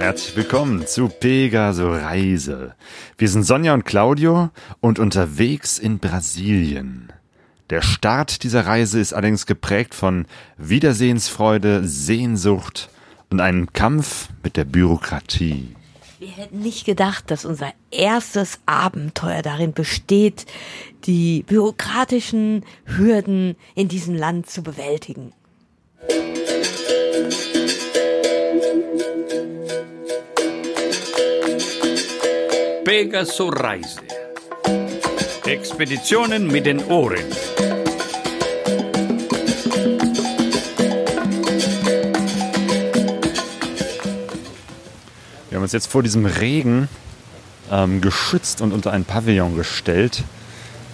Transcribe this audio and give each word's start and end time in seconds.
Herzlich 0.00 0.34
willkommen 0.34 0.86
zu 0.88 1.08
Pegaso 1.08 1.92
Reise. 1.92 2.74
Wir 3.16 3.28
sind 3.28 3.44
Sonja 3.44 3.74
und 3.74 3.84
Claudio 3.84 4.50
und 4.80 4.98
unterwegs 4.98 5.78
in 5.78 6.00
Brasilien. 6.00 7.12
Der 7.70 7.82
Start 7.82 8.42
dieser 8.42 8.66
Reise 8.66 8.98
ist 8.98 9.12
allerdings 9.12 9.46
geprägt 9.46 9.94
von 9.94 10.26
Wiedersehensfreude, 10.58 11.86
Sehnsucht 11.86 12.90
und 13.30 13.40
einem 13.40 13.72
Kampf 13.72 14.30
mit 14.42 14.56
der 14.56 14.64
Bürokratie. 14.64 15.76
Wir 16.20 16.28
hätten 16.28 16.60
nicht 16.60 16.84
gedacht, 16.84 17.30
dass 17.30 17.46
unser 17.46 17.72
erstes 17.90 18.60
Abenteuer 18.66 19.40
darin 19.40 19.72
besteht, 19.72 20.44
die 21.04 21.44
bürokratischen 21.44 22.66
Hürden 22.84 23.56
in 23.74 23.88
diesem 23.88 24.14
Land 24.14 24.50
zu 24.50 24.62
bewältigen. 24.62 25.32
Pegaso 32.84 33.48
Reise. 33.48 34.00
Expeditionen 35.46 36.48
mit 36.48 36.66
den 36.66 36.84
Ohren. 36.84 37.24
Haben 45.60 45.64
uns 45.64 45.72
jetzt 45.72 45.88
vor 45.88 46.02
diesem 46.02 46.24
Regen 46.24 46.88
ähm, 47.70 48.00
geschützt 48.00 48.62
und 48.62 48.72
unter 48.72 48.92
ein 48.92 49.04
Pavillon 49.04 49.56
gestellt. 49.56 50.24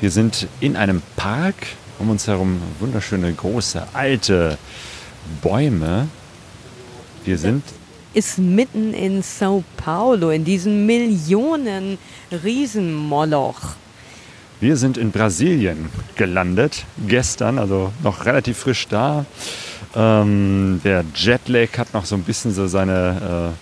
Wir 0.00 0.10
sind 0.10 0.48
in 0.58 0.74
einem 0.74 1.02
Park, 1.14 1.54
um 2.00 2.10
uns 2.10 2.26
herum 2.26 2.60
wunderschöne, 2.80 3.32
große, 3.32 3.86
alte 3.92 4.58
Bäume. 5.40 6.08
Wir 7.24 7.38
sind 7.38 7.62
Ist 8.12 8.38
mitten 8.38 8.92
in 8.92 9.22
Sao 9.22 9.62
Paulo, 9.76 10.30
in 10.30 10.44
diesem 10.44 10.84
Millionen 10.84 11.96
Riesenmoloch. 12.32 13.76
Wir 14.58 14.76
sind 14.76 14.98
in 14.98 15.12
Brasilien 15.12 15.90
gelandet, 16.16 16.86
gestern, 17.06 17.60
also 17.60 17.92
noch 18.02 18.26
relativ 18.26 18.58
frisch 18.58 18.88
da. 18.88 19.26
Ähm, 19.94 20.80
der 20.82 21.04
Jetlag 21.14 21.68
hat 21.78 21.94
noch 21.94 22.04
so 22.04 22.16
ein 22.16 22.24
bisschen 22.24 22.52
so 22.52 22.66
seine. 22.66 23.54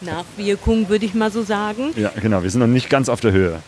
Nachwirkung, 0.00 0.88
würde 0.88 1.04
ich 1.04 1.14
mal 1.14 1.30
so 1.30 1.42
sagen. 1.42 1.92
Ja, 1.96 2.10
genau, 2.20 2.42
wir 2.42 2.50
sind 2.50 2.60
noch 2.60 2.66
nicht 2.66 2.88
ganz 2.90 3.08
auf 3.08 3.20
der 3.20 3.32
Höhe. 3.32 3.62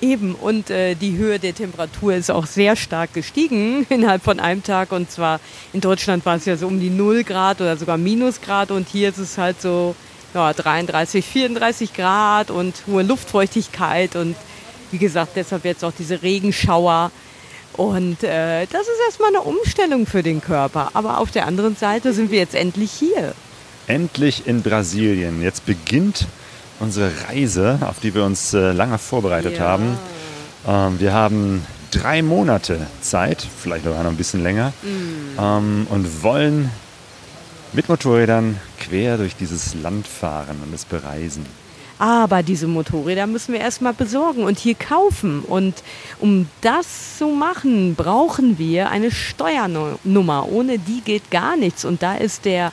Eben, 0.00 0.34
und 0.34 0.70
äh, 0.70 0.94
die 0.94 1.16
Höhe 1.16 1.38
der 1.38 1.54
Temperatur 1.54 2.14
ist 2.14 2.30
auch 2.30 2.46
sehr 2.46 2.76
stark 2.76 3.14
gestiegen 3.14 3.86
innerhalb 3.90 4.22
von 4.22 4.40
einem 4.40 4.62
Tag. 4.62 4.92
Und 4.92 5.10
zwar 5.10 5.40
in 5.72 5.80
Deutschland 5.80 6.24
war 6.26 6.36
es 6.36 6.44
ja 6.44 6.56
so 6.56 6.66
um 6.66 6.80
die 6.80 6.90
0 6.90 7.24
Grad 7.24 7.60
oder 7.60 7.76
sogar 7.76 7.96
Minusgrad. 7.96 8.70
Und 8.70 8.88
hier 8.88 9.08
ist 9.08 9.18
es 9.18 9.38
halt 9.38 9.60
so 9.60 9.94
ja, 10.34 10.52
33, 10.52 11.24
34 11.24 11.94
Grad 11.94 12.50
und 12.50 12.74
hohe 12.86 13.02
Luftfeuchtigkeit. 13.02 14.16
Und 14.16 14.36
wie 14.90 14.98
gesagt, 14.98 15.32
deshalb 15.36 15.64
jetzt 15.64 15.84
auch 15.84 15.92
diese 15.96 16.22
Regenschauer. 16.22 17.10
Und 17.74 18.22
äh, 18.24 18.66
das 18.66 18.82
ist 18.82 19.00
erstmal 19.06 19.30
eine 19.30 19.40
Umstellung 19.40 20.06
für 20.06 20.22
den 20.22 20.40
Körper. 20.40 20.90
Aber 20.94 21.18
auf 21.18 21.30
der 21.30 21.46
anderen 21.46 21.76
Seite 21.76 22.12
sind 22.12 22.30
wir 22.30 22.38
jetzt 22.38 22.54
endlich 22.54 22.90
hier. 22.90 23.34
Endlich 23.86 24.46
in 24.46 24.62
Brasilien. 24.62 25.42
Jetzt 25.42 25.66
beginnt 25.66 26.26
unsere 26.78 27.10
Reise, 27.28 27.78
auf 27.82 28.00
die 28.00 28.14
wir 28.14 28.24
uns 28.24 28.54
äh, 28.54 28.72
lange 28.72 28.98
vorbereitet 28.98 29.58
Ja. 29.58 29.64
haben. 29.64 29.98
Ähm, 30.66 31.00
wir 31.00 31.12
haben 31.12 31.66
drei 31.90 32.22
Monate 32.22 32.86
Zeit, 33.00 33.44
vielleicht 33.58 33.84
sogar 33.84 34.02
noch 34.04 34.10
ein 34.10 34.16
bisschen 34.16 34.42
länger, 34.42 34.72
ähm, 35.38 35.86
und 35.90 36.22
wollen 36.22 36.70
mit 37.72 37.88
Motorrädern 37.88 38.58
quer 38.78 39.16
durch 39.16 39.36
dieses 39.36 39.74
Land 39.74 40.06
fahren 40.06 40.56
und 40.64 40.74
es 40.74 40.84
bereisen. 40.84 41.44
Aber 41.98 42.42
diese 42.42 42.66
Motorräder 42.66 43.26
müssen 43.26 43.52
wir 43.52 43.60
erstmal 43.60 43.92
besorgen 43.92 44.44
und 44.44 44.58
hier 44.58 44.74
kaufen. 44.74 45.40
Und 45.40 45.82
um 46.18 46.48
das 46.62 47.18
zu 47.18 47.26
machen, 47.28 47.94
brauchen 47.94 48.56
wir 48.58 48.88
eine 48.88 49.10
Steuernummer. 49.10 50.48
Ohne 50.50 50.78
die 50.78 51.02
geht 51.02 51.30
gar 51.30 51.58
nichts. 51.58 51.84
Und 51.84 52.02
da 52.02 52.14
ist 52.14 52.46
der 52.46 52.72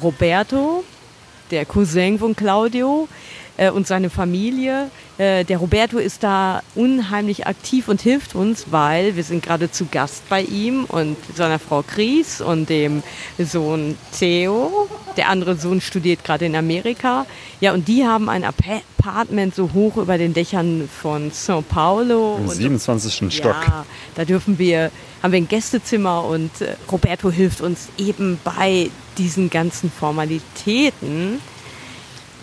Roberto, 0.00 0.84
der 1.50 1.64
Cousin 1.66 2.18
von 2.18 2.34
Claudio 2.34 3.08
äh, 3.56 3.70
und 3.70 3.86
seine 3.86 4.08
Familie. 4.10 4.90
Äh, 5.18 5.44
der 5.44 5.58
Roberto 5.58 5.98
ist 5.98 6.22
da 6.22 6.62
unheimlich 6.74 7.46
aktiv 7.46 7.88
und 7.88 8.00
hilft 8.00 8.34
uns, 8.34 8.66
weil 8.70 9.16
wir 9.16 9.24
sind 9.24 9.42
gerade 9.42 9.70
zu 9.70 9.86
Gast 9.90 10.26
bei 10.30 10.42
ihm 10.42 10.84
und 10.84 11.16
seiner 11.36 11.58
Frau 11.58 11.82
Chris 11.82 12.40
und 12.40 12.70
dem 12.70 13.02
Sohn 13.38 13.96
Theo. 14.18 14.88
Der 15.18 15.28
andere 15.28 15.56
Sohn 15.56 15.82
studiert 15.82 16.24
gerade 16.24 16.46
in 16.46 16.56
Amerika. 16.56 17.26
Ja, 17.60 17.72
und 17.74 17.86
die 17.88 18.06
haben 18.06 18.28
ein 18.30 18.44
Apa- 18.44 18.80
Apartment 19.04 19.52
so 19.52 19.70
hoch 19.74 19.96
über 19.96 20.16
den 20.16 20.32
Dächern 20.32 20.88
von 21.02 21.32
São 21.32 21.60
Paulo. 21.60 22.36
Im 22.38 22.48
Und- 22.48 22.54
27. 22.54 23.34
Stock. 23.34 23.56
ja, 23.66 23.84
da 24.14 24.24
dürfen 24.24 24.60
wir, 24.60 24.92
haben 25.24 25.32
wir 25.32 25.38
ein 25.38 25.48
Gästezimmer 25.48 26.24
und 26.24 26.60
äh, 26.60 26.76
Roberto 26.90 27.28
hilft 27.30 27.60
uns 27.62 27.88
eben 27.98 28.38
bei 28.44 28.90
diesen 29.18 29.50
ganzen 29.50 29.90
Formalitäten. 29.90 31.40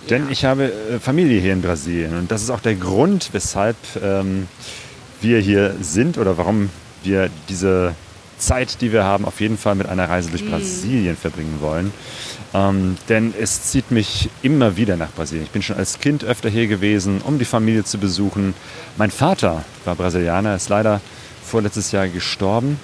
Denn 0.09 0.30
ich 0.31 0.46
habe 0.46 0.72
äh, 0.72 1.00
Familie 1.00 1.40
hier 1.40 1.53
in 1.53 1.62
Brasilien 1.62 2.18
und 2.18 2.31
das 2.31 2.41
ist 2.41 2.50
auch 2.50 2.62
der 2.62 2.75
Grund, 2.75 3.30
weshalb 3.31 3.78
ähm, 4.02 4.47
wir 5.22 5.40
hier 5.40 5.75
sind 5.81 6.18
oder 6.18 6.38
warum 6.38 6.69
wir 7.03 7.29
diese 7.47 7.96
Zeit, 8.38 8.81
die 8.81 8.91
wir 8.91 9.03
haben, 9.03 9.25
auf 9.25 9.41
jeden 9.41 9.58
Fall 9.58 9.75
mit 9.75 9.88
einer 9.88 10.09
Reise 10.09 10.29
durch 10.29 10.50
Brasilien 10.50 11.18
verbringen 11.18 11.58
wollen. 11.59 11.91
Ähm, 12.53 12.97
denn 13.09 13.34
es 13.40 13.63
zieht 13.63 13.91
mich 13.91 14.29
immer 14.41 14.78
wieder 14.78 14.97
nach 14.97 15.12
Brasilien. 15.12 15.46
Ich 15.46 15.52
bin 15.52 15.62
schon 15.62 15.75
als 15.75 16.00
Kind 16.00 16.24
öfter 16.24 16.50
hier 16.50 16.68
gewesen, 16.68 17.22
um 17.22 17.38
die 17.38 17.46
Familie 17.46 17.84
zu 17.84 18.00
besuchen. 18.00 18.56
Mein 18.97 19.12
Vater 19.12 19.63
war 19.85 19.96
Brasilianer, 19.96 20.56
ist 20.56 20.69
leider 20.69 21.02
vorletztes 21.44 21.91
Jahr 21.91 22.08
gestorben. 22.08 22.79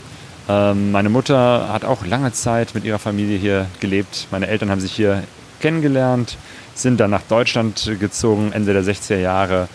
Ähm, 0.48 0.92
meine 0.92 1.10
Mutter 1.10 1.70
hat 1.72 1.86
auch 1.86 2.06
lange 2.06 2.32
Zeit 2.32 2.76
mit 2.76 2.84
ihrer 2.84 3.00
Familie 3.00 3.38
hier 3.38 3.68
gelebt. 3.80 4.28
Meine 4.32 4.48
Eltern 4.48 4.70
haben 4.70 4.82
sich 4.82 4.94
hier 4.94 5.24
kennengelernt, 5.60 6.38
sind 6.76 7.00
dann 7.00 7.12
nach 7.12 7.24
Deutschland 7.24 7.92
gezogen, 8.00 8.52
Ende 8.52 8.74
der 8.74 8.84
60er 8.84 9.18
Jahre. 9.18 9.68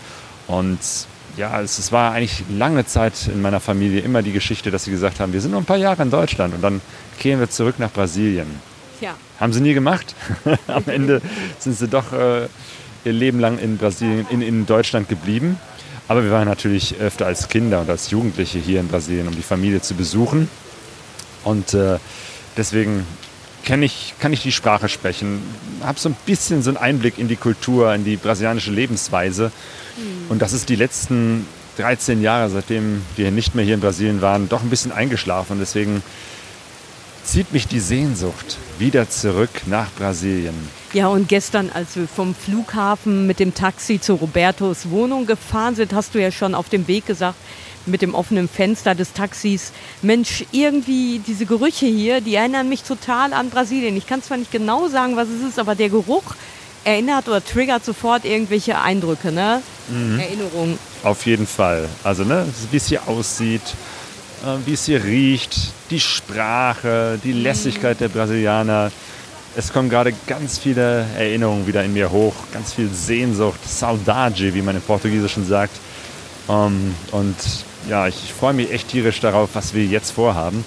Und 0.47 0.79
ja, 1.37 1.61
es, 1.61 1.79
es 1.79 1.91
war 1.91 2.13
eigentlich 2.13 2.43
lange 2.49 2.85
Zeit 2.85 3.27
in 3.27 3.41
meiner 3.41 3.59
Familie 3.59 4.01
immer 4.01 4.21
die 4.21 4.31
Geschichte, 4.31 4.71
dass 4.71 4.85
sie 4.85 4.91
gesagt 4.91 5.19
haben, 5.19 5.33
wir 5.33 5.41
sind 5.41 5.51
nur 5.51 5.61
ein 5.61 5.65
paar 5.65 5.77
Jahre 5.77 6.03
in 6.03 6.11
Deutschland 6.11 6.53
und 6.53 6.61
dann 6.61 6.81
kehren 7.19 7.39
wir 7.39 7.49
zurück 7.49 7.75
nach 7.79 7.91
Brasilien. 7.91 8.47
Tja, 8.99 9.15
Haben 9.39 9.53
sie 9.53 9.61
nie 9.61 9.73
gemacht. 9.73 10.15
Am 10.67 10.83
Ende 10.87 11.21
sind 11.59 11.77
sie 11.77 11.87
doch 11.87 12.13
äh, 12.13 12.47
ihr 13.03 13.13
Leben 13.13 13.39
lang 13.39 13.57
in 13.57 13.77
Brasilien, 13.77 14.25
in, 14.29 14.41
in 14.41 14.65
Deutschland 14.65 15.09
geblieben. 15.09 15.57
Aber 16.11 16.25
wir 16.25 16.31
waren 16.31 16.49
natürlich 16.49 16.95
öfter 16.99 17.25
als 17.25 17.47
Kinder 17.47 17.79
und 17.79 17.89
als 17.89 18.11
Jugendliche 18.11 18.59
hier 18.59 18.81
in 18.81 18.89
Brasilien, 18.89 19.29
um 19.29 19.33
die 19.33 19.41
Familie 19.41 19.79
zu 19.81 19.93
besuchen. 19.93 20.49
Und 21.45 21.73
äh, 21.73 21.99
deswegen 22.57 23.07
kenn 23.63 23.81
ich, 23.81 24.15
kann 24.19 24.33
ich 24.33 24.41
die 24.41 24.51
Sprache 24.51 24.89
sprechen, 24.89 25.41
habe 25.81 25.97
so 25.97 26.09
ein 26.09 26.17
bisschen 26.25 26.63
so 26.63 26.69
einen 26.69 26.75
Einblick 26.75 27.17
in 27.17 27.29
die 27.29 27.37
Kultur, 27.37 27.95
in 27.95 28.03
die 28.03 28.17
brasilianische 28.17 28.71
Lebensweise. 28.71 29.53
Und 30.27 30.41
das 30.41 30.51
ist 30.51 30.67
die 30.67 30.75
letzten 30.75 31.47
13 31.77 32.21
Jahre, 32.21 32.49
seitdem 32.49 33.03
wir 33.15 33.31
nicht 33.31 33.55
mehr 33.55 33.63
hier 33.63 33.75
in 33.75 33.79
Brasilien 33.79 34.21
waren, 34.21 34.49
doch 34.49 34.63
ein 34.63 34.69
bisschen 34.69 34.91
eingeschlafen. 34.91 35.53
Und 35.53 35.59
deswegen 35.59 36.03
zieht 37.23 37.53
mich 37.53 37.69
die 37.69 37.79
Sehnsucht 37.79 38.57
wieder 38.79 39.09
zurück 39.09 39.61
nach 39.65 39.89
Brasilien. 39.91 40.80
Ja, 40.93 41.07
und 41.07 41.29
gestern, 41.29 41.69
als 41.73 41.95
wir 41.95 42.05
vom 42.05 42.35
Flughafen 42.35 43.25
mit 43.25 43.39
dem 43.39 43.53
Taxi 43.53 44.01
zu 44.01 44.15
Robertos 44.15 44.89
Wohnung 44.89 45.25
gefahren 45.25 45.73
sind, 45.73 45.93
hast 45.93 46.13
du 46.13 46.21
ja 46.21 46.31
schon 46.31 46.53
auf 46.53 46.67
dem 46.67 46.85
Weg 46.89 47.05
gesagt, 47.05 47.37
mit 47.85 48.01
dem 48.01 48.13
offenen 48.13 48.49
Fenster 48.49 48.93
des 48.93 49.13
Taxis, 49.13 49.71
Mensch, 50.01 50.43
irgendwie 50.51 51.19
diese 51.25 51.45
Gerüche 51.45 51.85
hier, 51.85 52.19
die 52.19 52.35
erinnern 52.35 52.67
mich 52.67 52.83
total 52.83 53.31
an 53.31 53.49
Brasilien. 53.49 53.95
Ich 53.95 54.05
kann 54.05 54.21
zwar 54.21 54.37
nicht 54.37 54.51
genau 54.51 54.89
sagen, 54.89 55.15
was 55.15 55.29
es 55.29 55.41
ist, 55.47 55.59
aber 55.59 55.75
der 55.75 55.89
Geruch 55.89 56.35
erinnert 56.83 57.27
oder 57.29 57.43
triggert 57.43 57.85
sofort 57.85 58.25
irgendwelche 58.25 58.79
Eindrücke, 58.79 59.31
ne? 59.31 59.61
Erinnerungen. 60.19 60.77
Auf 61.03 61.25
jeden 61.25 61.47
Fall. 61.47 61.87
Also, 62.03 62.23
ne, 62.23 62.45
wie 62.69 62.77
es 62.77 62.87
hier 62.87 63.07
aussieht, 63.07 63.61
äh, 64.43 64.57
wie 64.65 64.73
es 64.73 64.85
hier 64.85 65.03
riecht, 65.03 65.55
die 65.89 65.99
Sprache, 65.99 67.17
die 67.23 67.33
Lässigkeit 67.33 67.99
der 67.99 68.09
Brasilianer. 68.09 68.91
Es 69.53 69.73
kommen 69.73 69.89
gerade 69.89 70.13
ganz 70.27 70.57
viele 70.57 71.05
Erinnerungen 71.17 71.67
wieder 71.67 71.83
in 71.83 71.91
mir 71.91 72.09
hoch, 72.09 72.33
ganz 72.53 72.73
viel 72.73 72.87
Sehnsucht, 72.87 73.59
Saudade, 73.67 74.53
wie 74.53 74.61
man 74.61 74.77
im 74.77 74.81
Portugiesischen 74.81 75.45
sagt. 75.45 75.73
Ähm, 76.47 76.95
und 77.11 77.35
ja, 77.89 78.07
ich 78.07 78.33
freue 78.37 78.53
mich 78.53 78.71
echt 78.71 78.87
tierisch 78.87 79.19
darauf, 79.19 79.49
was 79.53 79.73
wir 79.73 79.85
jetzt 79.85 80.11
vorhaben. 80.11 80.63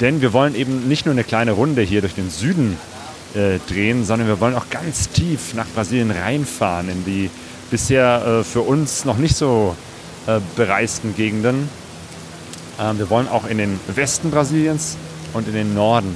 Denn 0.00 0.20
wir 0.20 0.32
wollen 0.32 0.54
eben 0.54 0.86
nicht 0.86 1.04
nur 1.04 1.12
eine 1.12 1.24
kleine 1.24 1.50
Runde 1.50 1.82
hier 1.82 2.00
durch 2.00 2.14
den 2.14 2.30
Süden 2.30 2.76
äh, 3.34 3.58
drehen, 3.68 4.04
sondern 4.04 4.28
wir 4.28 4.38
wollen 4.38 4.54
auch 4.54 4.70
ganz 4.70 5.08
tief 5.08 5.54
nach 5.54 5.66
Brasilien 5.74 6.12
reinfahren, 6.12 6.88
in 6.88 7.04
die 7.04 7.30
bisher 7.72 8.40
äh, 8.40 8.44
für 8.44 8.60
uns 8.60 9.04
noch 9.04 9.16
nicht 9.16 9.36
so 9.36 9.74
äh, 10.28 10.38
bereisten 10.54 11.16
Gegenden. 11.16 11.68
Ähm, 12.80 12.98
wir 12.98 13.10
wollen 13.10 13.26
auch 13.26 13.48
in 13.48 13.58
den 13.58 13.80
Westen 13.88 14.30
Brasiliens 14.30 14.96
und 15.32 15.48
in 15.48 15.54
den 15.54 15.74
Norden. 15.74 16.14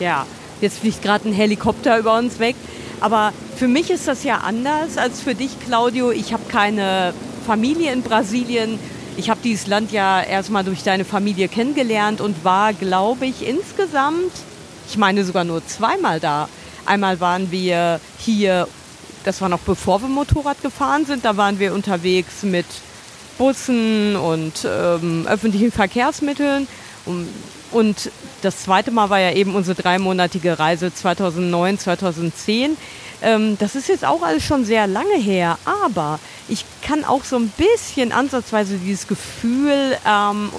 Ja, 0.00 0.24
jetzt 0.60 0.78
fliegt 0.78 1.02
gerade 1.02 1.28
ein 1.28 1.32
Helikopter 1.32 1.98
über 1.98 2.16
uns 2.18 2.38
weg. 2.38 2.56
Aber 3.00 3.32
für 3.56 3.68
mich 3.68 3.90
ist 3.90 4.08
das 4.08 4.24
ja 4.24 4.38
anders 4.38 4.96
als 4.96 5.20
für 5.20 5.34
dich, 5.34 5.58
Claudio. 5.60 6.10
Ich 6.10 6.32
habe 6.32 6.44
keine 6.48 7.12
Familie 7.46 7.92
in 7.92 8.02
Brasilien. 8.02 8.78
Ich 9.16 9.30
habe 9.30 9.40
dieses 9.44 9.66
Land 9.66 9.92
ja 9.92 10.22
erstmal 10.22 10.64
durch 10.64 10.82
deine 10.82 11.04
Familie 11.04 11.48
kennengelernt 11.48 12.20
und 12.20 12.44
war, 12.44 12.72
glaube 12.72 13.26
ich, 13.26 13.46
insgesamt, 13.46 14.32
ich 14.88 14.96
meine 14.96 15.24
sogar 15.24 15.44
nur 15.44 15.64
zweimal 15.66 16.18
da. 16.18 16.48
Einmal 16.86 17.20
waren 17.20 17.50
wir 17.50 18.00
hier, 18.18 18.66
das 19.24 19.40
war 19.40 19.48
noch 19.48 19.60
bevor 19.60 20.02
wir 20.02 20.08
Motorrad 20.08 20.60
gefahren 20.62 21.06
sind, 21.06 21.24
da 21.24 21.36
waren 21.36 21.58
wir 21.58 21.74
unterwegs 21.74 22.42
mit 22.42 22.66
Bussen 23.38 24.16
und 24.16 24.66
ähm, 24.66 25.26
öffentlichen 25.28 25.72
Verkehrsmitteln. 25.72 26.66
Und, 27.06 27.28
und 27.74 28.10
das 28.42 28.62
zweite 28.62 28.92
Mal 28.92 29.10
war 29.10 29.18
ja 29.18 29.32
eben 29.32 29.54
unsere 29.54 29.80
dreimonatige 29.80 30.58
Reise 30.58 30.94
2009, 30.94 31.78
2010. 31.78 32.76
Ähm, 33.20 33.58
das 33.58 33.74
ist 33.74 33.88
jetzt 33.88 34.04
auch 34.04 34.22
alles 34.22 34.44
schon 34.44 34.64
sehr 34.64 34.86
lange 34.86 35.16
her, 35.16 35.58
aber 35.64 36.20
ich 36.48 36.64
kann 36.82 37.04
auch 37.04 37.24
so 37.24 37.36
ein 37.36 37.52
bisschen 37.56 38.12
ansatzweise 38.12 38.76
dieses 38.76 39.08
Gefühl 39.08 39.96
ähm, 40.06 40.50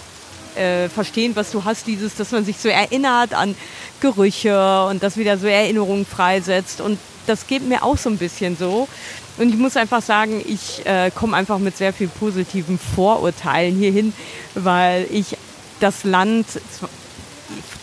äh, 0.56 0.90
verstehen, 0.90 1.36
was 1.36 1.52
du 1.52 1.64
hast, 1.64 1.88
dieses, 1.88 2.16
dass 2.16 2.32
man 2.32 2.44
sich 2.44 2.58
so 2.58 2.68
erinnert 2.68 3.34
an 3.34 3.56
Gerüche 4.02 4.86
und 4.86 5.02
das 5.02 5.16
wieder 5.16 5.38
so 5.38 5.48
Erinnerungen 5.48 6.06
freisetzt. 6.06 6.82
Und 6.82 7.00
das 7.28 7.48
geht 7.48 7.64
mir 7.68 7.84
auch 7.84 7.98
so 7.98 8.10
ein 8.10 8.18
bisschen 8.18 8.58
so. 8.58 8.90
Und 9.38 9.50
ich 9.50 9.58
muss 9.58 9.78
einfach 9.78 10.02
sagen, 10.02 10.44
ich 10.46 10.86
äh, 10.86 11.12
komme 11.12 11.38
einfach 11.38 11.60
mit 11.60 11.78
sehr 11.78 11.94
viel 11.94 12.10
positiven 12.10 12.78
Vorurteilen 12.78 13.78
hierhin, 13.78 14.14
weil 14.54 15.08
ich 15.12 15.38
das 15.80 16.04
Land 16.04 16.46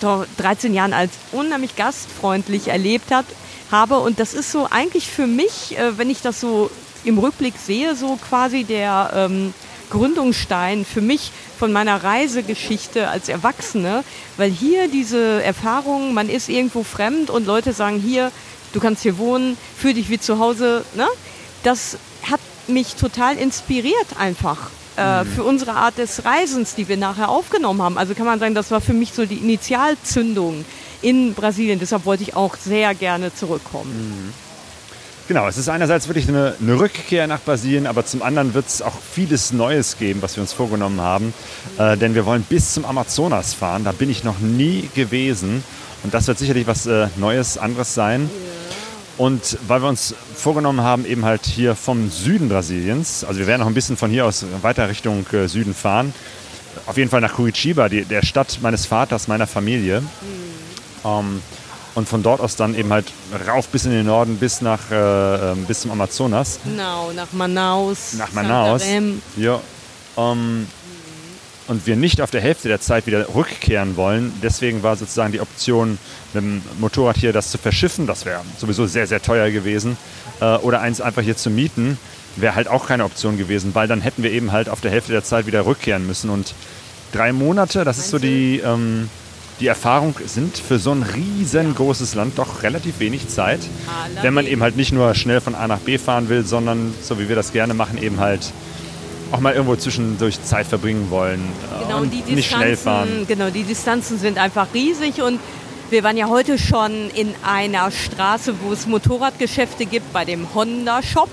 vor 0.01 0.27
13 0.39 0.75
Jahren 0.75 0.93
als 0.93 1.13
unheimlich 1.33 1.77
gastfreundlich 1.77 2.69
erlebt 2.69 3.11
hat, 3.11 3.27
habe. 3.71 3.99
Und 3.99 4.21
das 4.21 4.35
ist 4.35 4.53
so 4.53 4.69
eigentlich 4.71 5.09
für 5.09 5.27
mich, 5.27 5.79
äh, 5.79 5.99
wenn 5.99 6.11
ich 6.11 6.23
das 6.23 6.41
so 6.41 6.71
im 7.05 7.19
Rückblick 7.19 7.55
sehe, 7.57 7.97
so 7.97 8.17
quasi 8.17 8.65
der 8.65 9.13
ähm, 9.15 9.55
Gründungsstein 9.91 10.85
für 10.85 11.01
mich 11.01 11.33
von 11.59 11.73
meiner 11.73 12.03
Reisegeschichte 12.03 13.09
als 13.09 13.29
Erwachsene, 13.29 14.05
weil 14.37 14.51
hier 14.51 14.89
diese 14.89 15.43
Erfahrung, 15.43 16.15
man 16.15 16.29
ist 16.29 16.49
irgendwo 16.49 16.83
fremd 16.83 17.29
und 17.29 17.47
Leute 17.47 17.73
sagen 17.73 17.99
hier, 17.99 18.31
du 18.73 18.81
kannst 18.81 19.03
hier 19.03 19.19
wohnen, 19.19 19.59
fühl 19.77 19.95
dich 19.95 20.09
wie 20.09 20.19
zu 20.19 20.39
Hause, 20.39 20.85
ne? 20.95 21.07
das 21.63 21.99
hat 22.31 22.41
mich 22.69 22.95
total 22.95 23.37
inspiriert 23.37 24.17
einfach 24.19 24.71
äh, 24.97 25.25
mhm. 25.25 25.29
für 25.29 25.45
unsere 25.45 25.73
Art 25.73 25.99
des 25.99 26.25
Reisens, 26.25 26.75
die 26.75 26.89
wir 26.89 26.97
nachher 26.97 27.29
aufgenommen 27.29 27.83
haben. 27.83 27.99
Also 27.99 28.15
kann 28.15 28.27
man 28.27 28.39
sagen, 28.39 28.55
das 28.55 28.71
war 28.71 28.81
für 28.81 28.93
mich 28.93 29.13
so 29.13 29.27
die 29.27 29.37
Initialzündung 29.37 30.65
in 31.01 31.35
Brasilien. 31.35 31.79
Deshalb 31.79 32.05
wollte 32.05 32.23
ich 32.23 32.37
auch 32.37 32.57
sehr 32.57 32.95
gerne 32.95 33.35
zurückkommen. 33.35 33.91
Mhm. 33.91 34.53
Genau, 35.29 35.47
es 35.47 35.57
ist 35.57 35.69
einerseits 35.69 36.09
wirklich 36.09 36.29
eine, 36.29 36.57
eine, 36.61 36.79
Rückkehr 36.79 37.27
nach 37.27 37.41
Brasilien, 37.41 37.87
aber 37.87 38.05
zum 38.05 38.23
anderen 38.23 38.55
wird 38.55 38.67
es 38.67 38.83
auch 38.83 38.93
vieles 39.15 39.53
Neues 39.53 39.97
geben, 39.97 40.21
was 40.21 40.37
wir 40.37 40.43
uns 40.43 40.53
vorgenommen 40.53 41.01
haben. 41.01 41.33
Äh, 41.79 41.97
denn 41.97 42.15
wir 42.15 42.27
wollen 42.27 42.43
bis 42.43 42.75
zum 42.75 42.85
Amazonas 42.85 43.55
fahren. 43.55 43.85
Da 43.85 43.93
bin 43.93 44.11
ich 44.11 44.25
noch 44.25 44.41
nie 44.41 44.91
gewesen. 44.95 45.63
Und 46.03 46.13
das 46.13 46.27
wird 46.27 46.39
sicherlich 46.39 46.67
was 46.67 46.87
äh, 46.87 47.07
Neues, 47.17 47.57
anderes 47.57 47.95
sein. 47.95 48.29
Und 49.19 49.59
weil 49.69 49.83
wir 49.83 49.89
uns 49.89 50.15
vorgenommen 50.35 50.81
haben, 50.81 51.05
eben 51.05 51.25
halt 51.25 51.45
hier 51.45 51.77
vom 51.77 52.11
Süden 52.11 52.49
Brasiliens, 52.49 53.25
also 53.25 53.39
wir 53.39 53.47
werden 53.47 53.61
noch 53.61 53.69
ein 53.69 53.75
bisschen 53.75 53.97
von 53.97 54.11
hier 54.11 54.27
aus 54.27 54.45
weiter 54.63 54.89
Richtung 54.89 55.27
äh, 55.33 55.49
Süden 55.49 55.75
fahren, 55.75 56.15
auf 56.87 56.97
jeden 56.97 57.11
Fall 57.11 57.21
nach 57.21 57.35
Curitiba, 57.35 57.89
die, 57.89 58.05
der 58.05 58.25
Stadt 58.25 58.59
meines 58.63 58.87
Vaters, 58.87 59.29
meiner 59.29 59.47
Familie. 59.47 60.01
Mhm. 60.01 60.07
Ähm, 61.05 61.43
und 61.95 62.09
von 62.09 62.23
dort 62.23 62.41
aus 62.41 62.57
dann 62.57 62.75
eben 62.75 62.91
halt 62.91 63.13
rauf 63.47 63.69
bis 63.69 63.85
in 63.85 63.91
den 63.91 64.07
Norden, 64.07 64.39
bis 64.39 64.63
nach 64.63 64.91
äh, 64.91 65.53
ähm, 65.53 65.67
bis 65.67 65.83
zum 65.83 65.91
Amazonas. 65.91 66.59
Genau, 66.65 67.13
nach 67.13 67.33
Manaus. 67.33 68.15
Nach 68.15 68.33
Manaus. 68.33 68.83
Ja. 69.37 69.61
Ähm, 70.17 70.67
und 71.69 71.87
wir 71.87 71.97
nicht 71.97 72.21
auf 72.21 72.31
der 72.31 72.41
Hälfte 72.41 72.69
der 72.69 72.81
Zeit 72.81 73.07
wieder 73.07 73.35
rückkehren 73.35 73.97
wollen. 73.97 74.33
Deswegen 74.43 74.83
war 74.83 74.97
sozusagen 74.97 75.33
die 75.33 75.41
Option, 75.41 75.99
mit 76.33 76.43
dem 76.43 76.63
Motorrad 76.79 77.17
hier 77.17 77.33
das 77.33 77.51
zu 77.51 77.59
verschiffen, 77.59 78.07
das 78.07 78.25
wäre 78.25 78.41
sowieso 78.59 78.87
sehr, 78.87 79.07
sehr 79.07 79.23
teuer 79.23 79.51
gewesen, 79.51 79.97
äh, 80.41 80.57
oder 80.57 80.81
eins 80.81 81.01
einfach 81.01 81.23
hier 81.23 81.37
zu 81.37 81.51
mieten, 81.51 81.99
wäre 82.37 82.55
halt 82.55 82.69
auch 82.69 82.87
keine 82.87 83.05
Option 83.05 83.39
gewesen, 83.39 83.75
weil 83.75 83.89
dann 83.89 84.01
hätten 84.01 84.23
wir 84.23 84.33
eben 84.33 84.53
halt 84.53 84.69
auf 84.69 84.81
der 84.81 84.91
Hälfte 84.91 85.13
der 85.13 85.25
Zeit 85.25 85.47
wieder 85.47 85.67
rückkehren 85.67 86.07
müssen. 86.07 86.31
Und 86.31 86.55
drei 87.13 87.33
Monate, 87.33 87.85
das 87.85 87.99
ist 87.99 88.11
so 88.11 88.19
die, 88.19 88.61
ähm, 88.65 89.09
die 89.61 89.67
Erfahrung, 89.67 90.15
sind 90.27 90.57
für 90.57 90.79
so 90.79 90.93
ein 90.93 91.03
riesengroßes 91.03 92.15
Land 92.15 92.39
doch 92.39 92.63
relativ 92.63 92.99
wenig 92.99 93.29
Zeit, 93.29 93.61
wenn 94.23 94.35
man 94.35 94.47
eben 94.47 94.63
halt 94.63 94.77
nicht 94.77 94.93
nur 94.93 95.15
schnell 95.15 95.41
von 95.41 95.55
A 95.55 95.69
nach 95.69 95.79
B 95.79 95.99
fahren 95.99 96.29
will, 96.29 96.45
sondern, 96.45 96.95
so 97.03 97.19
wie 97.19 97.29
wir 97.29 97.37
das 97.37 97.53
gerne 97.53 97.75
machen, 97.75 98.03
eben 98.03 98.19
halt 98.19 98.53
auch 99.33 99.41
mal 99.41 99.55
irgendwo 99.55 99.77
zwischendurch 99.77 100.43
Zeit 100.45 100.67
verbringen 100.67 101.11
wollen 101.11 101.41
äh, 101.41 101.85
genau, 101.85 102.01
und 102.01 102.29
nicht 102.29 102.51
schnell 102.51 102.77
fahren. 102.77 103.25
Genau, 103.27 103.51
die 103.51 103.65
Distanzen 103.65 104.19
sind 104.19 104.39
einfach 104.39 104.69
riesig 104.75 105.23
und 105.23 105.41
wir 105.91 106.05
waren 106.05 106.17
ja 106.17 106.29
heute 106.29 106.59
schon 106.59 107.11
in 107.11 107.35
einer 107.43 107.91
Straße, 107.91 108.55
wo 108.63 108.73
es 108.73 108.87
Motorradgeschäfte 108.87 109.87
gibt, 109.87 110.13
bei 110.13 110.25
dem 110.25 110.55
Honda 110.55 111.03
Shop. 111.03 111.29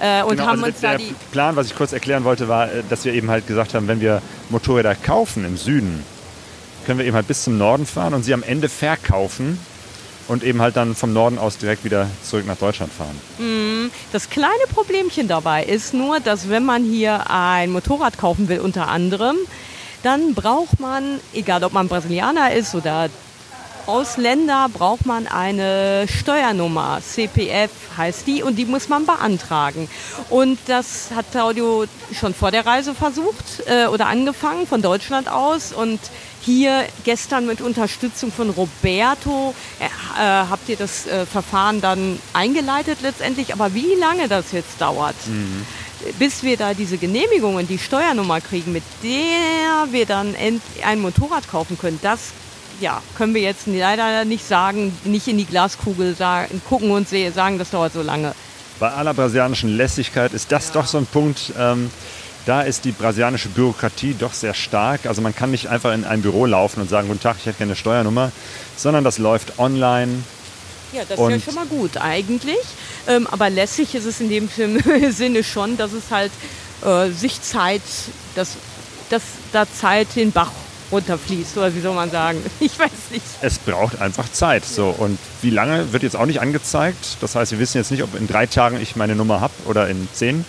Äh, 0.00 0.22
und 0.22 0.30
genau, 0.30 0.46
haben 0.46 0.64
also 0.64 0.66
uns 0.66 0.80
der 0.80 0.92
da 0.92 0.98
die 0.98 1.14
Plan, 1.32 1.56
was 1.56 1.66
ich 1.66 1.74
kurz 1.74 1.92
erklären 1.92 2.24
wollte, 2.24 2.48
war, 2.48 2.72
äh, 2.72 2.82
dass 2.88 3.04
wir 3.04 3.14
eben 3.14 3.30
halt 3.30 3.46
gesagt 3.46 3.74
haben, 3.74 3.88
wenn 3.88 4.00
wir 4.00 4.22
Motorräder 4.48 4.94
kaufen 4.94 5.44
im 5.44 5.56
Süden, 5.56 6.04
können 6.86 6.98
wir 7.00 7.06
eben 7.06 7.16
halt 7.16 7.26
bis 7.26 7.44
zum 7.44 7.58
Norden 7.58 7.84
fahren 7.84 8.14
und 8.14 8.22
sie 8.22 8.32
am 8.32 8.42
Ende 8.42 8.68
verkaufen 8.68 9.58
und 10.28 10.44
eben 10.44 10.62
halt 10.62 10.76
dann 10.76 10.94
vom 10.94 11.12
Norden 11.12 11.38
aus 11.38 11.58
direkt 11.58 11.84
wieder 11.84 12.08
zurück 12.22 12.46
nach 12.46 12.56
Deutschland 12.56 12.92
fahren. 12.92 13.18
Mhm. 13.38 13.90
Das 14.12 14.30
kleine 14.30 14.52
Problemchen 14.72 15.26
dabei 15.26 15.64
ist 15.64 15.94
nur, 15.94 16.20
dass 16.20 16.48
wenn 16.48 16.64
man 16.64 16.84
hier 16.84 17.30
ein 17.30 17.70
Motorrad 17.70 18.18
kaufen 18.18 18.48
will, 18.48 18.60
unter 18.60 18.88
anderem, 18.88 19.36
dann 20.02 20.34
braucht 20.34 20.78
man, 20.78 21.20
egal 21.32 21.64
ob 21.64 21.72
man 21.72 21.88
Brasilianer 21.88 22.52
ist 22.52 22.74
oder 22.74 23.08
Ausländer, 23.86 24.68
braucht 24.70 25.06
man 25.06 25.26
eine 25.26 26.06
Steuernummer. 26.08 27.00
CPF 27.00 27.70
heißt 27.96 28.26
die 28.26 28.42
und 28.42 28.56
die 28.56 28.66
muss 28.66 28.90
man 28.90 29.06
beantragen. 29.06 29.88
Und 30.28 30.58
das 30.66 31.08
hat 31.14 31.30
Claudio 31.30 31.86
schon 32.12 32.34
vor 32.34 32.50
der 32.50 32.66
Reise 32.66 32.94
versucht 32.94 33.62
äh, 33.66 33.86
oder 33.86 34.06
angefangen 34.06 34.66
von 34.66 34.82
Deutschland 34.82 35.30
aus 35.30 35.72
und 35.72 35.98
hier 36.48 36.86
gestern 37.04 37.46
mit 37.46 37.60
Unterstützung 37.60 38.32
von 38.32 38.48
Roberto 38.48 39.54
äh, 39.78 39.84
äh, 39.84 39.88
habt 40.16 40.66
ihr 40.70 40.76
das 40.76 41.06
äh, 41.06 41.26
Verfahren 41.26 41.82
dann 41.82 42.18
eingeleitet 42.32 43.00
letztendlich. 43.02 43.52
Aber 43.52 43.74
wie 43.74 43.94
lange 43.94 44.28
das 44.28 44.52
jetzt 44.52 44.80
dauert, 44.80 45.14
mhm. 45.26 45.66
bis 46.18 46.42
wir 46.42 46.56
da 46.56 46.72
diese 46.72 46.96
Genehmigung 46.96 47.56
und 47.56 47.68
die 47.68 47.76
Steuernummer 47.76 48.40
kriegen, 48.40 48.72
mit 48.72 48.82
der 49.02 49.92
wir 49.92 50.06
dann 50.06 50.34
ein 50.86 51.00
Motorrad 51.00 51.46
kaufen 51.48 51.76
können, 51.78 51.98
das 52.00 52.32
ja, 52.80 53.02
können 53.16 53.34
wir 53.34 53.42
jetzt 53.42 53.66
leider 53.66 54.24
nicht 54.24 54.46
sagen, 54.46 54.96
nicht 55.04 55.28
in 55.28 55.36
die 55.36 55.44
Glaskugel 55.44 56.14
sagen, 56.14 56.62
gucken 56.66 56.92
und 56.92 57.08
sagen, 57.08 57.58
das 57.58 57.70
dauert 57.70 57.92
so 57.92 58.00
lange. 58.00 58.34
Bei 58.80 58.90
aller 58.90 59.12
brasilianischen 59.12 59.76
Lässigkeit 59.76 60.32
ist 60.32 60.50
das 60.50 60.68
ja. 60.68 60.74
doch 60.74 60.86
so 60.86 60.96
ein 60.96 61.06
Punkt. 61.06 61.52
Ähm, 61.58 61.90
da 62.48 62.62
ist 62.62 62.86
die 62.86 62.92
brasilianische 62.92 63.50
Bürokratie 63.50 64.16
doch 64.18 64.32
sehr 64.32 64.54
stark. 64.54 65.04
Also 65.04 65.20
man 65.20 65.34
kann 65.34 65.50
nicht 65.50 65.66
einfach 65.66 65.92
in 65.92 66.04
ein 66.04 66.22
Büro 66.22 66.46
laufen 66.46 66.80
und 66.80 66.88
sagen, 66.88 67.08
guten 67.08 67.20
Tag, 67.20 67.36
ich 67.38 67.44
hätte 67.44 67.58
gerne 67.58 67.72
eine 67.72 67.76
Steuernummer, 67.76 68.32
sondern 68.74 69.04
das 69.04 69.18
läuft 69.18 69.58
online. 69.58 70.22
Ja, 70.94 71.02
das 71.06 71.20
ist 71.20 71.28
ja 71.28 71.40
schon 71.40 71.54
mal 71.54 71.66
gut 71.66 71.98
eigentlich. 71.98 72.56
Ähm, 73.06 73.26
aber 73.26 73.50
lässig 73.50 73.94
ist 73.94 74.06
es 74.06 74.20
in 74.20 74.30
dem 74.30 74.48
Sinne 75.10 75.44
schon, 75.44 75.76
dass 75.76 75.92
es 75.92 76.10
halt 76.10 76.32
äh, 76.86 77.10
sich 77.10 77.42
Zeit, 77.42 77.82
dass, 78.34 78.56
dass 79.10 79.22
da 79.52 79.66
Zeit 79.70 80.16
den 80.16 80.32
Bach 80.32 80.50
runterfließt 80.90 81.58
oder 81.58 81.74
wie 81.74 81.80
soll 81.80 81.94
man 81.94 82.10
sagen? 82.10 82.42
Ich 82.60 82.78
weiß 82.78 83.10
nicht. 83.10 83.26
Es 83.42 83.58
braucht 83.58 84.00
einfach 84.00 84.32
Zeit. 84.32 84.64
So. 84.64 84.88
Und 84.88 85.18
wie 85.42 85.50
lange 85.50 85.92
wird 85.92 86.02
jetzt 86.02 86.16
auch 86.16 86.24
nicht 86.24 86.40
angezeigt. 86.40 87.18
Das 87.20 87.34
heißt, 87.34 87.52
wir 87.52 87.58
wissen 87.58 87.76
jetzt 87.76 87.90
nicht, 87.90 88.02
ob 88.02 88.18
in 88.18 88.26
drei 88.26 88.46
Tagen 88.46 88.80
ich 88.80 88.96
meine 88.96 89.14
Nummer 89.14 89.42
habe 89.42 89.52
oder 89.66 89.86
in 89.90 90.08
zehn. 90.14 90.46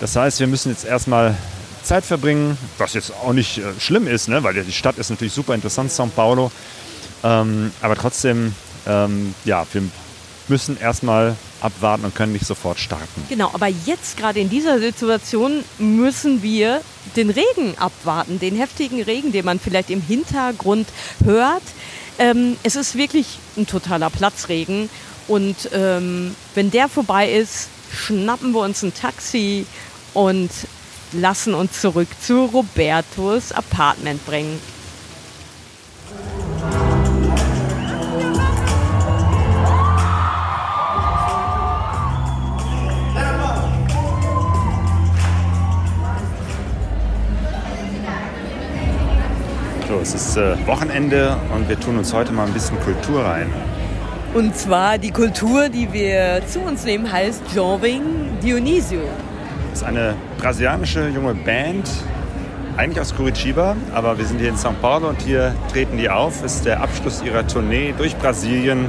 Das 0.00 0.14
heißt, 0.16 0.40
wir 0.40 0.46
müssen 0.46 0.70
jetzt 0.70 0.84
erstmal 0.84 1.34
Zeit 1.82 2.04
verbringen, 2.04 2.58
was 2.78 2.94
jetzt 2.94 3.12
auch 3.12 3.32
nicht 3.32 3.58
äh, 3.58 3.62
schlimm 3.78 4.06
ist, 4.06 4.28
ne? 4.28 4.42
weil 4.42 4.54
die 4.54 4.72
Stadt 4.72 4.98
ist 4.98 5.10
natürlich 5.10 5.32
super 5.32 5.54
interessant, 5.54 5.90
São 5.90 6.10
Paulo. 6.10 6.50
Ähm, 7.22 7.72
aber 7.80 7.96
trotzdem, 7.96 8.54
ähm, 8.86 9.34
ja, 9.44 9.66
wir 9.72 9.82
müssen 10.48 10.78
erstmal 10.78 11.36
abwarten 11.60 12.04
und 12.04 12.14
können 12.14 12.32
nicht 12.32 12.46
sofort 12.46 12.78
starten. 12.78 13.24
Genau, 13.28 13.50
aber 13.52 13.68
jetzt 13.68 14.16
gerade 14.16 14.40
in 14.40 14.50
dieser 14.50 14.78
Situation 14.78 15.64
müssen 15.78 16.42
wir 16.42 16.82
den 17.16 17.30
Regen 17.30 17.76
abwarten, 17.78 18.38
den 18.38 18.56
heftigen 18.56 19.02
Regen, 19.02 19.32
den 19.32 19.44
man 19.44 19.58
vielleicht 19.58 19.90
im 19.90 20.02
Hintergrund 20.02 20.88
hört. 21.24 21.62
ähm, 22.18 22.56
es 22.62 22.76
ist 22.76 22.96
wirklich 22.96 23.38
ein 23.56 23.66
totaler 23.66 24.10
Platzregen. 24.10 24.88
Und 25.28 25.70
ähm, 25.72 26.36
wenn 26.54 26.70
der 26.70 26.88
vorbei 26.88 27.32
ist, 27.32 27.68
schnappen 27.92 28.52
wir 28.52 28.60
uns 28.60 28.82
ein 28.82 28.94
Taxi 28.94 29.66
und 30.14 30.50
lassen 31.12 31.54
uns 31.54 31.80
zurück 31.80 32.08
zu 32.20 32.46
Robertos 32.46 33.52
Apartment 33.52 34.24
bringen. 34.26 34.60
So, 49.88 50.00
es 50.00 50.14
ist 50.14 50.36
äh, 50.36 50.66
Wochenende 50.66 51.36
und 51.54 51.68
wir 51.68 51.78
tun 51.78 51.96
uns 51.96 52.12
heute 52.12 52.32
mal 52.32 52.46
ein 52.46 52.52
bisschen 52.52 52.78
Kultur 52.80 53.24
rein. 53.24 53.52
Und 54.36 54.54
zwar 54.54 54.98
die 54.98 55.12
Kultur, 55.12 55.70
die 55.70 55.90
wir 55.94 56.42
zu 56.46 56.60
uns 56.60 56.84
nehmen, 56.84 57.10
heißt 57.10 57.40
Joving 57.54 58.38
Dionisio. 58.42 59.00
Das 59.70 59.80
ist 59.80 59.86
eine 59.88 60.14
brasilianische 60.36 61.08
junge 61.08 61.34
Band, 61.34 61.88
eigentlich 62.76 63.00
aus 63.00 63.16
Curitiba, 63.16 63.74
aber 63.94 64.18
wir 64.18 64.26
sind 64.26 64.38
hier 64.38 64.50
in 64.50 64.56
São 64.56 64.74
Paulo 64.74 65.08
und 65.08 65.22
hier 65.22 65.54
treten 65.72 65.96
die 65.96 66.10
auf. 66.10 66.42
Das 66.42 66.56
ist 66.56 66.66
der 66.66 66.82
Abschluss 66.82 67.22
ihrer 67.22 67.46
Tournee 67.46 67.94
durch 67.96 68.14
Brasilien 68.18 68.84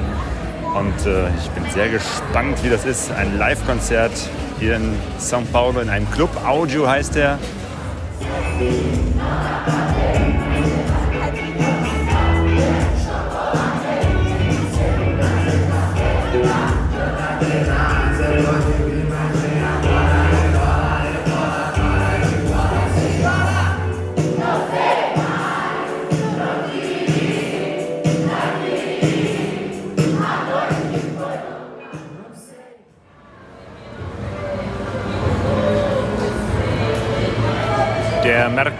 und 0.75 1.05
äh, 1.09 1.29
ich 1.39 1.49
bin 1.51 1.63
sehr 1.71 1.87
gespannt, 1.87 2.61
wie 2.61 2.69
das 2.69 2.83
ist. 2.83 3.09
Ein 3.13 3.37
Live-Konzert 3.37 4.11
hier 4.59 4.75
in 4.75 4.95
São 5.17 5.45
Paulo 5.49 5.79
in 5.79 5.87
einem 5.87 6.11
Club. 6.11 6.29
Audio 6.45 6.89
heißt 6.89 7.15
der. 7.15 7.39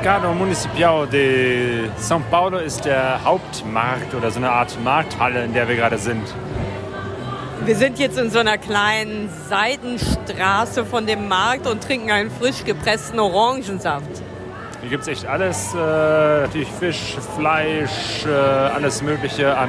Mercado 0.07 0.33
Municipal 0.33 1.05
de 1.05 1.89
São 1.99 2.21
Paulo 2.31 2.59
ist 2.59 2.85
der 2.85 3.21
Hauptmarkt 3.25 4.13
oder 4.15 4.31
so 4.31 4.37
eine 4.37 4.49
Art 4.49 4.81
Markthalle, 4.81 5.43
in 5.43 5.53
der 5.53 5.67
wir 5.67 5.75
gerade 5.75 5.97
sind. 5.97 6.23
Wir 7.65 7.75
sind 7.75 7.99
jetzt 7.99 8.17
in 8.17 8.29
so 8.29 8.39
einer 8.39 8.57
kleinen 8.57 9.29
Seitenstraße 9.49 10.85
von 10.85 11.05
dem 11.05 11.27
Markt 11.27 11.67
und 11.67 11.83
trinken 11.83 12.09
einen 12.09 12.31
frisch 12.31 12.63
gepressten 12.63 13.19
Orangensaft. 13.19 14.07
Hier 14.79 14.89
gibt 14.91 15.01
es 15.01 15.09
echt 15.09 15.25
alles, 15.25 15.73
äh, 15.73 15.77
natürlich 15.77 16.71
Fisch, 16.71 17.17
Fleisch, 17.35 18.25
äh, 18.25 18.29
alles 18.29 19.01
Mögliche 19.01 19.57
an 19.57 19.67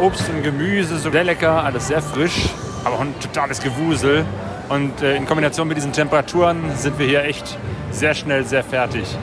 Obst 0.00 0.28
und 0.28 0.44
Gemüse, 0.44 0.98
so 0.98 1.10
sehr 1.10 1.24
lecker, 1.24 1.64
alles 1.64 1.88
sehr 1.88 2.00
frisch, 2.00 2.48
aber 2.84 2.94
auch 2.94 3.00
ein 3.00 3.18
totales 3.18 3.60
Gewusel. 3.60 4.24
Und 4.68 5.02
äh, 5.02 5.16
in 5.16 5.26
Kombination 5.26 5.66
mit 5.66 5.76
diesen 5.76 5.92
Temperaturen 5.92 6.62
sind 6.76 6.96
wir 7.00 7.08
hier 7.08 7.24
echt 7.24 7.58
sehr 7.90 8.14
schnell 8.14 8.44
sehr 8.44 8.62
fertig. 8.62 9.18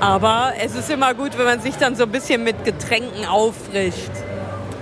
Aber 0.00 0.52
es 0.62 0.74
ist 0.74 0.90
immer 0.90 1.14
gut, 1.14 1.36
wenn 1.38 1.46
man 1.46 1.60
sich 1.60 1.76
dann 1.76 1.96
so 1.96 2.04
ein 2.04 2.10
bisschen 2.10 2.44
mit 2.44 2.64
Getränken 2.64 3.26
auffrischt. 3.26 4.10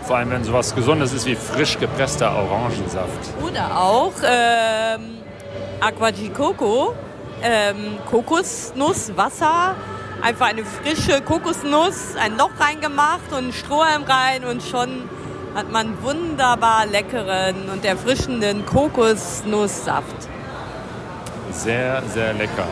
Vor 0.07 0.17
allem, 0.17 0.31
wenn 0.31 0.45
sowas 0.45 0.75
Gesundes 0.75 1.13
ist 1.13 1.25
wie 1.25 1.37
frisch 1.37 1.79
gepresster 1.79 2.35
Orangensaft. 2.35 3.31
Oder 3.43 3.79
auch 3.79 4.13
ähm, 4.23 5.19
Aqua 5.81 6.11
di 6.11 6.29
Coco, 6.29 6.95
ähm, 7.43 7.99
Kokosnusswasser. 8.11 9.77
Einfach 10.21 10.47
eine 10.49 10.65
frische 10.65 11.21
Kokosnuss, 11.21 12.17
ein 12.19 12.37
Loch 12.37 12.51
reingemacht 12.59 13.31
und 13.31 13.39
einen 13.39 13.53
Strohhalm 13.53 14.05
rein 14.05 14.45
und 14.45 14.63
schon 14.63 15.09
hat 15.55 15.71
man 15.71 16.03
wunderbar 16.03 16.87
leckeren 16.87 17.69
und 17.71 17.85
erfrischenden 17.85 18.67
Kokosnusssaft. 18.67 20.29
Sehr, 21.53 22.03
sehr 22.09 22.33
lecker. 22.33 22.67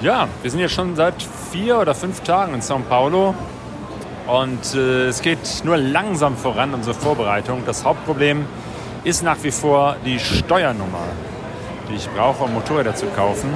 Ja, 0.00 0.28
wir 0.42 0.50
sind 0.50 0.60
jetzt 0.60 0.74
schon 0.74 0.94
seit 0.94 1.14
vier 1.50 1.78
oder 1.78 1.94
fünf 1.94 2.20
Tagen 2.20 2.54
in 2.54 2.60
São 2.60 2.82
Paulo 2.82 3.34
und 4.26 4.74
äh, 4.74 5.06
es 5.06 5.22
geht 5.22 5.62
nur 5.64 5.76
langsam 5.78 6.36
voran, 6.36 6.74
unsere 6.74 6.94
Vorbereitung. 6.94 7.62
Das 7.64 7.84
Hauptproblem 7.84 8.44
ist 9.04 9.22
nach 9.22 9.38
wie 9.42 9.50
vor 9.50 9.96
die 10.04 10.18
Steuernummer, 10.18 11.04
die 11.88 11.94
ich 11.94 12.08
brauche, 12.10 12.44
um 12.44 12.52
Motorräder 12.52 12.94
zu 12.94 13.06
kaufen. 13.06 13.48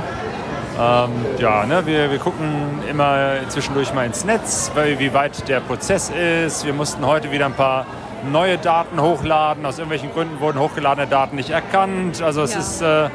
Ähm, 0.81 1.11
ja, 1.39 1.67
ne, 1.67 1.85
wir, 1.85 2.11
wir 2.11 2.19
gucken 2.19 2.79
immer 2.89 3.33
zwischendurch 3.49 3.93
mal 3.93 4.07
ins 4.07 4.25
Netz, 4.25 4.71
weil, 4.75 4.99
wie 4.99 5.13
weit 5.13 5.47
der 5.47 5.61
Prozess 5.61 6.11
ist. 6.11 6.65
Wir 6.65 6.73
mussten 6.73 7.05
heute 7.05 7.31
wieder 7.33 7.47
ein 7.47 7.53
paar 7.55 7.85
neue 8.31 8.57
Daten 8.57 9.01
hochladen. 9.01 9.67
Aus 9.67 9.79
irgendwelchen 9.79 10.11
Gründen 10.13 10.41
wurden 10.41 10.59
hochgeladene 10.59 11.07
Daten 11.07 11.37
nicht 11.37 11.51
erkannt. 11.51 12.23
Also 12.23 12.43
es 12.43 12.55
Ja. 12.55 12.61
ist 12.61 12.81
äh, 12.81 13.09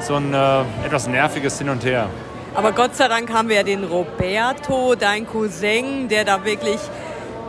so 0.00 0.16
ein 0.16 0.34
äh, 0.34 0.62
etwas 0.84 1.06
nerviges 1.06 1.58
Hin 1.58 1.68
und 1.68 1.84
Her. 1.84 2.06
Aber 2.54 2.72
Gott 2.72 2.94
sei 2.94 3.08
Dank 3.08 3.32
haben 3.32 3.48
wir 3.48 3.56
ja 3.56 3.62
den 3.62 3.84
Roberto, 3.84 4.94
dein 4.94 5.26
Cousin, 5.26 6.08
der 6.08 6.26
da 6.26 6.44
wirklich 6.44 6.78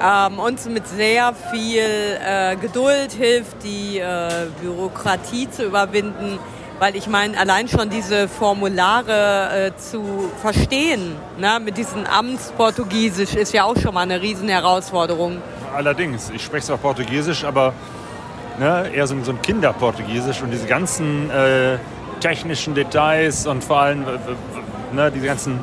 ähm, 0.02 0.40
uns 0.40 0.66
mit 0.66 0.88
sehr 0.88 1.34
viel 1.52 1.82
äh, 2.26 2.56
Geduld 2.56 3.12
hilft, 3.12 3.64
die 3.64 4.00
äh, 4.00 4.48
Bürokratie 4.62 5.50
zu 5.50 5.66
überwinden. 5.66 6.40
Weil 6.80 6.96
ich 6.96 7.08
meine, 7.08 7.38
allein 7.38 7.68
schon 7.68 7.90
diese 7.90 8.30
Formulare 8.30 9.72
äh, 9.74 9.78
zu 9.78 10.32
verstehen, 10.42 11.18
ne, 11.38 11.60
mit 11.64 11.78
diesem 11.78 12.06
Amtsportugiesisch 12.06 13.36
ist 13.36 13.54
ja 13.54 13.66
auch 13.66 13.78
schon 13.78 13.94
mal 13.94 14.02
eine 14.02 14.22
Riesenherausforderung. 14.22 15.42
Allerdings, 15.76 16.32
ich 16.34 16.44
spreche 16.44 16.68
zwar 16.68 16.78
Portugiesisch, 16.78 17.44
aber 17.44 17.74
ne, 18.58 18.90
eher 18.94 19.06
so, 19.06 19.16
so 19.22 19.32
ein 19.32 19.42
Kinderportugiesisch 19.42 20.42
und 20.42 20.52
diese 20.52 20.66
ganzen 20.66 21.30
äh, 21.30 21.78
technischen 22.22 22.74
Details 22.74 23.46
und 23.46 23.64
vor 23.64 23.82
allem 23.82 24.06
ne, 24.94 25.12
diese 25.12 25.26
ganzen 25.26 25.62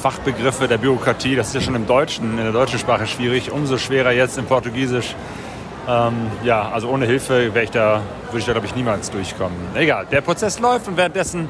Fachbegriffe 0.00 0.68
der 0.68 0.78
Bürokratie, 0.78 1.36
das 1.36 1.48
ist 1.48 1.54
ja 1.54 1.60
schon 1.60 1.74
im 1.74 1.86
Deutschen, 1.86 2.38
in 2.38 2.44
der 2.44 2.52
deutschen 2.52 2.78
Sprache 2.78 3.06
schwierig, 3.06 3.50
umso 3.50 3.76
schwerer 3.78 4.12
jetzt 4.12 4.38
im 4.38 4.46
Portugiesisch. 4.46 5.14
Ähm, 5.88 6.30
ja, 6.42 6.70
also 6.70 6.88
ohne 6.88 7.06
Hilfe 7.06 7.54
wäre 7.54 7.64
ich 7.64 7.70
da, 7.70 8.00
würde 8.26 8.38
ich 8.38 8.44
da 8.46 8.52
glaube 8.52 8.66
ich 8.66 8.74
niemals 8.74 9.10
durchkommen. 9.10 9.56
Egal, 9.74 10.06
der 10.10 10.20
Prozess 10.20 10.58
läuft 10.58 10.88
und 10.88 10.96
währenddessen 10.96 11.48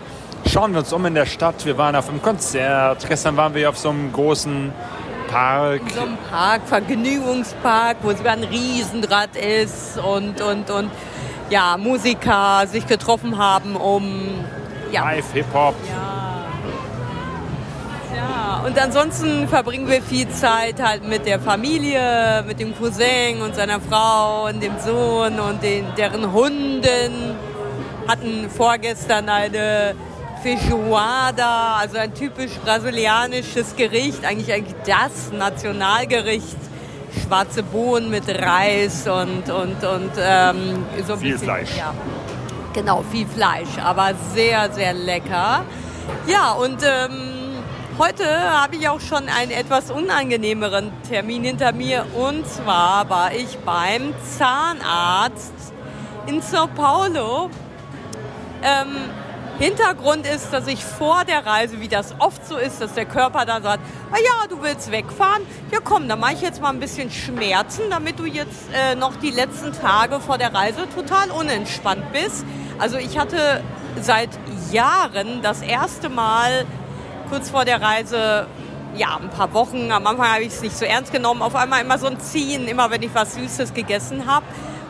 schauen 0.48 0.72
wir 0.72 0.80
uns 0.80 0.92
um 0.92 1.04
in 1.06 1.14
der 1.14 1.26
Stadt. 1.26 1.64
Wir 1.64 1.76
waren 1.78 1.94
auf 1.94 2.08
einem 2.08 2.22
Konzert, 2.22 3.06
gestern 3.08 3.36
waren 3.36 3.54
wir 3.54 3.68
auf 3.68 3.78
so 3.78 3.90
einem 3.90 4.12
großen 4.12 4.72
Park. 5.30 5.82
So 5.94 6.02
ein 6.02 6.18
Park, 6.30 6.62
Vergnügungspark, 6.66 7.98
wo 8.02 8.12
sogar 8.12 8.32
ein 8.32 8.44
Riesenrad 8.44 9.36
ist 9.36 9.98
und, 9.98 10.40
und, 10.40 10.70
und 10.70 10.90
ja, 11.50 11.76
Musiker 11.76 12.66
sich 12.66 12.86
getroffen 12.86 13.38
haben, 13.38 13.76
um 13.76 14.44
ja, 14.90 15.04
Live, 15.04 15.32
Hip-Hop. 15.32 15.74
Ja, 15.88 16.29
und 18.64 18.78
ansonsten 18.78 19.48
verbringen 19.48 19.88
wir 19.88 20.02
viel 20.02 20.28
Zeit 20.28 20.82
halt 20.82 21.06
mit 21.06 21.26
der 21.26 21.40
Familie, 21.40 22.44
mit 22.46 22.60
dem 22.60 22.76
Cousin 22.76 23.42
und 23.42 23.54
seiner 23.54 23.80
Frau 23.80 24.46
und 24.46 24.62
dem 24.62 24.78
Sohn 24.78 25.38
und 25.40 25.62
den, 25.62 25.86
deren 25.96 26.32
Hunden. 26.32 27.36
Hatten 28.08 28.50
vorgestern 28.50 29.28
eine 29.28 29.94
Feijoada, 30.42 31.76
also 31.76 31.98
ein 31.98 32.12
typisch 32.14 32.52
brasilianisches 32.64 33.76
Gericht, 33.76 34.24
eigentlich, 34.24 34.52
eigentlich 34.52 34.76
das 34.84 35.32
Nationalgericht. 35.32 36.56
Schwarze 37.24 37.62
Bohnen 37.62 38.10
mit 38.10 38.28
Reis 38.28 39.06
und, 39.06 39.50
und, 39.50 39.84
und 39.84 40.12
ähm, 40.18 40.86
so 41.06 41.14
ein 41.14 41.18
Viel 41.18 41.32
bisschen, 41.32 41.38
Fleisch. 41.38 41.76
Ja, 41.76 41.92
Genau, 42.72 43.02
viel 43.10 43.26
Fleisch, 43.26 43.78
aber 43.82 44.12
sehr, 44.32 44.72
sehr 44.72 44.92
lecker. 44.92 45.64
Ja, 46.28 46.52
und 46.52 46.82
ähm, 46.84 47.39
heute 47.99 48.25
habe 48.26 48.76
ich 48.76 48.88
auch 48.88 49.00
schon 49.00 49.28
einen 49.28 49.50
etwas 49.50 49.90
unangenehmeren 49.90 50.92
Termin 51.09 51.44
hinter 51.44 51.73
mir. 51.73 52.06
Und 52.14 52.47
zwar 52.47 53.09
war 53.09 53.32
ich 53.35 53.59
beim 53.59 54.14
Zahnarzt 54.38 55.52
in 56.26 56.40
Sao 56.42 56.66
Paulo. 56.68 57.50
Ähm, 58.62 58.97
Hintergrund 59.59 60.26
ist, 60.26 60.54
dass 60.54 60.66
ich 60.66 60.82
vor 60.82 61.25
der 61.26 61.44
Reise, 61.44 61.82
wie 61.82 61.88
das 61.88 62.14
oft 62.18 62.47
so 62.47 62.56
ist, 62.56 62.80
dass 62.80 62.94
der 62.94 63.04
Körper 63.04 63.44
dann 63.44 63.62
sagt, 63.62 63.82
ah 64.11 64.16
ja, 64.16 64.47
du 64.49 64.62
willst 64.62 64.90
wegfahren, 64.90 65.42
ja 65.70 65.80
komm, 65.85 66.09
dann 66.09 66.18
mache 66.18 66.32
ich 66.32 66.40
jetzt 66.40 66.62
mal 66.62 66.70
ein 66.70 66.80
bisschen 66.80 67.11
Schmerzen, 67.11 67.82
damit 67.90 68.18
du 68.18 68.25
jetzt 68.25 68.73
äh, 68.73 68.94
noch 68.94 69.16
die 69.16 69.30
letzten 69.30 69.75
Tage 69.75 70.18
vor 70.18 70.38
der 70.38 70.54
Reise 70.54 70.88
total 70.94 71.30
unentspannt 71.30 72.11
bist. 72.11 72.47
Also 72.78 72.97
ich 72.97 73.18
hatte 73.18 73.62
seit 74.00 74.30
Jahren 74.73 75.42
das 75.42 75.61
erste 75.61 76.09
Mal 76.09 76.64
kurz 77.30 77.50
vor 77.50 77.64
der 77.64 77.80
Reise 77.80 78.46
ja, 78.96 79.16
ein 79.16 79.30
paar 79.30 79.54
Wochen, 79.54 79.92
am 79.92 80.04
Anfang 80.06 80.32
habe 80.32 80.42
ich 80.42 80.49
es 80.49 80.62
nicht 80.62 80.76
so 80.76 80.84
ernst 80.84 81.12
genommen, 81.12 81.42
auf 81.42 81.54
einmal 81.54 81.80
immer 81.80 81.96
so 81.96 82.08
ein 82.08 82.18
Ziehen, 82.18 82.66
immer 82.66 82.90
wenn 82.90 83.02
ich 83.02 83.14
was 83.14 83.34
Süßes 83.34 83.72
gegessen 83.72 84.26
habe. 84.26 84.44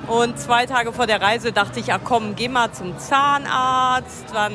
Und 0.06 0.38
zwei 0.40 0.64
Tage 0.64 0.92
vor 0.92 1.06
der 1.06 1.20
Reise 1.20 1.52
dachte 1.52 1.80
ich, 1.80 1.92
ach 1.92 2.00
komm, 2.02 2.35
geh 2.35 2.49
mal 2.49 2.73
zum 2.73 2.99
Zahnarzt. 2.99 4.25
Dann 4.32 4.54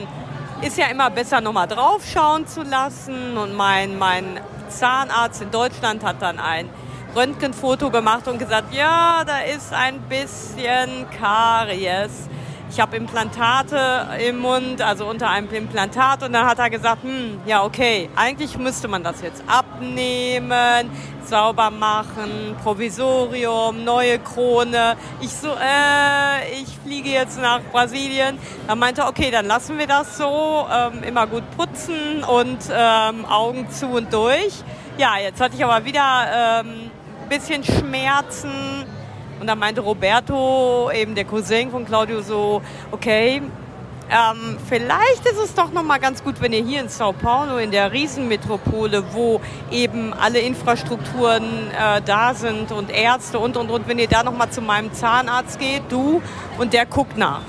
ist 0.62 0.78
ja 0.78 0.88
immer 0.88 1.12
besser, 1.12 1.42
nochmal 1.42 1.68
draufschauen 1.68 2.48
zu 2.48 2.64
lassen. 2.64 3.38
Und 3.38 3.54
mein, 3.54 4.00
mein 4.00 4.40
Zahnarzt 4.68 5.44
in 5.44 5.52
Deutschland 5.52 6.04
hat 6.04 6.22
dann 6.22 6.40
ein 6.40 6.68
Röntgenfoto 7.16 7.92
gemacht 7.92 8.28
und 8.28 8.40
gesagt, 8.40 8.74
ja, 8.74 9.24
da 9.26 9.42
ist 9.42 9.72
ein 9.72 10.02
bisschen 10.10 11.06
Karies. 11.18 12.28
Ich 12.76 12.82
habe 12.82 12.98
Implantate 12.98 14.06
im 14.28 14.40
Mund, 14.40 14.82
also 14.82 15.06
unter 15.06 15.30
einem 15.30 15.50
Implantat. 15.50 16.24
Und 16.24 16.34
dann 16.34 16.46
hat 16.46 16.60
er 16.60 16.70
gesagt, 16.70 17.04
hm, 17.04 17.40
ja, 17.46 17.64
okay, 17.64 18.10
eigentlich 18.18 18.58
müsste 18.58 18.90
man 18.90 19.02
das 19.02 19.22
jetzt 19.22 19.42
abnehmen, 19.48 20.90
sauber 21.24 21.72
machen, 21.72 22.54
Provisorium, 22.62 23.86
neue 23.86 24.20
Krone. 24.20 24.98
Ich 25.22 25.32
so, 25.32 25.52
äh, 25.52 26.62
ich 26.62 26.68
fliege 26.84 27.12
jetzt 27.12 27.40
nach 27.40 27.62
Brasilien. 27.72 28.38
Er 28.68 28.76
meinte, 28.76 29.06
okay, 29.06 29.32
dann 29.32 29.46
lassen 29.46 29.78
wir 29.78 29.88
das 29.88 30.18
so, 30.18 30.68
ähm, 30.70 31.02
immer 31.04 31.28
gut 31.28 31.44
putzen 31.56 32.26
und 32.26 32.60
ähm, 32.70 33.24
Augen 33.24 33.70
zu 33.70 33.88
und 33.88 34.12
durch. 34.12 34.52
Ja, 34.98 35.14
jetzt 35.18 35.40
hatte 35.40 35.56
ich 35.56 35.64
aber 35.64 35.86
wieder 35.86 36.60
ähm, 36.60 36.92
bisschen 37.30 37.64
Schmerzen. 37.64 38.75
Und 39.40 39.48
dann 39.48 39.60
meinte 39.60 39.82
Roberto, 39.82 40.90
eben 40.92 41.16
der 41.16 41.26
Cousin 41.26 41.72
von 41.72 41.86
Claudio, 41.86 42.22
so, 42.22 42.62
okay, 42.92 43.42
ähm, 44.10 44.58
vielleicht 44.68 45.26
ist 45.26 45.40
es 45.44 45.56
doch 45.56 45.72
noch 45.72 45.84
mal 45.84 46.00
ganz 46.00 46.24
gut, 46.24 46.36
wenn 46.40 46.54
ihr 46.54 46.64
hier 46.64 46.82
in 46.82 46.90
Sao 46.90 47.12
Paulo, 47.12 47.58
in 47.58 47.72
der 47.72 47.92
Riesenmetropole, 47.92 49.04
wo 49.14 49.42
eben 49.72 50.14
alle 50.14 50.40
Infrastrukturen 50.40 51.44
äh, 51.72 52.02
da 52.06 52.36
sind 52.36 52.72
und 52.72 52.92
Ärzte 52.92 53.40
und, 53.40 53.58
und, 53.58 53.72
und, 53.72 53.88
wenn 53.88 53.98
ihr 53.98 54.08
da 54.08 54.24
noch 54.24 54.38
mal 54.38 54.50
zu 54.50 54.62
meinem 54.62 54.94
Zahnarzt 54.94 55.60
geht, 55.60 55.84
du, 55.90 56.22
und 56.60 56.74
der 56.74 56.86
guckt 56.86 57.18
nach. 57.18 57.42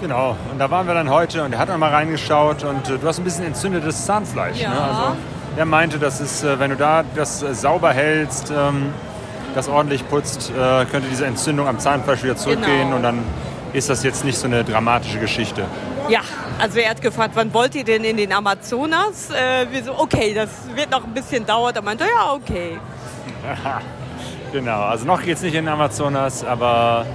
Genau, 0.00 0.36
und 0.50 0.58
da 0.58 0.70
waren 0.70 0.88
wir 0.88 0.94
dann 0.94 1.08
heute 1.08 1.44
und 1.44 1.52
er 1.52 1.60
hat 1.60 1.68
noch 1.68 1.78
mal 1.78 1.90
reingeschaut 1.90 2.64
und 2.64 2.90
äh, 2.90 2.98
du 2.98 3.06
hast 3.06 3.18
ein 3.18 3.24
bisschen 3.24 3.46
entzündetes 3.46 4.04
Zahnfleisch. 4.04 4.60
Ja. 4.60 4.70
Ne? 4.70 4.80
Also 4.80 5.16
er 5.56 5.64
meinte, 5.66 6.00
das 6.00 6.20
ist, 6.20 6.42
äh, 6.42 6.58
wenn 6.58 6.70
du 6.70 6.76
da 6.76 7.04
das 7.14 7.42
äh, 7.42 7.54
sauber 7.54 7.92
hältst, 7.92 8.50
ähm, 8.50 8.92
das 9.54 9.68
ordentlich 9.68 10.08
putzt, 10.08 10.50
äh, 10.50 10.84
könnte 10.86 11.08
diese 11.10 11.26
Entzündung 11.26 11.66
am 11.68 11.78
Zahnfleisch 11.78 12.22
wieder 12.22 12.36
zurückgehen 12.36 12.84
Genau. 12.84 12.96
und 12.96 13.02
dann 13.02 13.24
ist 13.72 13.90
das 13.90 14.02
jetzt 14.04 14.24
nicht 14.24 14.38
so 14.38 14.46
eine 14.46 14.62
dramatische 14.64 15.18
Geschichte. 15.18 15.64
Ja, 16.08 16.20
also 16.60 16.78
er 16.78 16.90
hat 16.90 17.00
gefragt, 17.00 17.32
wann 17.34 17.52
wollt 17.54 17.74
ihr 17.74 17.82
denn 17.84 18.04
in 18.04 18.16
den 18.16 18.32
Amazonas? 18.32 19.30
Äh, 19.30 19.66
wir 19.70 19.82
so, 19.82 19.98
okay, 19.98 20.34
das 20.34 20.50
wird 20.74 20.90
noch 20.90 21.02
ein 21.04 21.14
bisschen 21.14 21.44
dauern. 21.46 21.74
Er 21.74 21.82
meinte, 21.82 22.04
ja, 22.04 22.32
okay. 22.34 22.78
Genau, 24.52 24.82
also 24.84 25.04
noch 25.04 25.20
geht 25.20 25.36
es 25.36 25.42
nicht 25.42 25.54
in 25.54 25.64
den 25.64 25.72
Amazonas, 25.74 26.44
aber 26.44 27.06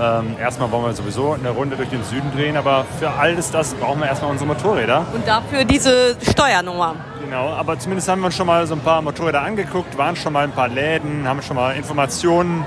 ähm, 0.00 0.36
erstmal 0.40 0.70
wollen 0.70 0.84
wir 0.84 0.92
sowieso 0.92 1.32
eine 1.32 1.50
Runde 1.50 1.76
durch 1.76 1.90
den 1.90 2.02
Süden 2.04 2.32
drehen, 2.34 2.56
aber 2.56 2.84
für 2.98 3.10
alles 3.10 3.50
das 3.50 3.74
brauchen 3.74 4.00
wir 4.00 4.06
erstmal 4.06 4.30
unsere 4.30 4.48
Motorräder. 4.48 5.04
Und 5.12 5.26
dafür 5.26 5.64
diese 5.64 6.16
Steuernummer. 6.22 6.94
Genau, 7.22 7.50
aber 7.50 7.78
zumindest 7.78 8.08
haben 8.08 8.20
wir 8.22 8.26
uns 8.26 8.36
schon 8.36 8.46
mal 8.46 8.66
so 8.66 8.74
ein 8.74 8.80
paar 8.80 9.02
Motorräder 9.02 9.42
angeguckt, 9.42 9.98
waren 9.98 10.16
schon 10.16 10.32
mal 10.32 10.44
in 10.44 10.50
ein 10.50 10.54
paar 10.54 10.68
Läden, 10.68 11.28
haben 11.28 11.42
schon 11.42 11.56
mal 11.56 11.76
Informationen 11.76 12.64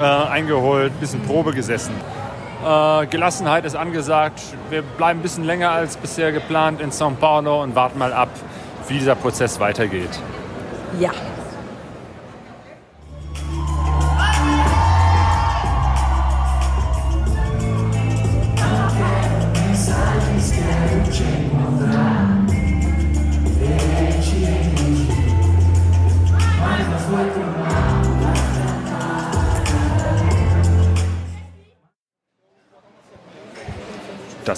äh, 0.00 0.02
eingeholt, 0.04 0.92
ein 0.92 1.00
bisschen 1.00 1.22
Probe 1.22 1.52
gesessen. 1.52 1.94
Äh, 2.66 3.06
Gelassenheit 3.06 3.64
ist 3.64 3.76
angesagt. 3.76 4.40
Wir 4.70 4.82
bleiben 4.82 5.20
ein 5.20 5.22
bisschen 5.22 5.44
länger 5.44 5.70
als 5.70 5.96
bisher 5.96 6.32
geplant 6.32 6.80
in 6.80 6.90
São 6.90 7.14
Paulo 7.14 7.62
und 7.62 7.76
warten 7.76 7.98
mal 7.98 8.12
ab, 8.12 8.30
wie 8.88 8.98
dieser 8.98 9.14
Prozess 9.14 9.60
weitergeht. 9.60 10.10
Ja. 10.98 11.10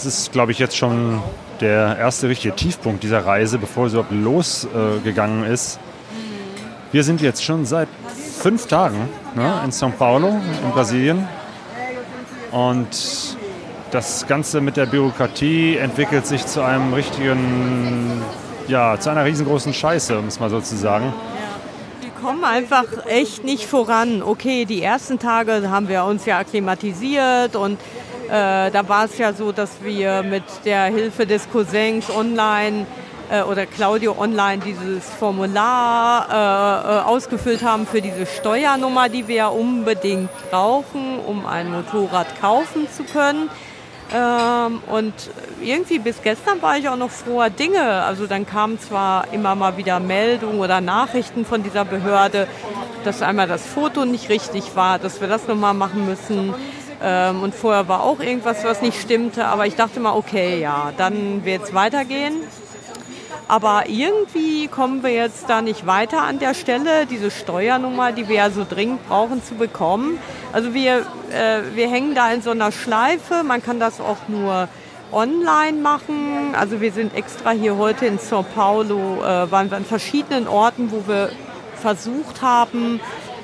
Das 0.03 0.07
ist, 0.07 0.33
glaube 0.33 0.51
ich, 0.51 0.59
jetzt 0.59 0.79
schon 0.79 1.21
der 1.61 1.99
erste 1.99 2.31
richtige 2.31 2.57
Tiefpunkt 2.57 3.03
dieser 3.03 3.27
Reise, 3.27 3.59
bevor 3.59 3.85
es 3.85 3.93
überhaupt 3.93 4.13
losgegangen 4.13 5.45
ist. 5.45 5.79
Wir 6.91 7.05
sind 7.05 7.21
jetzt 7.21 7.45
schon 7.45 7.67
seit 7.67 7.87
fünf 8.39 8.67
Tagen 8.67 9.11
ne, 9.35 9.61
in 9.63 9.71
São 9.71 9.91
Paulo, 9.91 10.29
in 10.29 10.71
Brasilien. 10.71 11.29
Und 12.51 13.37
das 13.91 14.27
Ganze 14.27 14.63
mit 14.63 14.79
der 14.79 14.87
Bürokratie 14.87 15.77
entwickelt 15.77 16.27
sich 16.27 16.47
zu 16.47 16.63
einem 16.63 16.95
richtigen, 16.95 18.23
ja, 18.69 18.99
zu 18.99 19.11
einer 19.11 19.27
riesengroßen 19.27 19.75
Scheiße, 19.75 20.19
um 20.19 20.29
es 20.29 20.41
mal 20.41 20.49
so 20.49 20.63
zu 20.63 20.79
sagen. 20.79 21.13
Wir 22.01 22.11
kommen 22.23 22.43
einfach 22.45 22.87
echt 23.07 23.45
nicht 23.45 23.67
voran. 23.67 24.23
Okay, 24.23 24.65
die 24.65 24.83
ersten 24.83 25.19
Tage 25.19 25.71
haben 25.71 25.89
wir 25.89 26.05
uns 26.05 26.25
ja 26.25 26.39
akklimatisiert 26.39 27.55
und 27.55 27.79
äh, 28.31 28.71
da 28.71 28.89
war 28.89 29.07
es 29.07 29.19
ja 29.19 29.33
so, 29.33 29.51
dass 29.51 29.83
wir 29.83 30.23
mit 30.23 30.45
der 30.65 30.85
Hilfe 30.85 31.27
des 31.27 31.51
Cousins 31.51 32.09
online 32.11 32.87
äh, 33.29 33.43
oder 33.43 33.67
Claudio 33.67 34.15
online 34.17 34.63
dieses 34.65 35.05
Formular 35.05 36.29
äh, 36.31 36.99
äh, 36.99 37.03
ausgefüllt 37.03 37.65
haben 37.65 37.89
für 37.89 38.01
diese 38.01 38.27
Steuernummer, 38.27 39.09
die 39.09 39.27
wir 39.27 39.35
ja 39.35 39.49
unbedingt 39.49 40.31
brauchen, 40.49 41.19
um 41.27 41.45
ein 41.45 41.73
Motorrad 41.73 42.41
kaufen 42.41 42.89
zu 42.97 43.03
können. 43.03 43.51
Ähm, 44.13 44.81
und 44.89 45.15
irgendwie 45.61 45.99
bis 45.99 46.23
gestern 46.23 46.63
war 46.63 46.77
ich 46.77 46.89
auch 46.89 46.97
noch 46.97 47.11
froher 47.11 47.51
Dinge. 47.51 47.83
Also 48.05 48.27
dann 48.27 48.47
kamen 48.47 48.79
zwar 48.79 49.33
immer 49.33 49.55
mal 49.55 49.77
wieder 49.77 50.01
Meldungen 50.01 50.61
oder 50.61 50.81
Nachrichten 50.81 51.45
von 51.45 51.63
dieser 51.63 51.85
Behörde, 51.85 52.49
dass 53.05 53.23
einmal 53.23 53.49
das 53.49 53.67
Foto 53.67 54.05
nicht 54.05 54.29
richtig 54.29 54.77
war, 54.77 54.99
dass 54.99 55.21
wir 55.21 55.29
das 55.29 55.47
nochmal 55.47 55.75
machen 55.75 56.07
müssen. 56.07 56.55
Ähm, 57.03 57.43
und 57.43 57.55
vorher 57.55 57.89
war 57.89 58.03
auch 58.03 58.21
irgendwas, 58.21 58.65
was 58.65 58.83
nicht 58.83 59.01
stimmte. 59.01 59.47
Aber 59.47 59.67
ich 59.67 59.77
dachte 59.77 60.01
mal, 60.01 60.15
okay, 60.15 60.61
ja, 60.61 60.93
dann 60.97 61.45
wird 61.45 61.65
es 61.65 61.75
weitergehen. 61.75 62.35
Aber 63.49 63.89
irgendwie 63.89 64.69
kommen 64.69 65.03
wir 65.03 65.11
jetzt 65.11 65.51
da 65.51 65.61
nicht 65.61 65.85
weiter 65.85 66.23
an 66.23 66.39
der 66.39 66.55
Stelle, 66.55 67.07
diese 67.07 67.33
Steuernummer, 67.33 68.13
die 68.13 68.29
wir 68.29 68.37
ja 68.37 68.51
so 68.51 68.65
dringend 68.69 69.09
brauchen 69.09 69.43
zu 69.43 69.55
bekommen. 69.55 70.21
Also 70.53 70.73
wir, 70.73 70.99
äh, 71.31 71.63
wir 71.75 71.91
hängen 71.91 72.15
da 72.15 72.31
in 72.33 72.43
so 72.43 72.53
einer 72.53 72.71
Schleife, 72.71 73.43
man 73.43 73.61
kann 73.61 73.81
das 73.81 74.01
auch 74.01 74.29
nur 74.29 74.69
online 75.11 75.79
machen. 75.79 76.55
Also 76.55 76.81
wir 76.81 76.93
sind 76.93 77.13
extra 77.17 77.51
hier 77.51 77.77
heute 77.77 78.07
in 78.07 78.21
São 78.21 78.45
Paulo, 78.45 79.21
äh, 79.21 79.51
waren 79.51 79.69
wir 79.69 79.79
an 79.79 79.85
verschiedenen 79.85 80.47
Orten, 80.47 80.93
wo 80.93 81.09
wir 81.09 81.31
versucht 81.75 82.43
haben, 82.43 83.01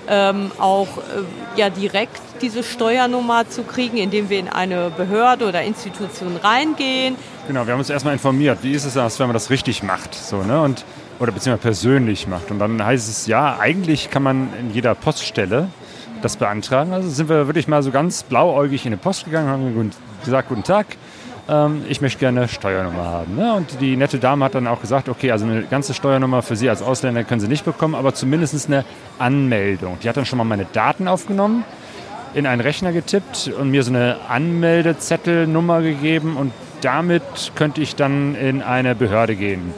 ähm, 0.09 0.51
auch 0.59 0.99
äh, 0.99 1.59
ja 1.59 1.71
direkt 1.71 2.21
diese 2.43 2.63
Steuernummer 2.63 3.49
zu 3.49 3.63
kriegen, 3.63 3.97
indem 3.97 4.29
wir 4.29 4.39
in 4.39 4.49
eine 4.49 4.91
Behörde 4.91 5.47
oder 5.47 5.63
Institution 5.63 6.37
reingehen. 6.37 7.17
Genau, 7.47 7.67
wir 7.67 7.73
haben 7.73 7.81
uns 7.81 7.91
erstmal 7.91 8.13
informiert, 8.13 8.59
wie 8.63 8.73
ist 8.73 8.85
es 8.85 8.95
das, 8.95 9.19
wenn 9.19 9.27
man 9.27 9.35
das 9.35 9.51
richtig 9.51 9.83
macht, 9.83 10.15
so, 10.15 10.43
ne? 10.43 10.61
Und, 10.61 10.85
oder 11.19 11.33
beziehungsweise 11.33 11.63
persönlich 11.63 12.27
macht. 12.27 12.51
Und 12.51 12.59
dann 12.59 12.85
heißt 12.85 13.09
es, 13.09 13.27
ja, 13.27 13.59
eigentlich 13.59 14.11
kann 14.11 14.23
man 14.23 14.49
in 14.61 14.75
jeder 14.75 14.95
Poststelle 14.95 15.69
das 16.23 16.37
beantragen. 16.37 16.93
Also 16.93 17.09
sind 17.09 17.29
wir 17.29 17.47
wirklich 17.47 17.69
mal 17.69 17.83
so 17.83 17.91
ganz 17.91 18.23
blauäugig 18.23 18.85
in 18.85 18.93
die 18.93 18.99
Post 18.99 19.25
gegangen, 19.25 19.49
haben 19.49 19.93
gesagt, 20.25 20.49
guten 20.49 20.65
Tag, 20.65 20.87
ähm, 21.49 21.85
ich 21.89 22.01
möchte 22.01 22.19
gerne 22.19 22.41
eine 22.41 22.49
Steuernummer 22.49 23.05
haben. 23.05 23.37
Ne? 23.37 23.55
Und 23.55 23.81
die 23.81 23.97
nette 23.97 24.19
Dame 24.19 24.45
hat 24.45 24.55
dann 24.55 24.67
auch 24.67 24.81
gesagt, 24.81 25.09
okay, 25.09 25.31
also 25.31 25.45
eine 25.45 25.63
ganze 25.63 25.95
Steuernummer 25.95 26.43
für 26.43 26.57
Sie 26.57 26.69
als 26.69 26.83
Ausländer 26.83 27.25
können 27.25 27.41
Sie 27.41 27.49
nicht 27.49 27.65
bekommen, 27.65 27.95
aber 27.95 28.15
zumindest 28.15 28.67
eine 28.67 28.85
Anmeldung. 29.19 29.99
Die 30.03 30.09
hat 30.09 30.17
dann 30.17 30.27
schon 30.27 30.39
mal 30.39 30.45
meine 30.45 30.67
Daten 30.73 31.09
aufgenommen, 31.09 31.65
in 32.35 32.47
einen 32.47 32.61
Rechner 32.61 32.93
getippt 32.93 33.51
und 33.59 33.71
mir 33.71 33.83
so 33.83 33.91
eine 33.91 34.17
Anmeldezettelnummer 34.29 35.83
gegeben 35.83 36.37
und 36.37 36.53
damit 36.81 37.53
könnte 37.55 37.81
ich 37.81 37.97
dann 37.97 38.35
in 38.35 38.63
eine 38.63 38.95
Behörde 38.95 39.37
gehen. 39.37 39.73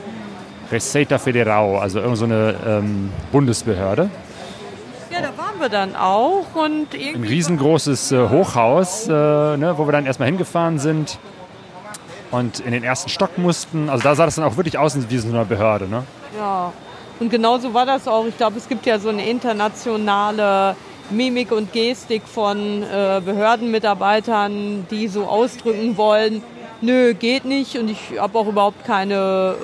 Receita 0.70 1.18
Federal, 1.18 1.76
also 1.76 2.00
irgend 2.00 2.18
so 2.18 2.24
eine 2.24 2.54
ähm, 2.66 3.10
Bundesbehörde. 3.32 4.10
Ja, 5.10 5.20
da 5.22 5.38
waren 5.38 5.58
wir 5.60 5.70
dann 5.70 5.96
auch 5.96 6.54
und 6.54 6.88
Ein 6.94 7.24
riesengroßes 7.24 8.12
äh, 8.12 8.28
Hochhaus, 8.28 9.08
äh, 9.08 9.10
ne, 9.12 9.74
wo 9.76 9.86
wir 9.86 9.92
dann 9.92 10.04
erstmal 10.04 10.28
hingefahren 10.28 10.78
sind 10.78 11.18
und 12.30 12.60
in 12.60 12.72
den 12.72 12.84
ersten 12.84 13.08
Stock 13.08 13.38
mussten. 13.38 13.88
Also 13.88 14.02
da 14.02 14.14
sah 14.14 14.24
das 14.24 14.36
dann 14.36 14.44
auch 14.44 14.56
wirklich 14.56 14.78
aus 14.78 14.96
wie 15.08 15.18
so 15.18 15.28
eine 15.28 15.44
Behörde. 15.44 15.88
Ne? 15.88 16.04
Ja, 16.36 16.72
und 17.20 17.30
genauso 17.30 17.74
war 17.74 17.86
das 17.86 18.06
auch. 18.06 18.26
Ich 18.26 18.36
glaube, 18.36 18.58
es 18.58 18.68
gibt 18.68 18.86
ja 18.86 18.98
so 18.98 19.08
eine 19.08 19.28
internationale 19.28 20.76
Mimik 21.10 21.52
und 21.52 21.72
Gestik 21.72 22.22
von 22.26 22.82
äh, 22.82 23.20
Behördenmitarbeitern, 23.24 24.86
die 24.90 25.08
so 25.08 25.24
ausdrücken 25.24 25.96
wollen, 25.96 26.42
nö, 26.80 27.14
geht 27.14 27.44
nicht 27.44 27.76
und 27.76 27.88
ich 27.88 28.18
habe 28.18 28.38
auch 28.38 28.46
überhaupt 28.46 28.84
keine, 28.84 29.54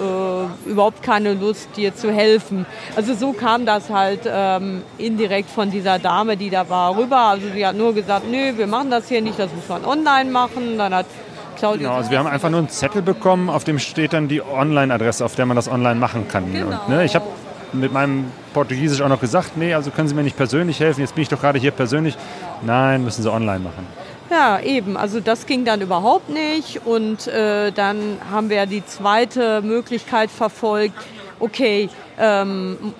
äh, 0.66 0.70
überhaupt 0.70 1.02
keine 1.02 1.34
Lust, 1.34 1.68
dir 1.76 1.94
zu 1.94 2.12
helfen. 2.12 2.66
Also 2.96 3.14
so 3.14 3.32
kam 3.32 3.66
das 3.66 3.90
halt 3.90 4.20
ähm, 4.26 4.82
indirekt 4.98 5.50
von 5.50 5.70
dieser 5.70 5.98
Dame, 5.98 6.36
die 6.36 6.50
da 6.50 6.68
war, 6.68 6.96
rüber. 6.96 7.18
Also 7.18 7.48
sie 7.54 7.66
hat 7.66 7.76
nur 7.76 7.94
gesagt, 7.94 8.30
nö, 8.30 8.56
wir 8.56 8.66
machen 8.66 8.90
das 8.90 9.08
hier 9.08 9.22
nicht, 9.22 9.38
das 9.38 9.50
muss 9.54 9.68
man 9.68 9.84
online 9.84 10.30
machen. 10.30 10.78
Dann 10.78 10.94
hat 10.94 11.06
Claudia... 11.56 11.88
Genau, 11.88 11.98
also 11.98 12.10
wir 12.10 12.18
haben 12.18 12.26
einfach 12.26 12.50
nur 12.50 12.58
einen 12.58 12.68
Zettel 12.68 13.02
bekommen, 13.02 13.50
auf 13.50 13.64
dem 13.64 13.78
steht 13.78 14.12
dann 14.12 14.28
die 14.28 14.42
Online-Adresse, 14.42 15.24
auf 15.24 15.34
der 15.34 15.46
man 15.46 15.56
das 15.56 15.68
online 15.68 15.96
machen 15.96 16.28
kann. 16.28 16.52
Genau. 16.52 16.66
Und, 16.66 16.88
ne, 16.88 17.04
ich 17.04 17.14
habe 17.14 17.26
mit 17.72 17.92
meinem 17.92 18.26
Portugiesisch 18.52 19.00
auch 19.02 19.08
noch 19.08 19.20
gesagt, 19.20 19.56
nee, 19.56 19.74
also 19.74 19.90
können 19.90 20.08
Sie 20.08 20.14
mir 20.14 20.22
nicht 20.22 20.36
persönlich 20.36 20.80
helfen, 20.80 21.00
jetzt 21.00 21.14
bin 21.14 21.22
ich 21.22 21.28
doch 21.28 21.40
gerade 21.40 21.58
hier 21.58 21.72
persönlich. 21.72 22.16
Nein, 22.62 23.04
müssen 23.04 23.22
Sie 23.22 23.30
online 23.30 23.60
machen. 23.60 23.86
Ja, 24.30 24.58
eben. 24.60 24.96
Also 24.96 25.20
das 25.20 25.46
ging 25.46 25.64
dann 25.64 25.80
überhaupt 25.80 26.30
nicht. 26.30 26.86
Und 26.86 27.26
äh, 27.26 27.72
dann 27.72 28.18
haben 28.30 28.48
wir 28.50 28.66
die 28.66 28.84
zweite 28.84 29.62
Möglichkeit 29.62 30.30
verfolgt. 30.30 30.94
Okay, 31.40 31.88
ähm, 32.18 32.94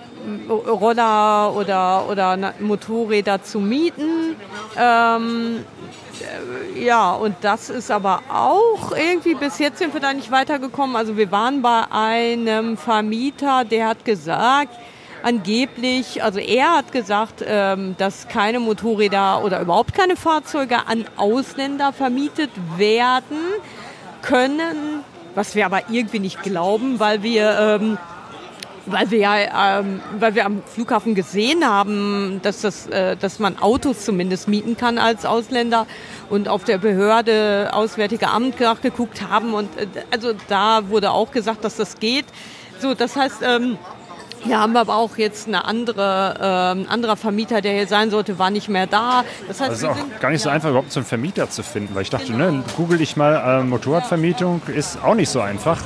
Roller 0.49 1.55
oder, 1.57 2.09
oder 2.09 2.55
Motorräder 2.61 3.43
zu 3.43 3.61
mieten. 3.61 4.37
Ähm, 4.77 5.65
äh, 6.21 6.85
ja, 6.85 7.13
und 7.13 7.37
das 7.41 7.71
ist 7.71 7.91
aber 7.91 8.23
auch 8.33 8.93
irgendwie, 8.93 9.35
bis 9.35 9.59
jetzt 9.59 9.79
sind 9.79 9.95
wir 9.95 10.01
da 10.01 10.13
nicht 10.13 10.31
weitergekommen. 10.31 10.97
Also 10.97 11.17
wir 11.17 11.31
waren 11.31 11.63
bei 11.63 11.85
einem 11.91 12.77
Vermieter, 12.77 13.65
der 13.65 13.89
hat 13.89 14.05
gesagt, 14.05 14.75
angeblich, 15.23 16.23
also 16.23 16.39
er 16.39 16.77
hat 16.77 16.93
gesagt, 16.93 17.45
ähm, 17.47 17.95
dass 17.99 18.29
keine 18.29 18.61
Motorräder 18.61 19.43
oder 19.43 19.61
überhaupt 19.61 19.95
keine 19.95 20.17
Fahrzeuge 20.17 20.87
an 20.87 21.07
Ausländer 21.17 21.93
vermietet 21.93 22.51
werden 22.77 23.39
können, 24.23 25.03
was 25.35 25.55
wir 25.55 25.67
aber 25.67 25.89
irgendwie 25.91 26.19
nicht 26.19 26.43
glauben, 26.43 27.01
weil 27.01 27.23
wir 27.23 27.79
ähm, 27.81 27.99
weil 28.87 29.11
wir 29.11 29.19
ja, 29.19 29.79
ähm, 29.81 30.01
weil 30.19 30.35
wir 30.35 30.47
am 30.47 30.63
Flughafen 30.65 31.15
gesehen 31.15 31.65
haben, 31.65 32.41
dass 32.43 32.61
das, 32.61 32.87
äh, 32.87 33.17
dass 33.17 33.39
man 33.39 33.59
Autos 33.59 34.05
zumindest 34.05 34.49
mieten 34.49 34.77
kann 34.77 34.99
als 34.99 35.25
Ausländer 35.25 35.87
und 36.31 36.49
auf 36.49 36.65
der 36.65 36.79
Behörde 36.79 37.71
Auswärtige 37.73 38.29
Amt 38.29 38.61
nachgeguckt 38.61 39.23
haben 39.29 39.55
und 39.55 39.69
äh, 39.79 39.87
also 40.11 40.33
da 40.49 40.89
wurde 40.89 41.11
auch 41.11 41.31
gesagt, 41.31 41.65
dass 41.65 41.77
das 41.77 41.99
geht. 41.99 42.27
So, 42.81 42.95
das 42.95 43.17
heißt, 43.17 43.43
ähm, 43.43 43.79
hier 44.45 44.61
haben 44.61 44.75
wir 44.75 44.81
aber 44.81 44.97
auch 44.97 45.17
jetzt 45.17 45.49
eine 45.49 45.65
andere, 45.65 46.35
äh, 46.39 46.79
ein 46.79 46.89
anderer 46.89 47.17
Vermieter, 47.17 47.63
der 47.63 47.73
hier 47.73 47.87
sein 47.87 48.11
sollte, 48.11 48.39
war 48.39 48.51
nicht 48.51 48.69
mehr 48.69 48.87
da. 48.87 49.25
Das 49.49 49.61
heißt, 49.61 49.71
also 49.71 49.87
ist 49.89 49.93
auch 49.93 50.21
gar 50.21 50.31
nicht 50.31 50.43
so 50.43 50.51
einfach, 50.51 50.69
überhaupt 50.69 50.93
so 50.93 51.01
einen 51.01 51.07
Vermieter 51.07 51.49
zu 51.49 51.63
finden, 51.63 51.95
weil 51.95 52.03
ich 52.03 52.11
dachte, 52.11 52.33
genau. 52.33 52.51
ne, 52.51 52.65
google 52.77 53.01
ich 53.01 53.17
mal 53.17 53.61
äh, 53.61 53.65
Motorradvermietung, 53.65 54.61
ist 54.67 55.03
auch 55.03 55.15
nicht 55.15 55.31
so 55.31 55.41
einfach. 55.41 55.81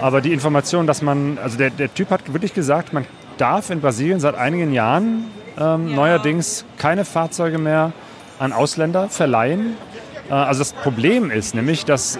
Aber 0.00 0.20
die 0.20 0.32
Information, 0.32 0.86
dass 0.86 1.02
man, 1.02 1.38
also 1.38 1.58
der, 1.58 1.70
der 1.70 1.92
Typ 1.92 2.10
hat 2.10 2.32
wirklich 2.32 2.54
gesagt, 2.54 2.92
man 2.92 3.06
darf 3.36 3.70
in 3.70 3.80
Brasilien 3.80 4.20
seit 4.20 4.34
einigen 4.34 4.72
Jahren 4.72 5.26
ähm, 5.58 5.88
ja. 5.88 5.96
neuerdings 5.96 6.64
keine 6.78 7.04
Fahrzeuge 7.04 7.58
mehr 7.58 7.92
an 8.38 8.52
Ausländer 8.52 9.08
verleihen. 9.08 9.76
Äh, 10.28 10.34
also 10.34 10.60
das 10.60 10.72
Problem 10.72 11.30
ist 11.30 11.54
nämlich, 11.54 11.84
dass 11.84 12.18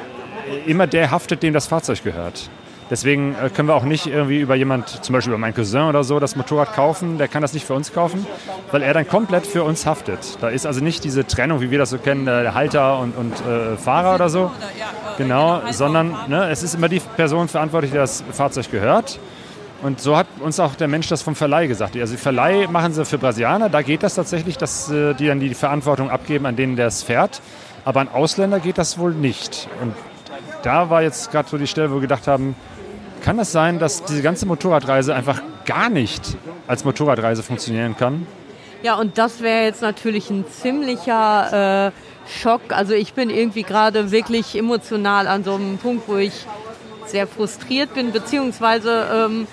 immer 0.67 0.87
der 0.87 1.11
haftet, 1.11 1.43
dem 1.43 1.55
das 1.55 1.67
Fahrzeug 1.67 2.03
gehört. 2.05 2.51
Deswegen 2.91 3.37
äh, 3.37 3.51
können 3.51 3.69
wir 3.69 3.77
auch 3.77 3.85
nicht 3.85 4.09
irgendwie 4.09 4.41
über 4.41 4.57
jemand, 4.57 5.05
zum 5.05 5.13
Beispiel 5.13 5.31
über 5.33 5.39
meinen 5.39 5.55
Cousin 5.55 5.83
oder 5.83 6.03
so, 6.03 6.19
das 6.19 6.35
Motorrad 6.35 6.75
kaufen. 6.75 7.19
Der 7.19 7.29
kann 7.29 7.41
das 7.41 7.53
nicht 7.53 7.65
für 7.65 7.75
uns 7.75 7.93
kaufen, 7.93 8.27
weil 8.73 8.83
er 8.83 8.93
dann 8.93 9.07
komplett 9.07 9.47
für 9.47 9.63
uns 9.63 9.87
haftet. 9.87 10.39
Da 10.41 10.49
ist 10.49 10.67
also 10.67 10.83
nicht 10.83 11.05
diese 11.05 11.25
Trennung, 11.25 11.61
wie 11.61 11.71
wir 11.71 11.79
das 11.79 11.91
so 11.91 11.99
kennen, 11.99 12.27
der 12.27 12.55
Halter 12.55 12.99
und, 12.99 13.17
und 13.17 13.33
äh, 13.47 13.77
Fahrer 13.77 14.17
oder 14.17 14.29
so. 14.29 14.51
Genau, 15.19 15.61
sondern 15.71 16.17
ne, 16.29 16.51
es 16.51 16.63
ist 16.63 16.75
immer 16.75 16.89
die 16.89 17.01
Person 17.01 17.47
verantwortlich, 17.49 17.93
der 17.93 18.03
das 18.03 18.25
Fahrzeug 18.33 18.71
gehört. 18.71 19.21
Und 19.83 20.01
so 20.01 20.17
hat 20.17 20.27
uns 20.41 20.61
auch 20.61 20.75
der 20.75 20.89
Mensch 20.89 21.09
das 21.09 21.23
vom 21.23 21.35
Verleih 21.35 21.67
gesagt. 21.67 21.97
Also 21.97 22.15
die 22.15 22.21
Verleih 22.21 22.67
machen 22.67 22.93
sie 22.93 23.05
für 23.05 23.19
Brasilianer, 23.19 23.71
da 23.71 23.83
geht 23.83 24.03
das 24.03 24.15
tatsächlich, 24.15 24.59
dass 24.59 24.91
äh, 24.91 25.15
die 25.15 25.27
dann 25.27 25.41
die 25.41 25.55
Verantwortung 25.55 26.11
abgeben 26.11 26.45
an 26.45 26.57
denen, 26.57 26.77
der 26.77 26.89
es 26.89 27.03
fährt. 27.03 27.41
Aber 27.85 28.01
an 28.01 28.09
Ausländer 28.09 28.61
geht 28.61 28.77
das 28.77 28.99
wohl 28.99 29.13
nicht. 29.13 29.69
Und 29.81 29.95
da 30.63 30.91
war 30.91 31.03
jetzt 31.03 31.31
gerade 31.31 31.49
so 31.49 31.57
die 31.57 31.67
Stelle, 31.67 31.91
wo 31.91 31.95
wir 31.95 32.01
gedacht 32.03 32.27
haben, 32.27 32.55
kann 33.21 33.39
es 33.39 33.53
sein, 33.53 33.79
dass 33.79 34.05
diese 34.05 34.23
ganze 34.23 34.47
Motorradreise 34.47 35.15
einfach 35.15 35.43
gar 35.65 35.89
nicht 35.89 36.37
als 36.67 36.85
Motorradreise 36.85 37.43
funktionieren 37.43 37.97
kann? 37.97 38.27
Ja, 38.83 38.95
und 38.95 39.19
das 39.19 39.41
wäre 39.41 39.65
jetzt 39.65 39.83
natürlich 39.83 40.31
ein 40.31 40.45
ziemlicher 40.49 41.89
äh, 41.89 41.93
Schock. 42.31 42.63
Also 42.71 42.95
ich 42.95 43.13
bin 43.15 43.31
irgendwie 43.31 43.63
gerade 43.63 44.11
wirklich 44.11 44.57
emotional 44.57 45.27
an 45.27 45.45
so 45.45 45.55
einem 45.55 45.79
Punkt, 45.79 46.09
wo 46.09 46.17
ich 46.17 46.47
sehr 47.07 47.27
frustriert 47.27 47.93
bin, 47.95 48.13
beziehungsweise 48.13 49.07
ähm, 49.13 49.47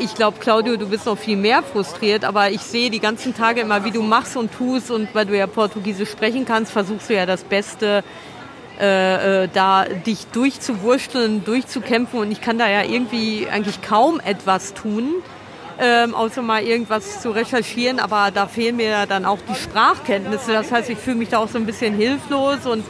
ich 0.00 0.14
glaube, 0.14 0.38
Claudio, 0.38 0.76
du 0.76 0.88
bist 0.88 1.06
noch 1.06 1.18
viel 1.18 1.36
mehr 1.36 1.62
frustriert, 1.62 2.24
aber 2.24 2.50
ich 2.50 2.60
sehe 2.60 2.90
die 2.90 3.00
ganzen 3.00 3.34
Tage 3.34 3.62
immer, 3.62 3.84
wie 3.84 3.90
du 3.90 4.02
machst 4.02 4.36
und 4.36 4.52
tust 4.52 4.90
und 4.90 5.12
weil 5.14 5.26
du 5.26 5.36
ja 5.36 5.46
Portugiesisch 5.46 6.10
sprechen 6.10 6.44
kannst, 6.44 6.72
versuchst 6.72 7.10
du 7.10 7.14
ja 7.14 7.26
das 7.26 7.42
Beste 7.42 8.04
äh, 8.80 9.44
äh, 9.44 9.48
da 9.52 9.84
dich 9.84 10.26
durchzuwursteln, 10.26 11.44
durchzukämpfen. 11.44 12.20
Und 12.20 12.30
ich 12.30 12.40
kann 12.40 12.58
da 12.58 12.68
ja 12.68 12.82
irgendwie 12.82 13.48
eigentlich 13.50 13.80
kaum 13.80 14.20
etwas 14.20 14.74
tun, 14.74 15.14
ähm, 15.78 16.14
außer 16.14 16.42
mal 16.42 16.62
irgendwas 16.62 17.20
zu 17.20 17.30
recherchieren, 17.30 18.00
aber 18.00 18.30
da 18.32 18.46
fehlen 18.46 18.76
mir 18.76 19.06
dann 19.06 19.24
auch 19.24 19.38
die 19.48 19.54
Sprachkenntnisse. 19.54 20.52
Das 20.52 20.72
heißt, 20.72 20.90
ich 20.90 20.98
fühle 20.98 21.16
mich 21.16 21.30
da 21.30 21.38
auch 21.38 21.48
so 21.48 21.58
ein 21.58 21.66
bisschen 21.66 21.94
hilflos 21.94 22.66
und 22.66 22.84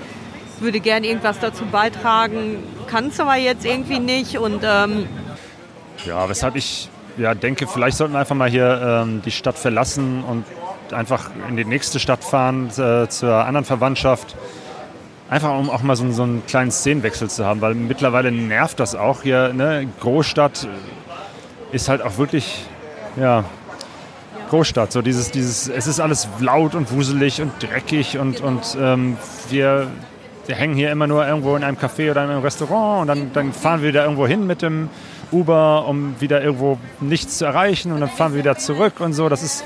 würde 0.61 0.81
gerne 0.81 1.07
irgendwas 1.07 1.39
dazu 1.39 1.65
beitragen, 1.67 2.63
kann 2.87 3.09
es 3.09 3.21
aber 3.21 3.37
jetzt 3.37 3.65
irgendwie 3.65 3.99
nicht. 3.99 4.39
Und 4.39 4.63
ähm 4.65 5.07
ja, 6.05 6.29
weshalb 6.29 6.57
ich 6.57 6.89
ja, 7.17 7.35
denke, 7.35 7.67
vielleicht 7.67 7.97
sollten 7.97 8.15
wir 8.15 8.21
einfach 8.21 8.35
mal 8.35 8.51
hier 8.51 9.05
ähm, 9.05 9.23
die 9.25 9.31
Stadt 9.31 9.59
verlassen 9.59 10.23
und 10.25 10.45
einfach 10.93 11.31
in 11.49 11.57
die 11.57 11.65
nächste 11.65 11.99
Stadt 11.99 12.25
fahren 12.25 12.71
äh, 12.77 13.09
zur 13.09 13.35
anderen 13.35 13.65
Verwandtschaft 13.65 14.37
Einfach 15.29 15.59
um 15.59 15.71
auch 15.71 15.83
mal 15.83 15.97
so, 15.97 16.09
so, 16.13 16.23
einen 16.23 16.47
kleinen 16.47 16.71
Szenenwechsel 16.71 17.29
zu 17.29 17.45
haben, 17.45 17.61
weil 17.61 17.75
mittlerweile 17.75 18.31
nervt 18.31 18.79
das 18.79 18.95
auch 18.95 19.23
hier. 19.23 19.53
Ne? 19.53 19.89
Großstadt 20.01 20.69
ist 21.73 21.89
halt 21.89 22.01
auch 22.03 22.17
wirklich, 22.19 22.65
ja, 23.17 23.45
Großstadt. 24.51 24.93
So 24.93 25.03
dieses, 25.03 25.33
dieses, 25.33 25.69
es 25.69 25.87
ist 25.89 26.01
alles 26.01 26.29
laut 26.39 26.75
und 26.75 26.93
wuselig 26.93 27.43
und 27.43 27.51
dreckig 27.61 28.19
und, 28.19 28.41
und 28.41 28.77
ähm, 28.81 29.17
wir, 29.51 29.89
wir 30.47 30.55
hängen 30.55 30.75
hier 30.75 30.93
immer 30.93 31.09
nur 31.09 31.27
irgendwo 31.27 31.57
in 31.57 31.65
einem 31.65 31.77
Café 31.77 32.11
oder 32.11 32.25
in 32.25 32.31
einem 32.31 32.43
Restaurant 32.43 33.03
und 33.03 33.09
dann, 33.09 33.33
dann 33.33 33.53
fahren 33.53 33.83
wir 33.83 33.89
wieder 33.89 34.05
irgendwo 34.05 34.27
hin 34.27 34.47
mit 34.47 34.63
dem 34.63 34.89
Uber, 35.33 35.89
um 35.89 36.15
wieder 36.21 36.43
irgendwo 36.43 36.79
nichts 37.01 37.39
zu 37.39 37.45
erreichen 37.45 37.91
und 37.91 38.01
dann 38.01 38.11
fahren 38.11 38.33
wir 38.33 38.39
wieder 38.39 38.57
zurück 38.57 39.01
und 39.01 39.13
so. 39.13 39.29
Das 39.29 39.43
ist 39.43 39.65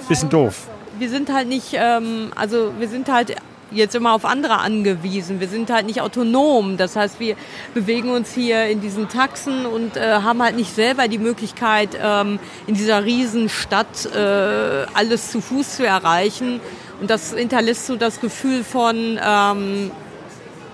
ein 0.00 0.08
bisschen 0.08 0.28
doof. 0.28 0.66
Wir 0.98 1.08
sind 1.08 1.32
halt 1.32 1.48
nicht, 1.48 1.74
ähm, 1.74 2.32
also 2.34 2.72
wir 2.78 2.88
sind 2.88 3.08
halt 3.08 3.36
jetzt 3.70 3.94
immer 3.94 4.12
auf 4.12 4.24
andere 4.24 4.58
angewiesen. 4.58 5.40
Wir 5.40 5.48
sind 5.48 5.70
halt 5.70 5.86
nicht 5.86 6.00
autonom. 6.00 6.76
Das 6.76 6.96
heißt, 6.96 7.20
wir 7.20 7.36
bewegen 7.74 8.10
uns 8.10 8.32
hier 8.32 8.66
in 8.66 8.80
diesen 8.80 9.08
Taxen 9.08 9.66
und 9.66 9.96
äh, 9.96 10.14
haben 10.22 10.42
halt 10.42 10.56
nicht 10.56 10.74
selber 10.74 11.08
die 11.08 11.18
Möglichkeit, 11.18 11.90
ähm, 12.02 12.38
in 12.66 12.74
dieser 12.74 13.04
Riesenstadt 13.04 14.06
äh, 14.06 14.86
alles 14.94 15.30
zu 15.30 15.40
Fuß 15.40 15.76
zu 15.76 15.86
erreichen. 15.86 16.60
Und 17.00 17.10
das 17.10 17.34
hinterlässt 17.34 17.86
so 17.86 17.96
das 17.96 18.20
Gefühl 18.20 18.64
von 18.64 19.20
ähm, 19.22 19.90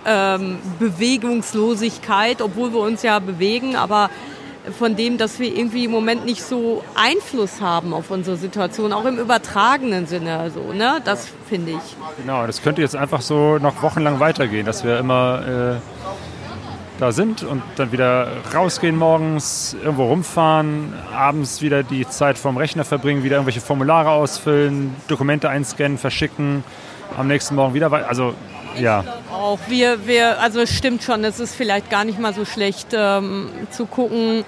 ähm, 0.06 0.58
Bewegungslosigkeit, 0.78 2.40
obwohl 2.40 2.72
wir 2.72 2.80
uns 2.80 3.02
ja 3.02 3.18
bewegen, 3.18 3.76
aber 3.76 4.10
von 4.78 4.96
dem, 4.96 5.18
dass 5.18 5.38
wir 5.38 5.54
irgendwie 5.54 5.84
im 5.84 5.90
Moment 5.90 6.24
nicht 6.24 6.42
so 6.42 6.82
Einfluss 6.94 7.60
haben 7.60 7.92
auf 7.92 8.10
unsere 8.10 8.36
Situation, 8.36 8.92
auch 8.92 9.04
im 9.04 9.18
übertragenen 9.18 10.06
Sinne. 10.06 10.38
Also, 10.38 10.72
ne? 10.72 11.00
Das 11.04 11.28
finde 11.48 11.72
ich. 11.72 11.96
Genau, 12.18 12.46
das 12.46 12.62
könnte 12.62 12.80
jetzt 12.80 12.96
einfach 12.96 13.20
so 13.20 13.58
noch 13.58 13.82
wochenlang 13.82 14.20
weitergehen, 14.20 14.64
dass 14.64 14.84
wir 14.84 14.98
immer 14.98 15.76
äh, 15.76 16.04
da 16.98 17.12
sind 17.12 17.42
und 17.42 17.62
dann 17.76 17.92
wieder 17.92 18.28
rausgehen 18.54 18.96
morgens, 18.96 19.76
irgendwo 19.82 20.04
rumfahren, 20.04 20.94
abends 21.12 21.60
wieder 21.60 21.82
die 21.82 22.08
Zeit 22.08 22.38
vorm 22.38 22.56
Rechner 22.56 22.84
verbringen, 22.84 23.24
wieder 23.24 23.36
irgendwelche 23.36 23.60
Formulare 23.60 24.10
ausfüllen, 24.10 24.94
Dokumente 25.08 25.48
einscannen, 25.48 25.98
verschicken, 25.98 26.64
am 27.16 27.26
nächsten 27.26 27.54
Morgen 27.54 27.74
wieder 27.74 27.90
weiter. 27.90 28.08
Also 28.08 28.34
ja. 28.78 29.04
Auch 29.32 29.58
wir, 29.68 30.06
wir, 30.06 30.40
also 30.40 30.60
es 30.60 30.70
stimmt 30.70 31.02
schon, 31.02 31.24
es 31.24 31.40
ist 31.40 31.54
vielleicht 31.54 31.90
gar 31.90 32.04
nicht 32.04 32.18
mal 32.18 32.34
so 32.34 32.44
schlecht 32.44 32.88
ähm, 32.92 33.50
zu 33.70 33.86
gucken, 33.86 34.44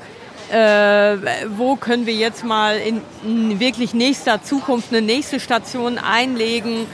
äh, 0.50 1.16
wo 1.56 1.76
können 1.76 2.06
wir 2.06 2.14
jetzt 2.14 2.44
mal 2.44 2.76
in, 2.78 3.00
in, 3.24 3.60
wirklich 3.60 3.94
nächster 3.94 4.42
Zukunft 4.42 4.92
eine 4.92 5.02
nächste 5.02 5.40
Station 5.40 5.98
einlegen, 5.98 6.86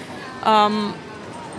ähm, 0.47 0.95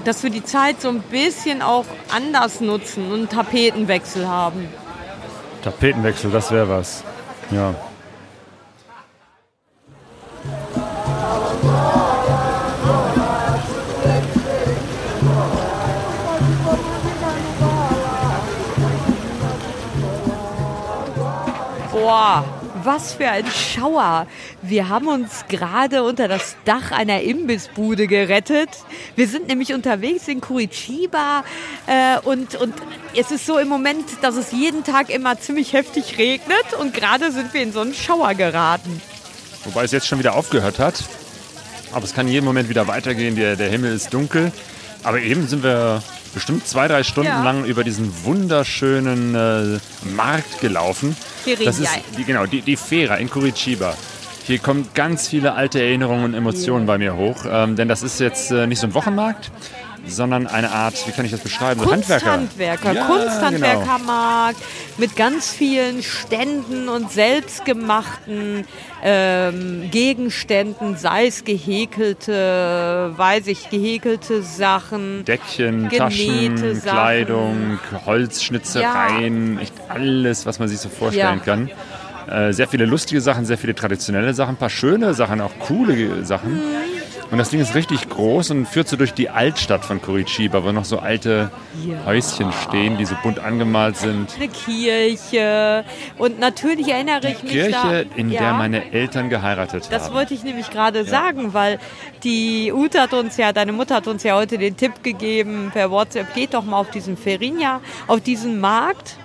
dass 0.03 0.23
wir 0.23 0.29
die 0.29 0.43
Zeit 0.43 0.81
so 0.81 0.89
ein 0.89 1.01
bisschen 1.01 1.61
auch 1.61 1.85
anders 2.13 2.61
nutzen 2.61 3.11
und 3.11 3.19
einen 3.19 3.29
Tapetenwechsel 3.29 4.27
haben. 4.27 4.67
Tapetenwechsel, 5.63 6.31
das 6.31 6.51
wäre 6.51 6.67
was. 6.67 7.03
Ja. 7.51 7.75
Boah, 22.13 22.45
was 22.83 23.13
für 23.13 23.27
ein 23.27 23.47
Schauer. 23.47 24.27
Wir 24.61 24.87
haben 24.87 25.07
uns 25.07 25.45
gerade 25.49 26.03
unter 26.03 26.27
das 26.27 26.55
Dach 26.63 26.91
einer 26.91 27.21
Imbissbude 27.21 28.05
gerettet. 28.05 28.69
Wir 29.15 29.27
sind 29.27 29.47
nämlich 29.47 29.73
unterwegs 29.73 30.27
in 30.27 30.39
Curitiba 30.39 31.43
äh, 31.87 32.19
und, 32.19 32.53
und 32.53 32.75
es 33.15 33.31
ist 33.31 33.47
so 33.47 33.57
im 33.57 33.67
Moment, 33.67 34.05
dass 34.21 34.35
es 34.35 34.51
jeden 34.51 34.83
Tag 34.83 35.09
immer 35.09 35.39
ziemlich 35.39 35.73
heftig 35.73 36.19
regnet 36.19 36.73
und 36.79 36.93
gerade 36.93 37.31
sind 37.31 37.51
wir 37.51 37.63
in 37.63 37.73
so 37.73 37.79
einen 37.79 37.95
Schauer 37.95 38.35
geraten. 38.35 39.01
Wobei 39.63 39.83
es 39.83 39.91
jetzt 39.91 40.05
schon 40.05 40.19
wieder 40.19 40.35
aufgehört 40.35 40.77
hat. 40.77 41.03
Aber 41.93 42.05
es 42.05 42.13
kann 42.13 42.27
jeden 42.27 42.45
Moment 42.45 42.69
wieder 42.69 42.85
weitergehen. 42.87 43.35
Der, 43.35 43.55
der 43.55 43.71
Himmel 43.71 43.91
ist 43.91 44.13
dunkel. 44.13 44.51
Aber 45.01 45.19
eben 45.19 45.47
sind 45.47 45.63
wir 45.63 46.03
bestimmt 46.35 46.67
zwei, 46.67 46.87
drei 46.87 47.01
Stunden 47.01 47.29
Ja. 47.31 47.43
lang 47.43 47.65
über 47.65 47.83
diesen 47.83 48.23
wunderschönen 48.23 49.33
äh, 49.33 49.79
Markt 50.15 50.61
gelaufen. 50.61 51.17
Feria. 51.43 51.65
Das 51.65 51.79
ist 51.79 51.89
die, 52.17 52.23
genau 52.23 52.45
die, 52.45 52.61
die 52.61 52.75
Fera 52.75 53.15
in 53.15 53.29
Curitiba. 53.29 53.95
Hier 54.45 54.59
kommen 54.59 54.87
ganz 54.93 55.29
viele 55.29 55.53
alte 55.53 55.79
Erinnerungen 55.81 56.25
und 56.25 56.33
Emotionen 56.33 56.85
bei 56.85 56.97
mir 56.97 57.15
hoch. 57.15 57.45
Ähm, 57.49 57.75
denn 57.77 57.87
das 57.87 58.03
ist 58.03 58.19
jetzt 58.19 58.51
äh, 58.51 58.67
nicht 58.67 58.79
so 58.79 58.87
ein 58.87 58.93
Wochenmarkt, 58.93 59.51
sondern 60.05 60.47
eine 60.47 60.69
Art, 60.71 60.95
wie 61.07 61.11
kann 61.11 61.23
ich 61.23 61.31
das 61.31 61.39
beschreiben? 61.39 61.81
Kunsthandwerker, 61.81 62.91
Ja, 62.91 63.03
genau. 63.03 63.05
Kunsthandwerkermarkt 63.05 64.57
mit 64.97 65.15
ganz 65.15 65.49
vielen 65.49 66.03
Ständen 66.03 66.89
und 66.89 67.09
selbstgemachten 67.09 68.65
ähm, 69.01 69.89
Gegenständen, 69.91 70.97
sei 70.97 71.27
es 71.27 71.45
gehäkelte, 71.45 73.13
weiß 73.15 73.47
ich, 73.47 73.69
gehäkelte 73.69 74.43
Sachen. 74.43 75.23
Deckchen, 75.23 75.89
Taschen, 75.89 76.57
Sachen. 76.57 76.81
Kleidung, 76.81 77.79
Holzschnitzereien, 78.05 79.57
echt 79.59 79.73
alles, 79.87 80.45
was 80.45 80.59
man 80.59 80.67
sich 80.67 80.79
so 80.79 80.89
vorstellen 80.89 81.39
Ja. 81.39 81.45
kann. 81.45 81.69
Äh, 82.27 82.53
sehr 82.53 82.67
viele 82.67 82.85
lustige 82.85 83.21
Sachen, 83.21 83.45
sehr 83.45 83.57
viele 83.57 83.75
traditionelle 83.75 84.33
Sachen, 84.33 84.55
ein 84.55 84.57
paar 84.57 84.69
schöne 84.69 85.13
Sachen, 85.13 85.41
auch 85.41 85.51
coole 85.59 86.23
Sachen. 86.25 86.59
Und 87.31 87.39
das 87.39 87.49
Ding 87.49 87.61
ist 87.61 87.73
richtig 87.73 88.09
groß 88.09 88.51
und 88.51 88.67
führt 88.67 88.87
so 88.87 88.95
durch 88.95 89.13
die 89.13 89.27
Altstadt 89.29 89.83
von 89.85 89.99
Curitiba, 90.01 90.63
wo 90.63 90.71
noch 90.71 90.85
so 90.85 90.99
alte 90.99 91.49
Ja. 91.83 92.05
Häuschen 92.05 92.51
stehen, 92.67 92.97
die 92.99 93.05
so 93.05 93.15
bunt 93.23 93.39
angemalt 93.39 93.97
sind. 93.97 94.29
Eine 94.35 94.49
Kirche 94.49 95.83
und 96.19 96.39
natürlich 96.39 96.89
erinnere 96.89 97.29
ich 97.31 97.41
mich 97.41 97.51
Kirche, 97.51 97.71
da, 97.71 97.99
in 98.15 98.29
ja, 98.29 98.39
der 98.41 98.53
meine 98.53 98.91
Eltern 98.93 99.29
geheiratet 99.29 99.87
Das 99.89 100.05
haben. 100.05 100.13
wollte 100.15 100.33
ich 100.35 100.43
nämlich 100.43 100.69
gerade 100.69 101.05
sagen, 101.05 101.53
weil 101.55 101.79
die 102.23 102.71
Ute 102.71 103.01
hat 103.01 103.13
uns 103.13 103.37
ja, 103.37 103.51
deine 103.51 103.71
Mutter 103.71 103.95
hat 103.95 104.07
uns 104.07 104.21
ja 104.23 104.35
heute 104.35 104.57
den 104.59 104.77
Tipp 104.77 105.01
gegeben 105.01 105.71
per 105.73 105.89
WhatsApp, 105.89 106.33
geht 106.35 106.53
doch 106.53 106.63
mal 106.63 106.77
auf 106.77 106.91
diesen 106.91 107.17
Ferinja, 107.17 107.81
auf 108.07 108.21
diesen 108.21 108.59
Markt. 108.59 109.17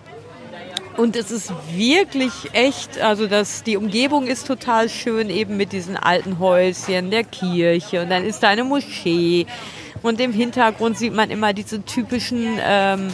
Und 0.99 1.15
es 1.15 1.31
ist 1.31 1.53
wirklich 1.77 2.33
echt, 2.55 3.01
also 3.01 3.29
das, 3.29 3.63
die 3.63 3.77
Umgebung 3.77 4.27
ist 4.27 4.49
total 4.49 4.89
schön, 4.89 5.31
eben 5.31 5.57
mit 5.57 5.71
diesen 5.71 5.97
alten 5.97 6.41
Häuschen, 6.41 7.13
der 7.13 7.23
Kirche 7.23 8.03
und 8.03 8.11
dann 8.11 8.25
ist 8.25 8.43
da 8.43 8.49
eine 8.49 8.65
Moschee. 8.65 9.47
Und 10.03 10.21
im 10.21 10.33
Hintergrund 10.33 10.99
sieht 10.99 11.15
man 11.15 11.31
immer 11.31 11.53
diese 11.53 11.85
typischen 11.85 12.59
ähm, 12.61 13.11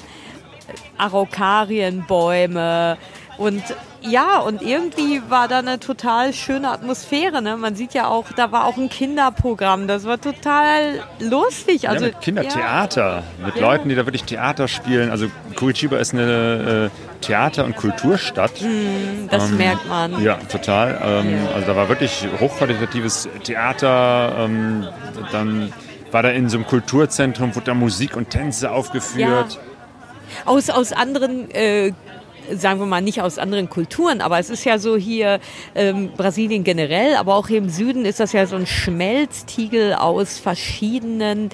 Araucarienbäume. 0.97 2.97
Und 3.37 3.63
ja, 4.07 4.39
und 4.39 4.63
irgendwie 4.63 5.23
war 5.29 5.49
da 5.49 5.59
eine 5.61 5.81
total 5.81 6.33
schöne 6.33 6.71
Atmosphäre. 6.71 7.41
Ne? 7.43 7.57
Man 7.57 7.75
sieht 7.75 7.95
ja 7.95 8.07
auch, 8.09 8.27
da 8.37 8.53
war 8.53 8.67
auch 8.67 8.77
ein 8.77 8.89
Kinderprogramm. 8.89 9.89
Das 9.89 10.05
war 10.05 10.21
total 10.21 11.01
lustig. 11.21 11.89
Also, 11.89 12.05
ja, 12.07 12.11
mit 12.13 12.21
Kindertheater, 12.21 13.23
mit 13.45 13.57
Ja. 13.57 13.63
Leuten, 13.63 13.89
die 13.89 13.95
da 13.95 14.05
wirklich 14.07 14.25
Theater 14.25 14.69
spielen. 14.69 15.11
Also 15.11 15.27
Curitiba 15.57 15.97
ist 15.97 16.13
eine 16.13 16.91
äh, 16.93 17.25
Theater- 17.25 17.65
und 17.65 17.77
Kulturstadt. 17.77 18.61
Ja, 18.61 18.69
das 19.31 19.51
Ähm, 19.51 19.57
merkt 19.57 19.89
man. 19.89 20.23
Ja, 20.23 20.37
total. 20.51 21.01
Ähm, 21.03 21.39
Also 21.55 21.67
da 21.67 21.77
war 21.77 21.89
wirklich 21.89 22.27
hochqualitatives 22.41 23.29
Theater. 23.43 24.37
Ähm, 24.41 24.87
dann 25.33 25.73
war 26.11 26.23
da 26.23 26.29
in 26.29 26.49
so 26.49 26.59
einem 26.59 26.67
Kulturzentrum, 26.67 27.55
wurde 27.55 27.67
da 27.67 27.75
Musik 27.75 28.17
und 28.17 28.31
Tänze 28.31 28.71
aufgeführt. 28.71 29.59
Aus, 30.45 30.69
aus 30.71 30.93
anderen, 30.93 31.51
äh, 31.51 31.93
sagen 32.53 32.81
wir 32.81 32.87
mal, 32.87 33.01
nicht 33.01 33.23
aus 33.23 33.39
anderen 33.39 33.69
Kulturen, 33.71 34.21
aber 34.21 34.39
es 34.39 34.51
ist 34.51 34.65
ja 34.65 34.79
so 34.79 34.97
hier 34.97 35.41
ähm, 35.75 36.11
Brasilien 36.17 36.65
generell, 36.65 37.17
aber 37.17 37.35
auch 37.37 37.49
hier 37.49 37.59
im 37.59 37.69
Süden 37.69 38.05
ist 38.05 38.21
das 38.21 38.33
ja 38.33 38.47
so 38.47 38.57
ein 38.57 38.67
Schmelztiegel 38.67 39.95
aus 39.95 40.39
verschiedenen 40.39 41.51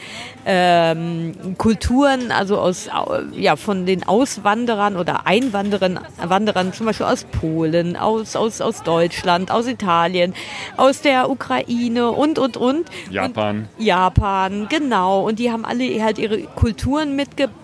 ähm, 0.47 1.33
Kulturen, 1.59 2.33
also 2.33 2.59
aus 2.59 2.89
au- 2.89 3.21
ja 3.37 3.57
von 3.57 3.87
den 3.87 4.07
Auswanderern 4.07 4.97
oder 4.97 5.27
Einwanderern, 5.27 6.01
Wanderern 6.23 6.73
zum 6.73 6.87
Beispiel 6.87 7.07
aus 7.07 7.25
Polen, 7.25 7.97
aus 7.97 8.37
aus 8.37 8.61
aus 8.61 8.83
Deutschland, 8.83 9.51
aus 9.51 9.67
Italien, 9.67 10.35
aus 10.77 11.01
der 11.03 11.31
Ukraine 11.31 12.11
und 12.11 12.39
und 12.39 12.57
und. 12.57 12.89
Japan. 13.11 13.69
Und 13.79 13.85
Japan, 13.85 14.67
genau. 14.69 15.27
Und 15.27 15.39
die 15.39 15.51
haben 15.51 15.65
alle 15.65 16.03
halt 16.03 16.19
ihre 16.19 16.39
Kulturen 16.43 17.17
mitgebracht. 17.17 17.55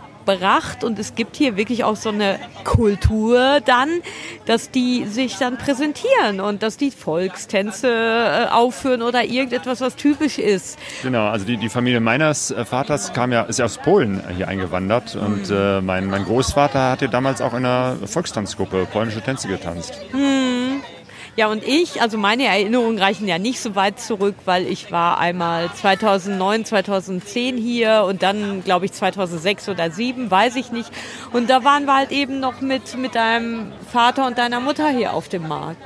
Und 0.84 0.98
es 0.98 1.14
gibt 1.14 1.36
hier 1.36 1.56
wirklich 1.56 1.84
auch 1.84 1.96
so 1.96 2.10
eine 2.10 2.38
Kultur 2.64 3.60
dann, 3.64 3.88
dass 4.44 4.70
die 4.70 5.04
sich 5.06 5.36
dann 5.36 5.56
präsentieren 5.56 6.40
und 6.40 6.62
dass 6.62 6.76
die 6.76 6.90
Volkstänze 6.90 7.88
äh, 7.88 8.46
aufführen 8.50 9.02
oder 9.02 9.24
irgendetwas, 9.24 9.80
was 9.80 9.96
typisch 9.96 10.38
ist. 10.38 10.78
Genau, 11.02 11.26
also 11.28 11.46
die, 11.46 11.56
die 11.56 11.68
Familie 11.68 12.00
meines 12.00 12.50
äh, 12.50 12.64
Vaters 12.64 13.12
kam 13.12 13.32
ja, 13.32 13.42
ist 13.42 13.58
ja 13.58 13.64
aus 13.64 13.78
Polen 13.78 14.20
äh, 14.20 14.34
hier 14.34 14.48
eingewandert 14.48 15.16
und 15.16 15.50
äh, 15.50 15.80
mein, 15.80 16.06
mein 16.06 16.24
Großvater 16.24 16.90
hatte 16.90 17.08
damals 17.08 17.40
auch 17.40 17.52
in 17.52 17.64
einer 17.64 17.96
Volkstanzgruppe 18.04 18.86
polnische 18.92 19.22
Tänze 19.22 19.48
getanzt. 19.48 19.94
Ja, 21.36 21.48
und 21.48 21.62
ich, 21.62 22.00
also 22.00 22.16
meine 22.16 22.44
Erinnerungen 22.46 22.98
reichen 22.98 23.28
ja 23.28 23.38
nicht 23.38 23.60
so 23.60 23.74
weit 23.74 24.00
zurück, 24.00 24.34
weil 24.46 24.66
ich 24.66 24.90
war 24.90 25.18
einmal 25.18 25.70
2009, 25.74 26.64
2010 26.64 27.58
hier 27.58 28.04
und 28.08 28.22
dann, 28.22 28.64
glaube 28.64 28.86
ich, 28.86 28.92
2006 28.92 29.68
oder 29.68 29.76
2007, 29.90 30.30
weiß 30.30 30.56
ich 30.56 30.72
nicht. 30.72 30.90
Und 31.34 31.50
da 31.50 31.62
waren 31.62 31.84
wir 31.84 31.94
halt 31.94 32.10
eben 32.10 32.40
noch 32.40 32.62
mit, 32.62 32.96
mit 32.96 33.14
deinem 33.14 33.72
Vater 33.92 34.26
und 34.26 34.38
deiner 34.38 34.60
Mutter 34.60 34.88
hier 34.88 35.12
auf 35.12 35.28
dem 35.28 35.46
Markt. 35.46 35.76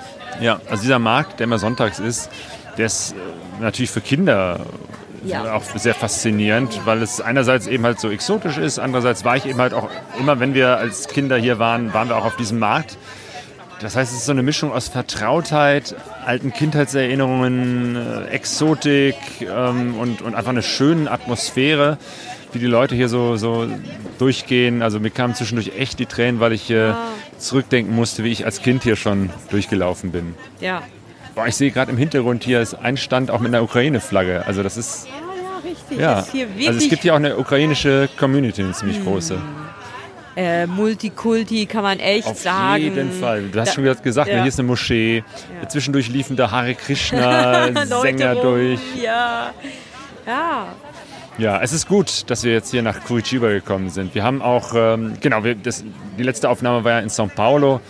Ja, 0.40 0.60
also 0.70 0.82
dieser 0.82 1.00
Markt, 1.00 1.40
der 1.40 1.44
immer 1.44 1.58
sonntags 1.58 1.98
ist, 1.98 2.30
der 2.78 2.86
ist 2.86 3.12
äh, 3.12 3.62
natürlich 3.62 3.90
für 3.90 4.00
Kinder 4.00 4.60
Ja. 5.24 5.52
auch 5.54 5.64
sehr 5.74 5.94
faszinierend, 5.94 6.80
weil 6.86 7.02
es 7.02 7.20
einerseits 7.20 7.66
eben 7.66 7.84
halt 7.84 7.98
so 7.98 8.08
exotisch 8.08 8.56
ist, 8.56 8.78
andererseits 8.78 9.24
war 9.24 9.36
ich 9.36 9.46
eben 9.46 9.58
halt 9.60 9.74
auch 9.74 9.88
immer, 10.18 10.38
wenn 10.38 10.54
wir 10.54 10.76
als 10.78 11.08
Kinder 11.08 11.36
hier 11.36 11.58
waren, 11.58 11.92
waren 11.92 12.08
wir 12.08 12.16
auch 12.16 12.24
auf 12.24 12.36
diesem 12.36 12.60
Markt. 12.60 12.96
Das 13.80 13.96
heißt, 13.96 14.12
es 14.12 14.18
ist 14.18 14.26
so 14.26 14.32
eine 14.32 14.42
Mischung 14.42 14.72
aus 14.72 14.88
Vertrautheit, 14.88 15.94
alten 16.26 16.52
Kindheitserinnerungen, 16.52 17.96
äh, 17.96 18.24
Exotik 18.28 19.14
ähm, 19.40 19.96
und, 19.98 20.20
und 20.20 20.34
einfach 20.34 20.50
eine 20.50 20.62
schöne 20.62 21.10
Atmosphäre, 21.10 21.96
wie 22.52 22.58
die 22.58 22.66
Leute 22.66 22.94
hier 22.94 23.08
so, 23.08 23.36
so 23.36 23.66
durchgehen. 24.18 24.82
Also 24.82 25.00
mir 25.00 25.08
kamen 25.10 25.34
zwischendurch 25.34 25.72
echt 25.78 25.98
die 25.98 26.04
Tränen, 26.06 26.40
weil 26.40 26.52
ich 26.52 26.70
äh, 26.70 26.92
zurückdenken 27.38 27.94
musste, 27.94 28.22
wie 28.22 28.30
ich 28.30 28.44
als 28.44 28.60
Kind 28.60 28.82
hier 28.82 28.96
schon 28.96 29.30
durchgelaufen 29.50 30.12
bin. 30.12 30.34
Ja. 30.60 30.82
Boah, 31.34 31.46
ich 31.46 31.56
sehe 31.56 31.70
gerade 31.70 31.90
im 31.90 31.96
Hintergrund 31.96 32.44
hier 32.44 32.60
ist 32.60 32.74
ein 32.74 32.98
Stand 32.98 33.30
auch 33.30 33.40
mit 33.40 33.54
einer 33.54 33.62
Ukraine-Flagge. 33.62 34.44
Also 34.46 34.62
das 34.62 34.76
ist 34.76 35.06
Ja, 35.06 35.12
ja, 35.12 35.70
richtig. 35.70 35.98
ja. 35.98 36.18
Ist 36.20 36.32
hier 36.32 36.48
wirklich 36.50 36.68
Also 36.68 36.80
es 36.80 36.88
gibt 36.90 37.02
hier 37.02 37.12
auch 37.12 37.18
eine 37.18 37.38
ukrainische 37.38 38.10
Community, 38.18 38.62
eine 38.62 38.72
ziemlich 38.72 39.02
große. 39.02 39.40
Äh, 40.36 40.66
Multikulti, 40.66 41.66
kann 41.66 41.82
man 41.82 41.98
echt 41.98 42.26
Auf 42.26 42.38
sagen. 42.38 42.82
jeden 42.82 43.12
Fall. 43.12 43.42
Du 43.52 43.60
hast 43.60 43.68
Da- 43.68 43.72
schon 43.74 43.84
gesagt, 43.84 44.02
gesagt 44.04 44.28
ja. 44.28 44.36
hier 44.38 44.46
ist 44.46 44.58
eine 44.58 44.68
Moschee. 44.68 45.24
Zwischendurch 45.68 46.08
liefen 46.08 46.36
da 46.36 46.50
Hare 46.50 46.74
Krishna 46.74 47.66
Leute 47.68 47.86
Sänger 47.86 48.34
rum, 48.34 48.42
durch. 48.42 48.80
Ja. 49.02 49.52
Ja. 50.26 50.66
Ja, 51.38 51.60
es 51.62 51.72
ist 51.72 51.88
gut, 51.88 52.28
dass 52.30 52.44
wir 52.44 52.52
jetzt 52.52 52.70
hier 52.70 52.82
nach 52.82 53.02
Curitiba 53.04 53.48
gekommen 53.48 53.88
sind. 53.88 54.14
Wir 54.14 54.22
haben 54.24 54.42
auch, 54.42 54.72
ähm, 54.74 55.14
genau, 55.20 55.42
wir, 55.42 55.54
das, 55.54 55.82
die 56.18 56.22
letzte 56.22 56.48
Aufnahme 56.50 56.84
war 56.84 56.92
ja 56.92 56.98
in 57.00 57.08
São 57.08 57.28
Paulo. 57.28 57.80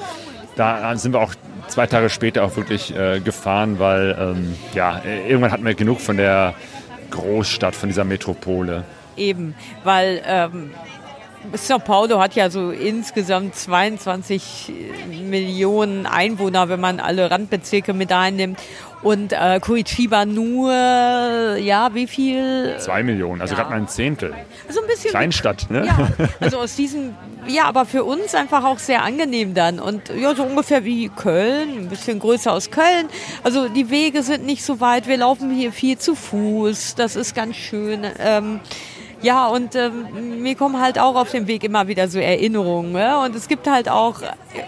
Da 0.56 0.96
sind 0.96 1.12
wir 1.12 1.20
auch 1.20 1.34
zwei 1.66 1.86
Tage 1.86 2.10
später 2.10 2.44
auch 2.44 2.56
wirklich 2.56 2.94
äh, 2.96 3.18
gefahren, 3.20 3.78
weil 3.78 4.16
ähm, 4.20 4.54
ja, 4.74 5.02
irgendwann 5.26 5.50
hatten 5.52 5.64
wir 5.64 5.74
genug 5.74 6.00
von 6.00 6.16
der 6.16 6.54
Großstadt, 7.10 7.74
von 7.74 7.88
dieser 7.88 8.04
Metropole. 8.04 8.84
Eben, 9.16 9.54
weil 9.84 10.22
ähm, 10.26 10.70
Sao 11.54 11.78
Paulo 11.78 12.20
hat 12.20 12.34
ja 12.34 12.50
so 12.50 12.70
insgesamt 12.70 13.54
22 13.54 14.72
Millionen 15.24 16.06
Einwohner, 16.06 16.68
wenn 16.68 16.80
man 16.80 17.00
alle 17.00 17.30
Randbezirke 17.30 17.92
mit 17.94 18.12
einnimmt. 18.12 18.58
Und 19.02 19.32
äh, 19.32 19.58
Curitiba 19.60 20.26
nur, 20.26 20.70
ja, 21.56 21.94
wie 21.94 22.06
viel? 22.06 22.76
Zwei 22.78 23.02
Millionen, 23.02 23.40
also 23.40 23.54
Ja. 23.54 23.60
gerade 23.60 23.70
mal 23.70 23.76
ein 23.80 23.88
Zehntel. 23.88 24.34
So 24.68 24.82
ein 24.82 24.86
bisschen. 24.86 25.10
Kleinstadt, 25.12 25.70
ne? 25.70 25.86
Ja, 25.86 26.08
also 26.40 26.58
aus 26.58 26.76
diesem, 26.76 27.14
ja, 27.46 27.64
aber 27.64 27.86
für 27.86 28.04
uns 28.04 28.34
einfach 28.34 28.62
auch 28.62 28.78
sehr 28.78 29.02
angenehm 29.02 29.54
dann. 29.54 29.80
Und 29.80 30.10
ja, 30.14 30.34
so 30.34 30.42
ungefähr 30.42 30.84
wie 30.84 31.08
Köln, 31.08 31.78
ein 31.78 31.88
bisschen 31.88 32.18
größer 32.18 32.52
aus 32.52 32.70
Köln. 32.70 33.08
Also 33.42 33.70
die 33.70 33.88
Wege 33.88 34.22
sind 34.22 34.44
nicht 34.44 34.62
so 34.62 34.80
weit, 34.80 35.08
wir 35.08 35.16
laufen 35.16 35.50
hier 35.50 35.72
viel 35.72 35.96
zu 35.96 36.14
Fuß, 36.14 36.94
das 36.96 37.16
ist 37.16 37.34
ganz 37.34 37.56
schön. 37.56 38.04
Ähm, 38.18 38.60
Ja, 39.22 39.48
und 39.48 39.74
ähm, 39.74 40.40
mir 40.42 40.54
kommen 40.54 40.80
halt 40.80 40.98
auch 40.98 41.14
auf 41.14 41.30
dem 41.30 41.46
Weg 41.46 41.62
immer 41.62 41.88
wieder 41.88 42.08
so 42.08 42.18
Erinnerungen. 42.18 42.92
Ne? 42.92 43.18
Und 43.20 43.36
es 43.36 43.48
gibt 43.48 43.68
halt 43.68 43.88
auch 43.88 44.22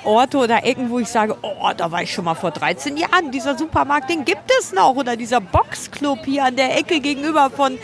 Orte 0.04 0.36
oder 0.36 0.64
Ecken, 0.64 0.90
wo 0.90 0.98
ich 0.98 1.08
sage, 1.08 1.36
oh, 1.40 1.70
da 1.74 1.90
war 1.90 2.02
ich 2.02 2.12
schon 2.12 2.26
mal 2.26 2.34
vor 2.34 2.50
13 2.50 2.98
Jahren. 2.98 3.30
Dieser 3.30 3.56
Supermarkt, 3.56 4.10
den 4.10 4.26
gibt 4.26 4.50
es 4.60 4.72
noch. 4.72 4.94
Oder 4.94 5.16
dieser 5.16 5.40
Boxclub 5.40 6.26
hier 6.26 6.44
an 6.44 6.56
der 6.56 6.76
Ecke 6.78 7.00
gegenüber 7.00 7.48
von 7.48 7.78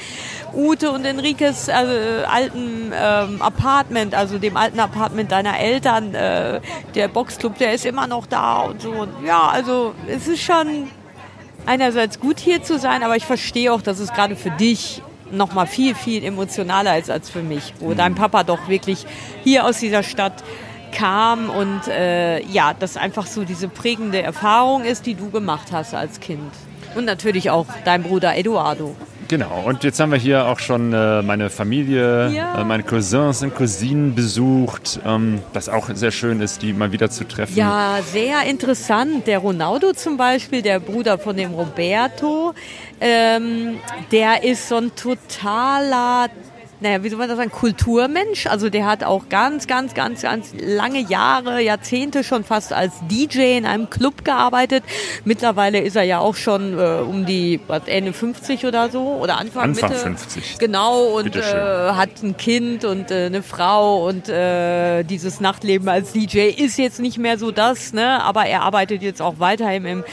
Ute 0.54 0.90
und 0.90 1.06
Enriques 1.06 1.68
äh, 1.68 1.72
alten 1.72 2.92
ähm, 2.94 3.40
Apartment, 3.40 4.14
also 4.14 4.38
dem 4.38 4.58
alten 4.58 4.78
Apartment 4.78 5.32
deiner 5.32 5.58
Eltern. 5.58 6.14
Äh, 6.14 6.60
der 6.94 7.08
Boxclub, 7.08 7.56
der 7.56 7.72
ist 7.72 7.86
immer 7.86 8.06
noch 8.06 8.26
da 8.26 8.60
und 8.60 8.82
so. 8.82 8.90
Und 8.90 9.24
ja, 9.24 9.48
also 9.48 9.94
es 10.06 10.28
ist 10.28 10.42
schon 10.42 10.90
einerseits 11.64 12.20
gut 12.20 12.38
hier 12.38 12.62
zu 12.62 12.78
sein, 12.78 13.02
aber 13.02 13.16
ich 13.16 13.24
verstehe 13.24 13.72
auch, 13.72 13.80
dass 13.80 14.00
es 14.00 14.12
gerade 14.12 14.36
für 14.36 14.50
dich 14.50 15.02
noch 15.30 15.52
mal 15.52 15.66
viel, 15.66 15.94
viel 15.94 16.24
emotionaler 16.24 16.98
ist 16.98 17.10
als 17.10 17.30
für 17.30 17.42
mich, 17.42 17.74
wo 17.80 17.94
dein 17.94 18.14
Papa 18.14 18.44
doch 18.44 18.68
wirklich 18.68 19.06
hier 19.44 19.64
aus 19.64 19.78
dieser 19.78 20.02
Stadt 20.02 20.42
kam 20.92 21.50
und 21.50 21.86
äh, 21.88 22.42
ja, 22.44 22.74
das 22.74 22.96
einfach 22.96 23.26
so 23.26 23.44
diese 23.44 23.68
prägende 23.68 24.22
Erfahrung 24.22 24.84
ist, 24.84 25.06
die 25.06 25.14
du 25.14 25.30
gemacht 25.30 25.68
hast 25.72 25.94
als 25.94 26.20
Kind. 26.20 26.52
Und 26.94 27.04
natürlich 27.04 27.50
auch 27.50 27.66
dein 27.84 28.02
Bruder 28.02 28.36
Eduardo. 28.36 28.96
Genau, 29.28 29.62
und 29.66 29.84
jetzt 29.84 30.00
haben 30.00 30.10
wir 30.10 30.18
hier 30.18 30.46
auch 30.46 30.58
schon 30.58 30.92
äh, 30.94 31.20
meine 31.20 31.50
Familie, 31.50 32.30
Ja. 32.30 32.60
äh, 32.60 32.64
meine 32.64 32.82
Cousins 32.82 33.42
und 33.42 33.54
Cousinen 33.54 34.14
besucht, 34.14 34.98
ähm, 35.04 35.42
was 35.52 35.68
auch 35.68 35.90
sehr 35.92 36.10
schön 36.12 36.40
ist, 36.40 36.62
die 36.62 36.72
mal 36.72 36.92
wieder 36.92 37.10
zu 37.10 37.24
treffen. 37.28 37.54
Ja, 37.54 37.98
sehr 38.10 38.44
interessant. 38.44 39.26
Der 39.26 39.40
Ronaldo 39.40 39.92
zum 39.92 40.16
Beispiel, 40.16 40.62
der 40.62 40.80
Bruder 40.80 41.18
von 41.18 41.36
dem 41.36 41.52
Roberto, 41.52 42.54
ähm, 43.02 43.78
der 44.12 44.44
ist 44.44 44.66
so 44.68 44.76
ein 44.76 44.92
totaler, 44.94 46.28
naja, 46.80 47.02
wie 47.02 47.08
soll 47.08 47.18
man 47.18 47.28
das 47.28 47.36
sagen, 47.38 47.50
Kulturmensch. 47.50 48.46
Also 48.46 48.70
der 48.70 48.86
hat 48.86 49.02
auch 49.04 49.28
ganz, 49.28 49.66
ganz, 49.66 49.94
ganz, 49.94 50.22
ganz 50.22 50.52
lange 50.58 51.00
Jahre, 51.00 51.60
Jahrzehnte 51.60 52.22
schon 52.22 52.44
fast 52.44 52.72
als 52.72 52.94
DJ 53.10 53.58
in 53.58 53.66
einem 53.66 53.90
Club 53.90 54.24
gearbeitet. 54.24 54.84
Mittlerweile 55.24 55.80
ist 55.80 55.96
er 55.96 56.04
ja 56.04 56.20
auch 56.20 56.36
schon 56.36 56.78
äh, 56.78 57.00
um 57.00 57.26
die 57.26 57.60
was, 57.66 57.82
Ende 57.86 58.12
50 58.12 58.64
oder 58.66 58.90
so 58.90 59.02
oder 59.20 59.38
Anfang, 59.38 59.64
Anfang 59.64 59.90
Mitte. 59.90 60.00
50. 60.00 60.58
Genau, 60.58 61.04
und 61.16 61.34
äh, 61.34 61.42
hat 61.42 62.22
ein 62.22 62.36
Kind 62.36 62.84
und 62.84 63.10
äh, 63.10 63.26
eine 63.26 63.42
Frau 63.42 64.06
und 64.06 64.28
äh, 64.28 65.02
dieses 65.02 65.40
Nachtleben 65.40 65.88
als 65.88 66.12
DJ 66.12 66.48
ist 66.48 66.78
jetzt 66.78 67.00
nicht 67.00 67.18
mehr 67.18 67.38
so 67.38 67.50
das, 67.50 67.92
ne? 67.92 68.22
aber 68.22 68.46
er 68.46 68.62
arbeitet 68.62 69.02
jetzt 69.02 69.20
auch 69.20 69.38
weiterhin 69.38 69.84
im 69.84 70.04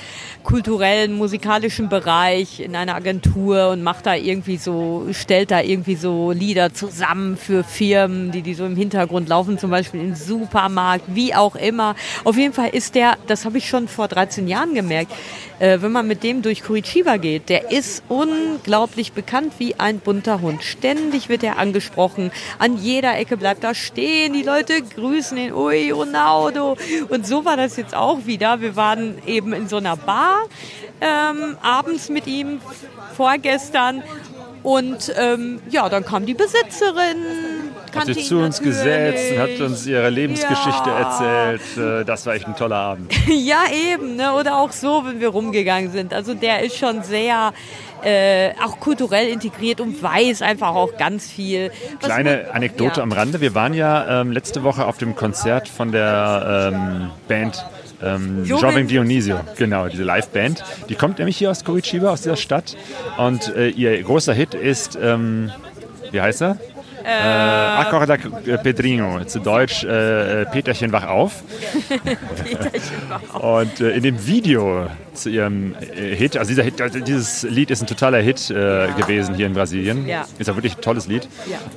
kulturellen, 0.46 1.14
musikalischen 1.18 1.90
Bereich 1.90 2.60
in 2.60 2.76
einer 2.76 2.96
Agentur 2.96 3.70
und 3.70 3.84
macht 3.84 4.06
da 4.06 4.16
irgendwie 4.16 4.58
so, 4.58 5.08
stellt 5.12 5.52
da 5.52 5.60
irgendwie 5.60 5.96
so 5.96 6.32
Lieder 6.32 6.74
zusammen 6.74 7.36
für 7.36 7.64
Firmen, 7.64 8.32
die 8.32 8.44
die 8.44 8.54
so 8.54 8.66
im 8.66 8.78
Hintergrund 8.78 9.28
laufen, 9.28 9.58
zum 9.58 9.72
Beispiel 9.72 10.00
im 10.00 10.16
Supermarkt, 10.16 11.04
wie 11.08 11.34
auch 11.34 11.56
immer. 11.56 11.96
Auf 12.24 12.38
jeden 12.38 12.54
Fall 12.54 12.70
ist 12.70 12.96
der, 12.96 13.18
das 13.28 13.44
habe 13.44 13.58
ich 13.58 13.68
schon 13.68 13.88
vor 13.88 14.08
13 14.08 14.48
Jahren 14.48 14.76
gemerkt, 14.76 15.12
äh, 15.60 15.82
wenn 15.82 15.92
man 15.92 16.08
mit 16.08 16.24
dem 16.24 16.42
durch 16.42 16.64
Curitiba 16.64 17.18
geht, 17.18 17.50
der 17.50 17.72
ist 17.72 18.04
unglaublich 18.10 19.14
bekannt 19.14 19.54
wie 19.58 19.76
ein 19.76 20.00
bunter 20.00 20.42
Hund. 20.42 20.64
Ständig 20.64 21.30
wird 21.30 21.44
er 21.44 21.58
angesprochen. 21.58 22.32
An 22.60 22.78
jeder 22.78 23.18
Ecke 23.18 23.38
bleibt 23.38 23.64
er 23.64 23.76
stehen. 23.76 24.34
Die 24.34 24.44
Leute 24.44 24.82
grüßen 24.82 25.38
ihn. 25.38 25.54
Ui, 25.54 25.92
Ronaldo. 25.92 26.78
Und 27.10 27.26
so 27.28 27.46
war 27.46 27.58
das 27.58 27.78
jetzt 27.78 27.96
auch 27.96 28.26
wieder. 28.26 28.62
Wir 28.62 28.76
waren 28.76 29.18
eben 29.26 29.54
in 29.54 29.68
so 29.68 29.78
einer 29.78 29.96
Bar 29.96 30.44
ähm, 31.02 31.58
abends 31.62 32.10
mit 32.10 32.28
ihm 32.28 32.60
vorgestern. 33.16 34.04
Und 34.66 35.14
ähm, 35.16 35.60
ja, 35.70 35.88
dann 35.90 36.04
kam 36.04 36.26
die 36.26 36.34
Besitzerin. 36.34 37.18
Hat 37.96 38.06
sich 38.08 38.28
zu 38.28 38.40
uns 38.40 38.60
natürlich. 38.60 38.78
gesetzt 38.78 39.32
und 39.32 39.40
hat 39.40 39.62
uns 39.62 39.86
ihre 39.86 40.10
Lebensgeschichte 40.10 40.90
Ja. 40.90 41.00
erzählt. 41.00 41.62
Äh, 41.78 42.04
Das 42.04 42.26
war 42.26 42.34
echt 42.34 42.48
ein 42.48 42.56
toller 42.56 42.76
Abend. 42.78 43.14
Ja, 43.28 43.60
eben. 43.72 44.16
Ne? 44.16 44.34
Oder 44.34 44.58
auch 44.58 44.72
so, 44.72 45.04
wenn 45.06 45.20
wir 45.20 45.30
rumgegangen 45.30 45.92
sind. 45.92 46.14
Also 46.16 46.34
der 46.34 46.64
ist 46.64 46.78
schon 46.78 47.04
sehr 47.04 47.54
äh, 48.04 48.50
auch 48.64 48.80
kulturell 48.80 49.28
integriert 49.30 49.82
und 49.82 50.02
weiß 50.02 50.42
einfach 50.42 50.70
auch 50.70 50.98
ganz 50.98 51.30
viel. 51.30 51.72
Was 52.02 52.10
Kleine 52.10 52.48
Anekdote 52.52 52.98
ja. 52.98 53.04
am 53.04 53.12
Rande. 53.12 53.42
Wir 53.42 53.54
waren 53.54 53.76
ja 53.76 54.22
ähm, 54.22 54.32
letzte 54.32 54.64
Woche 54.64 54.88
auf 54.88 54.98
dem 54.98 55.16
Konzert 55.16 55.68
von 55.70 55.92
der 55.92 56.72
ähm, 56.74 57.12
Band 57.28 57.64
ähm, 58.04 58.44
Jovin 58.46 58.62
Jovin 58.62 58.88
Dionisio. 58.88 59.40
Genau, 59.58 59.88
diese 59.88 60.04
Live-Band. 60.04 60.64
Die 60.90 60.96
kommt 60.96 61.20
nämlich 61.20 61.38
hier 61.38 61.52
aus 61.52 61.64
Curitiba, 61.64 62.12
aus 62.12 62.22
dieser 62.22 62.36
Stadt. 62.36 62.76
Und 63.18 63.56
äh, 63.56 63.70
ihr 63.70 64.02
großer 64.04 64.34
Hit 64.34 64.54
ist, 64.54 64.98
ähm, 65.02 65.52
wie 66.12 66.22
heißt 66.22 66.42
er? 66.42 66.58
Äh, 67.06 67.82
Accorda 67.82 68.18
Pedrino, 68.64 69.24
zu 69.26 69.40
Deutsch 69.40 69.84
äh, 69.84 70.42
äh, 70.42 70.46
Peterchen 70.52 70.92
wach 70.92 71.08
auf. 71.08 71.44
Und 73.34 73.80
äh, 73.80 73.92
in 73.92 74.02
dem 74.02 74.26
Video 74.26 74.88
zu 75.16 75.30
ihrem 75.30 75.76
äh, 75.76 76.16
Hit, 76.16 76.38
also 76.38 76.50
dieser 76.50 76.64
Hit, 76.64 76.82
also 76.82 77.00
dieses 77.00 77.44
Lied 77.44 77.72
ist 77.72 77.82
ein 77.82 77.88
totaler 77.88 78.20
Hit 78.20 78.50
äh, 78.50 78.88
gewesen 78.98 79.36
hier 79.36 79.48
in 79.48 79.54
Brasilien. 79.54 80.08
Ja. 80.08 80.26
Ist 80.38 80.50
auch 80.50 80.56
wirklich 80.56 80.76
ein 80.78 80.82
tolles 80.82 81.08
Lied. 81.08 81.28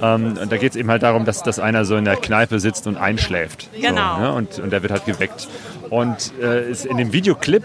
Ja. 0.01 0.15
Ähm, 0.15 0.39
und 0.41 0.53
da 0.53 0.57
geht 0.57 0.73
es 0.73 0.77
eben 0.77 0.91
halt 0.91 1.03
darum, 1.03 1.25
dass, 1.25 1.43
dass 1.43 1.59
einer 1.59 1.85
so 1.85 1.97
in 1.97 2.05
der 2.05 2.17
Kneipe 2.17 2.61
sitzt 2.61 2.87
und 2.87 2.97
einschläft. 2.97 3.69
Genau. 3.81 4.17
So, 4.17 4.21
ne? 4.21 4.33
und, 4.33 4.59
und 4.59 4.71
der 4.71 4.83
wird 4.83 4.93
halt 4.93 5.07
geweckt. 5.07 5.49
Und 5.91 6.33
äh, 6.43 6.71
in 6.71 6.99
dem 6.99 7.13
Videoclip 7.13 7.65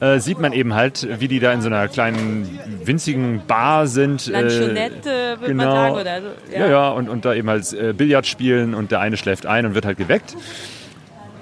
äh, 0.00 0.18
sieht 0.18 0.38
man 0.40 0.52
eben 0.52 0.74
halt, 0.74 1.06
wie 1.20 1.28
die 1.28 1.38
da 1.38 1.52
in 1.52 1.62
so 1.62 1.68
einer 1.68 1.88
kleinen 1.88 2.58
winzigen 2.82 3.42
Bar 3.46 3.86
sind. 3.86 4.26
äh, 4.26 4.32
Lanchonette, 4.32 5.36
man 5.40 5.48
genau. 5.48 5.64
sagen. 5.64 5.94
Oder 5.94 6.20
so. 6.20 6.28
Ja, 6.52 6.66
ja, 6.66 6.88
und, 6.90 7.08
und 7.08 7.24
da 7.24 7.34
eben 7.34 7.48
halt 7.48 7.72
äh, 7.72 7.92
Billard 7.92 8.26
spielen 8.26 8.74
und 8.74 8.90
der 8.90 9.00
eine 9.00 9.16
schläft 9.16 9.46
ein 9.46 9.66
und 9.66 9.74
wird 9.74 9.86
halt 9.86 9.98
geweckt. 9.98 10.36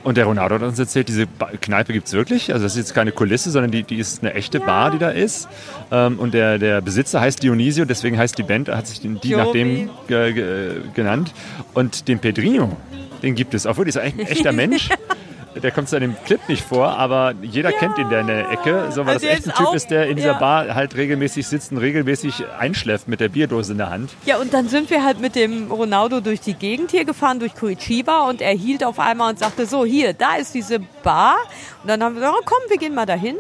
Und 0.02 0.16
der 0.16 0.24
Ronaldo 0.24 0.56
hat 0.56 0.62
uns 0.62 0.78
erzählt, 0.78 1.08
diese 1.08 1.26
Kneipe 1.60 1.92
gibt 1.92 2.08
es 2.08 2.12
wirklich. 2.12 2.52
Also 2.52 2.64
das 2.64 2.72
ist 2.72 2.78
jetzt 2.78 2.94
keine 2.94 3.12
Kulisse, 3.12 3.50
sondern 3.50 3.70
die, 3.70 3.84
die 3.84 3.96
ist 3.96 4.22
eine 4.22 4.34
echte 4.34 4.58
Bar, 4.60 4.90
die 4.90 4.98
da 4.98 5.10
ist. 5.10 5.48
Ähm, 5.90 6.18
und 6.18 6.34
der, 6.34 6.58
der 6.58 6.80
Besitzer 6.80 7.20
heißt 7.20 7.42
Dionisio, 7.42 7.84
deswegen 7.84 8.18
heißt 8.18 8.36
die 8.36 8.42
Band, 8.42 8.68
hat 8.68 8.86
sich 8.86 9.00
die 9.00 9.08
Jovi. 9.08 9.36
nach 9.36 9.52
dem 9.52 9.90
ge 10.08 10.32
ge 10.32 10.70
genannt. 10.94 11.32
Und 11.74 12.08
den 12.08 12.18
Pedrinho, 12.18 12.76
den 13.22 13.34
gibt 13.34 13.54
es. 13.54 13.66
Obwohl, 13.66 13.84
dieser 13.84 14.02
ist 14.02 14.12
eigentlich 14.12 14.26
ein 14.26 14.32
echter 14.32 14.52
Mensch. 14.52 14.88
Der 15.60 15.70
kommt 15.70 15.88
zwar 15.88 16.00
in 16.00 16.12
dem 16.12 16.24
Clip 16.24 16.40
nicht 16.48 16.64
vor, 16.64 16.88
aber 16.98 17.34
jeder 17.42 17.72
kennt 17.72 17.98
ihn, 17.98 18.08
der 18.08 18.20
in 18.20 18.26
der 18.28 18.50
Ecke. 18.50 18.86
So, 18.90 19.04
weil 19.04 19.14
Also 19.14 19.14
das 19.14 19.20
der 19.22 19.32
echt 19.32 19.48
ein 19.48 19.54
Typ 19.54 19.66
auch- 19.66 19.74
ist, 19.74 19.90
der 19.90 20.06
in 20.08 20.16
dieser 20.16 20.32
ja. 20.32 20.38
Bar 20.38 20.74
halt 20.74 20.96
regelmäßig 20.96 21.46
sitzt 21.46 21.72
und 21.72 21.78
regelmäßig 21.78 22.44
einschläft 22.58 23.06
mit 23.08 23.20
der 23.20 23.28
Bierdose 23.28 23.72
in 23.72 23.78
der 23.78 23.90
Hand. 23.90 24.10
Ja, 24.24 24.38
und 24.38 24.54
dann 24.54 24.68
sind 24.68 24.88
wir 24.90 25.04
halt 25.04 25.20
mit 25.20 25.34
dem 25.36 25.70
Ronaldo 25.70 26.20
durch 26.20 26.40
die 26.40 26.54
Gegend 26.54 26.90
hier 26.90 27.04
gefahren, 27.04 27.38
durch 27.38 27.54
Curitiba 27.54 28.28
und 28.28 28.40
er 28.40 28.52
hielt 28.54 28.82
auf 28.82 28.98
einmal 28.98 29.30
und 29.30 29.38
sagte 29.38 29.66
so, 29.66 29.84
hier, 29.84 30.12
da 30.14 30.36
ist 30.36 30.54
diese 30.54 30.78
Bar. 31.02 31.36
Und 31.82 31.88
dann 31.88 32.02
haben 32.02 32.14
wir 32.14 32.20
gesagt, 32.22 32.36
oh, 32.40 32.44
komm, 32.44 32.70
wir 32.70 32.78
gehen 32.78 32.94
mal 32.94 33.06
dahin. 33.06 33.36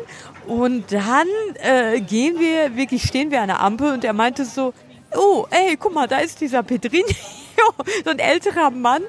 Und 0.46 0.92
dann 0.92 1.26
äh, 1.62 2.00
gehen 2.00 2.38
wir, 2.38 2.76
wirklich 2.76 3.04
stehen 3.04 3.30
wir 3.30 3.40
an 3.40 3.48
der 3.48 3.60
Ampel 3.60 3.92
und 3.92 4.04
er 4.04 4.12
meinte 4.12 4.44
so, 4.44 4.74
oh, 5.16 5.46
ey, 5.50 5.76
guck 5.78 5.94
mal, 5.94 6.08
da 6.08 6.18
ist 6.18 6.40
dieser 6.40 6.62
Pedrinho, 6.62 7.06
so 8.04 8.10
ein 8.10 8.18
älterer 8.18 8.70
Mann 8.70 9.02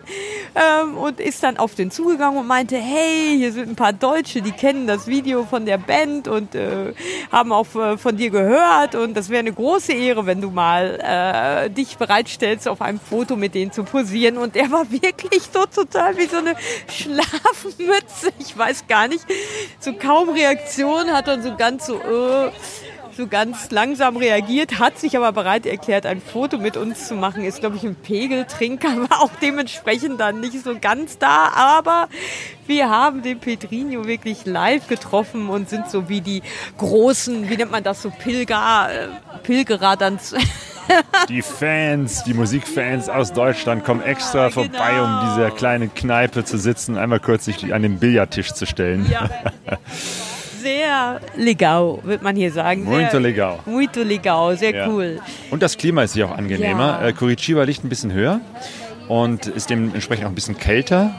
ähm, 0.55 0.97
und 0.97 1.19
ist 1.19 1.43
dann 1.43 1.57
auf 1.57 1.75
den 1.75 1.91
zugegangen 1.91 2.39
und 2.39 2.47
meinte, 2.47 2.77
hey, 2.77 3.37
hier 3.37 3.51
sind 3.51 3.69
ein 3.69 3.75
paar 3.75 3.93
Deutsche, 3.93 4.41
die 4.41 4.51
kennen 4.51 4.87
das 4.87 5.07
Video 5.07 5.43
von 5.45 5.65
der 5.65 5.77
Band 5.77 6.27
und 6.27 6.55
äh, 6.55 6.93
haben 7.31 7.51
auch 7.51 7.67
äh, 7.75 7.97
von 7.97 8.17
dir 8.17 8.29
gehört 8.29 8.95
und 8.95 9.15
das 9.15 9.29
wäre 9.29 9.39
eine 9.39 9.53
große 9.53 9.93
Ehre, 9.93 10.25
wenn 10.25 10.41
du 10.41 10.49
mal 10.49 10.99
äh, 11.01 11.69
dich 11.69 11.97
bereitstellst, 11.97 12.67
auf 12.67 12.81
einem 12.81 12.99
Foto 12.99 13.35
mit 13.35 13.55
denen 13.55 13.71
zu 13.71 13.83
posieren. 13.83 14.37
Und 14.37 14.55
der 14.55 14.71
war 14.71 14.89
wirklich 14.91 15.43
so 15.53 15.65
total 15.65 16.17
wie 16.17 16.25
so 16.25 16.37
eine 16.37 16.55
Schlafmütze, 16.87 18.31
ich 18.39 18.57
weiß 18.57 18.87
gar 18.87 19.07
nicht, 19.07 19.25
so 19.79 19.93
kaum 19.93 20.29
Reaktion, 20.29 21.11
hat 21.11 21.27
dann 21.27 21.43
so 21.43 21.55
ganz 21.55 21.85
so, 21.85 21.95
äh, 21.95 22.51
so 23.15 23.27
ganz 23.27 23.71
langsam 23.71 24.17
reagiert, 24.17 24.79
hat 24.79 24.97
sich 24.99 25.15
aber 25.17 25.31
bereit 25.31 25.65
erklärt, 25.65 26.05
ein 26.05 26.21
Foto 26.21 26.57
mit 26.57 26.77
uns 26.77 27.07
zu 27.07 27.15
machen. 27.15 27.43
Ist, 27.43 27.59
glaube 27.59 27.75
ich, 27.75 27.83
ein 27.83 27.95
Pegeltrinker, 27.95 28.89
war 29.09 29.21
auch 29.21 29.31
dementsprechend 29.41 30.19
dann 30.19 30.39
nicht 30.39 30.63
so 30.63 30.77
ganz 30.79 31.17
da. 31.17 31.49
Aber 31.53 32.07
wir 32.67 32.89
haben 32.89 33.21
den 33.21 33.39
Pedrinho 33.39 34.05
wirklich 34.05 34.45
live 34.45 34.87
getroffen 34.87 35.49
und 35.49 35.69
sind 35.69 35.89
so 35.89 36.09
wie 36.09 36.21
die 36.21 36.41
großen, 36.77 37.49
wie 37.49 37.57
nennt 37.57 37.71
man 37.71 37.83
das, 37.83 38.01
so 38.01 38.09
Pilger, 38.09 38.89
äh, 38.91 39.07
Pilgerer 39.43 39.97
dann 39.97 40.19
Die 41.29 41.41
Fans, 41.41 42.23
die 42.23 42.33
Musikfans 42.33 43.07
aus 43.07 43.31
Deutschland 43.31 43.85
kommen 43.85 44.01
extra 44.01 44.49
vorbei, 44.49 45.01
um 45.01 45.07
genau. 45.07 45.35
diese 45.35 45.51
kleine 45.51 45.87
Kneipe 45.87 46.43
zu 46.43 46.57
sitzen, 46.57 46.97
einmal 46.97 47.19
kurz 47.19 47.45
sich 47.45 47.73
an 47.73 47.81
den 47.81 47.99
Billardtisch 47.99 48.53
zu 48.53 48.65
stellen. 48.65 49.09
Ja. 49.09 49.29
Sehr 50.63 51.19
legal, 51.35 51.99
wird 52.03 52.21
man 52.23 52.35
hier 52.35 52.51
sagen. 52.51 52.83
Sehr, 52.85 52.91
Muito 52.91 53.17
legal. 53.19 53.59
Muito 53.65 54.01
legal, 54.01 54.57
sehr 54.57 54.73
Ja. 54.73 54.87
cool. 54.87 55.19
Und 55.51 55.61
das 55.61 55.77
Klima 55.77 56.03
ist 56.03 56.13
hier 56.13 56.27
auch 56.27 56.37
angenehmer. 56.37 56.99
Ja. 57.01 57.07
Äh, 57.09 57.13
Curitiba 57.13 57.63
liegt 57.63 57.83
ein 57.83 57.89
bisschen 57.89 58.13
höher 58.13 58.39
und 59.09 59.45
ist 59.47 59.69
dementsprechend 59.69 60.25
auch 60.25 60.29
ein 60.29 60.35
bisschen 60.35 60.57
kälter. 60.57 61.11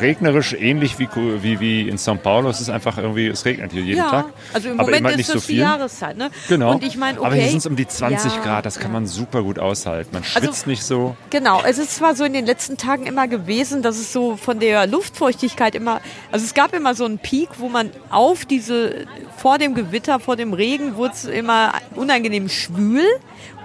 Regnerisch, 0.00 0.52
ähnlich 0.54 0.98
wie, 0.98 1.08
wie, 1.42 1.60
wie 1.60 1.88
in 1.88 1.96
São 1.96 2.16
Paulo. 2.16 2.48
Es 2.50 2.60
ist 2.60 2.70
einfach 2.70 2.98
irgendwie, 2.98 3.26
es 3.28 3.44
regnet 3.44 3.72
hier 3.72 3.82
jeden 3.82 3.98
ja, 3.98 4.10
Tag. 4.10 4.26
also 4.52 4.68
im 4.68 4.74
aber 4.80 4.84
Moment 4.84 5.00
immer 5.00 5.10
ist 5.10 5.16
nicht 5.16 5.26
so 5.26 5.34
die 5.34 5.40
viel. 5.40 5.58
Jahreszeit. 5.60 6.16
Ne? 6.16 6.30
Genau. 6.48 6.72
Und 6.72 6.84
ich 6.84 6.96
meine, 6.96 7.18
okay. 7.18 7.26
Aber 7.26 7.34
hier 7.36 7.48
sind 7.48 7.58
es 7.58 7.66
um 7.66 7.76
die 7.76 7.86
20 7.86 8.36
Ja, 8.36 8.42
Grad, 8.42 8.66
das 8.66 8.78
kann 8.78 8.92
man 8.92 9.06
super 9.06 9.42
gut 9.42 9.58
aushalten. 9.58 10.10
Man 10.12 10.22
Also- 10.22 10.38
schwitzt 10.38 10.66
nicht 10.66 10.82
so. 10.84 11.16
Genau, 11.30 11.62
es 11.64 11.78
ist 11.78 11.96
zwar 11.96 12.14
so 12.14 12.24
in 12.24 12.32
den 12.32 12.46
letzten 12.46 12.76
Tagen 12.76 13.06
immer 13.06 13.28
gewesen, 13.28 13.82
dass 13.82 13.96
es 13.96 14.12
so 14.12 14.36
von 14.36 14.60
der 14.60 14.86
Luftfeuchtigkeit 14.86 15.74
immer, 15.74 16.00
also 16.30 16.44
es 16.44 16.54
gab 16.54 16.74
immer 16.74 16.94
so 16.94 17.04
einen 17.04 17.18
Peak, 17.18 17.48
wo 17.58 17.68
man 17.68 17.90
auf 18.10 18.44
diese, 18.44 19.06
vor 19.36 19.58
dem 19.58 19.74
Gewitter, 19.74 20.20
vor 20.20 20.36
dem 20.36 20.52
Regen 20.52 20.96
wurde 20.96 21.14
es 21.14 21.24
immer 21.24 21.72
unangenehm 21.94 22.48
schwül 22.48 23.06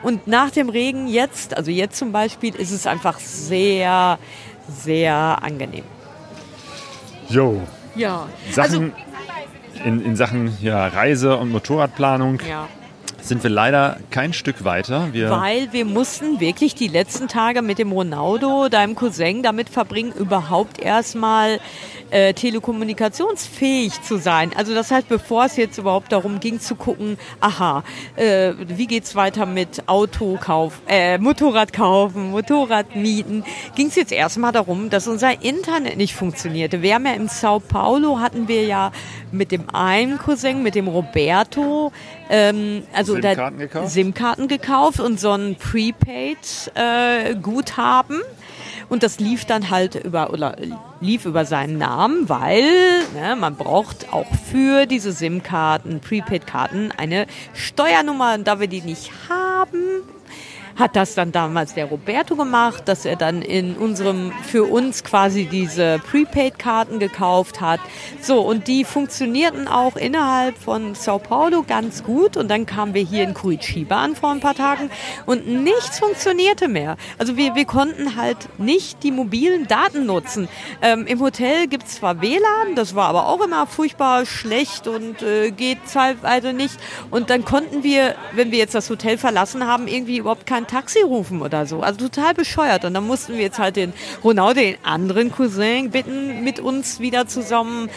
und 0.01 0.27
nach 0.27 0.49
dem 0.51 0.69
Regen 0.69 1.07
jetzt, 1.07 1.55
also 1.57 1.71
jetzt 1.71 1.97
zum 1.97 2.11
Beispiel, 2.11 2.55
ist 2.55 2.71
es 2.71 2.87
einfach 2.87 3.19
sehr, 3.19 4.17
sehr 4.83 5.39
angenehm. 5.41 5.83
Jo. 7.29 7.61
Ja, 7.95 8.27
Sachen 8.51 8.93
in, 9.83 10.03
in 10.03 10.15
Sachen 10.15 10.57
ja, 10.61 10.87
Reise- 10.87 11.37
und 11.37 11.51
Motorradplanung 11.51 12.39
also, 12.39 12.49
ja. 12.49 12.67
Sind 13.21 13.43
wir 13.43 13.49
leider 13.49 13.97
kein 14.11 14.33
Stück 14.33 14.63
weiter. 14.63 15.09
Wir, 15.11 15.29
Weil 15.29 15.71
wir 15.71 15.85
mussten 15.85 16.39
wirklich 16.39 16.75
die 16.75 16.87
letzten 16.87 17.27
Tage 17.27 17.61
mit 17.61 17.79
dem 17.79 17.91
Ronaldo, 17.91 18.69
deinem 18.69 18.95
Cousin, 18.95 19.43
damit 19.43 19.69
verbringen, 19.69 20.11
überhaupt 20.13 20.79
erstmal 20.81 21.59
äh, 22.11 22.33
telekommunikationsfähig 22.33 24.01
zu 24.01 24.17
sein. 24.17 24.51
Also 24.55 24.73
das 24.73 24.91
heißt, 24.91 25.07
bevor 25.07 25.45
es 25.45 25.57
jetzt 25.57 25.77
überhaupt 25.77 26.11
darum 26.11 26.39
ging 26.39 26.59
zu 26.59 26.75
gucken, 26.75 27.17
aha, 27.39 27.83
äh, 28.15 28.53
wie 28.67 28.87
geht's 28.87 29.15
weiter 29.15 29.45
mit 29.45 29.87
Autokauf, 29.87 30.81
äh, 30.87 31.17
Motorrad 31.17 31.73
kaufen, 31.73 32.31
Motorrad 32.31 32.95
mieten, 32.95 33.43
ging 33.75 33.87
es 33.87 33.95
jetzt 33.95 34.11
erstmal 34.11 34.51
darum, 34.51 34.89
dass 34.89 35.07
unser 35.07 35.43
Internet 35.43 35.97
nicht 35.97 36.15
funktionierte. 36.15 36.81
Wir 36.81 36.95
haben 36.95 37.05
ja 37.05 37.13
in 37.13 37.27
Sao 37.27 37.59
Paulo 37.59 38.19
hatten 38.19 38.47
wir 38.47 38.65
ja 38.65 38.91
mit 39.31 39.51
dem 39.51 39.69
einen 39.73 40.17
Cousin, 40.17 40.63
mit 40.63 40.75
dem 40.75 40.87
Roberto, 40.87 41.91
ähm, 42.29 42.83
also 42.93 43.15
da- 43.17 43.29
SIM-Karten 43.29 43.57
gekauft? 43.59 43.89
SIM-Karten 43.91 44.47
gekauft 44.47 44.99
und 44.99 45.19
so 45.19 45.31
ein 45.31 45.55
Prepaid-Guthaben. 45.55 48.21
und 48.89 49.03
das 49.03 49.19
lief 49.19 49.45
dann 49.45 49.69
halt 49.69 49.95
über, 49.95 50.31
oder 50.31 50.55
lief 51.01 51.25
über 51.25 51.45
seinen 51.45 51.77
Namen, 51.77 52.29
weil 52.29 52.63
ne, 53.13 53.35
man 53.37 53.55
braucht 53.55 54.11
auch 54.11 54.27
für 54.51 54.85
diese 54.85 55.11
SIM-Karten, 55.11 55.99
Prepaid-Karten 55.99 56.91
eine 56.97 57.27
Steuernummer. 57.53 58.33
Und 58.35 58.47
da 58.47 58.59
wir 58.59 58.67
die 58.67 58.81
nicht 58.81 59.11
haben, 59.29 60.01
hat 60.79 60.95
das 60.95 61.13
dann 61.13 61.33
damals 61.33 61.73
der 61.73 61.85
Roberto 61.85 62.37
gemacht, 62.37 62.83
dass 62.87 63.03
er 63.03 63.17
dann 63.17 63.41
in 63.41 63.75
unserem, 63.75 64.31
für 64.43 64.63
uns 64.63 65.03
quasi 65.03 65.45
diese 65.45 65.99
Prepaid-Karten 66.09 66.99
gekauft 66.99 67.59
hat. 67.59 67.81
So, 68.21 68.39
und 68.39 68.67
die 68.67 68.85
funktionierten 68.85 69.67
auch 69.67 69.97
innerhalb 69.97 70.57
von 70.57 70.95
Sao 70.95 71.19
Paulo 71.19 71.63
ganz 71.67 72.03
gut. 72.03 72.37
Und 72.37 72.47
dann 72.47 72.65
kamen 72.65 72.93
wir 72.93 73.03
hier 73.03 73.23
in 73.23 73.33
Curitiba 73.33 74.01
an 74.01 74.15
vor 74.15 74.31
ein 74.31 74.39
paar 74.39 74.55
Tagen 74.55 74.89
und 75.25 75.47
nichts 75.47 75.99
funktionierte 75.99 76.69
mehr. 76.69 76.95
Also 77.17 77.35
wir, 77.35 77.55
wir 77.55 77.65
konnten 77.65 78.15
halt 78.15 78.37
nicht 78.57 79.03
die 79.03 79.11
mobilen 79.11 79.67
Daten 79.67 80.05
nutzen. 80.05 80.47
Ähm, 80.81 81.05
Im 81.07 81.19
Hotel 81.19 81.67
gibt's 81.67 81.95
zwar 81.95 82.21
WLAN, 82.21 82.75
das 82.75 82.95
war 82.95 83.09
aber 83.09 83.27
auch 83.27 83.41
immer 83.43 83.67
furchtbar 83.67 84.25
schlecht 84.25 84.87
und 84.87 85.21
äh, 85.21 85.51
geht 85.51 85.79
teilweise 85.91 86.53
nicht. 86.53 86.79
Und 87.11 87.29
dann 87.29 87.43
konnten 87.43 87.83
wir, 87.83 88.15
wenn 88.31 88.51
wir 88.51 88.59
jetzt 88.59 88.75
das 88.75 88.89
Hotel 88.89 89.17
verlassen 89.17 89.67
haben, 89.67 89.87
irgendwie 89.87 90.17
überhaupt 90.17 90.45
kein 90.45 90.67
Taxi 90.69 91.01
rufen 91.01 91.41
oder 91.41 91.65
so. 91.65 91.81
Also 91.81 92.07
total 92.07 92.33
bescheuert. 92.33 92.85
Und 92.85 92.93
dann 92.93 93.07
mussten 93.07 93.33
wir 93.33 93.41
jetzt 93.41 93.59
halt 93.59 93.75
den 93.75 93.93
Ronaldo, 94.23 94.61
den 94.61 94.77
anderen 94.83 95.31
Cousin, 95.31 95.89
bitten, 95.91 96.43
mit 96.43 96.59
uns 96.59 96.99
wieder 96.99 97.27
zusammen 97.27 97.89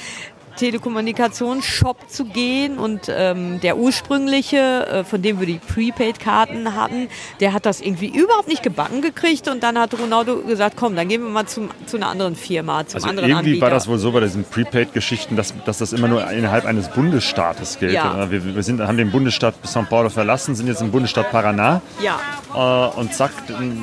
Telekommunikationsshop 0.57 2.09
zu 2.09 2.25
gehen 2.25 2.79
und 2.79 3.03
ähm, 3.09 3.61
der 3.61 3.77
ursprüngliche, 3.77 4.57
äh, 4.87 5.05
von 5.05 5.23
dem 5.23 5.41
wir 5.41 5.47
die 5.47 5.59
Prepaid-Karten 5.59 6.75
hatten, 6.75 7.09
der 7.41 7.53
hat 7.53 7.67
das 7.67 7.81
irgendwie 7.81 8.09
überhaupt 8.09 8.49
nicht 8.49 8.63
gebacken 8.63 9.03
gekriegt 9.03 9.49
und 9.49 9.63
dann 9.63 9.79
hat 9.79 9.99
Ronaldo 9.99 10.43
gesagt, 10.43 10.77
komm, 10.77 10.97
dann 10.97 11.09
gehen 11.09 11.23
wir 11.23 11.31
mal 11.31 11.47
zum, 11.47 11.71
zu 11.87 11.97
einer 11.97 12.09
anderen 12.09 12.37
Firma, 12.37 12.87
zum 12.87 12.97
Also 12.97 13.09
anderen 13.09 13.29
irgendwie 13.31 13.51
Anbieter. 13.51 13.63
war 13.63 13.71
das 13.71 13.89
wohl 13.89 13.99
so 13.99 14.13
bei 14.13 14.21
diesen 14.21 14.45
Prepaid-Geschichten, 14.45 15.37
dass, 15.37 15.55
dass 15.65 15.79
das 15.79 15.93
immer 15.93 16.09
nur 16.09 16.29
innerhalb 16.31 16.65
eines 16.65 16.89
Bundesstaates 16.89 17.79
gilt. 17.79 17.93
Ja. 17.93 18.25
Äh, 18.25 18.31
Wir, 18.31 18.55
wir 18.55 18.63
sind, 18.63 18.81
haben 18.81 18.97
den 18.97 19.11
Bundesstaat 19.11 19.55
São 19.65 19.85
Paulo 19.87 20.09
verlassen, 20.09 20.55
sind 20.55 20.67
jetzt 20.67 20.83
im 20.83 20.91
Bundesstaat 20.91 21.33
Paraná 21.33 21.81
ja. 22.03 22.19
äh, 22.55 22.99
und 22.99 23.15
zack, 23.15 23.31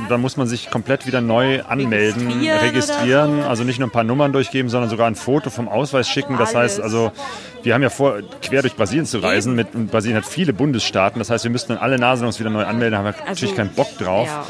da 0.10 0.18
muss 0.18 0.38
man 0.38 0.48
sich 0.48 0.70
komplett 0.70 1.06
wieder 1.06 1.22
neu 1.22 1.62
anmelden, 1.64 2.28
Registrieren 2.28 2.60
registrieren, 2.60 3.44
also 3.44 3.64
nicht 3.64 3.80
nur 3.80 3.88
ein 3.88 3.92
paar 3.92 4.04
Nummern 4.04 4.32
durchgeben, 4.32 4.70
sondern 4.70 4.90
sogar 4.90 5.08
ein 5.08 5.16
Foto 5.16 5.50
vom 5.50 5.68
Ausweis 5.68 6.10
schicken. 6.10 6.38
Das. 6.38 6.54
Heißt 6.60 6.80
also, 6.82 7.12
wir 7.64 7.74
haben 7.74 7.82
ja 7.82 7.90
vor, 7.90 8.20
quer 8.42 8.62
durch 8.62 8.76
Brasilien 8.76 9.06
zu 9.06 9.20
reisen, 9.20 9.56
mit, 9.56 9.76
und 9.76 9.92
Brasilien 9.92 10.18
hat 10.18 10.26
viele 10.26 10.54
Bundesstaaten, 10.54 11.20
das 11.20 11.30
heißt, 11.30 11.44
wir 11.44 11.52
müssten 11.52 11.74
dann 11.74 11.82
alle 11.82 11.98
Nasen 12.00 12.26
uns 12.26 12.40
wieder 12.40 12.50
neu 12.50 12.64
anmelden, 12.64 12.92
da 12.94 12.98
haben 13.00 13.06
wir 13.06 13.26
natürlich 13.28 13.56
keinen 13.56 13.72
Bock 13.72 13.98
drauf. 13.98 14.28
Ja. 14.28 14.46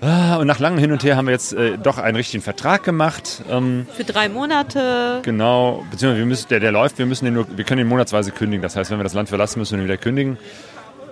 Ah, 0.00 0.36
Und 0.36 0.46
nach 0.46 0.58
langem 0.58 0.78
Hin 0.78 0.92
und 0.92 1.02
Her 1.04 1.16
haben 1.16 1.26
wir 1.26 1.32
jetzt 1.32 1.54
äh, 1.54 1.78
doch 1.78 1.96
einen 1.98 2.16
richtigen 2.16 2.42
Vertrag 2.42 2.84
gemacht. 2.84 3.42
Ähm, 3.50 3.86
Für 3.96 4.04
drei 4.04 4.28
Monate. 4.28 5.20
Genau, 5.22 5.84
beziehungsweise 5.90 6.18
wir 6.18 6.26
müssen, 6.26 6.48
der, 6.48 6.60
der 6.60 6.70
läuft, 6.72 6.98
wir 6.98 7.06
müssen 7.06 7.24
den 7.24 7.34
nur, 7.34 7.46
wir 7.56 7.64
können 7.64 7.80
ihn 7.80 7.86
monatsweise 7.88 8.30
kündigen. 8.30 8.62
Das 8.62 8.76
heißt, 8.76 8.90
wenn 8.90 8.98
wir 8.98 9.04
das 9.04 9.14
Land 9.14 9.30
verlassen, 9.30 9.58
müssen 9.58 9.76
wir 9.78 9.82
ihn 9.82 9.88
wieder 9.88 9.96
kündigen. 9.96 10.36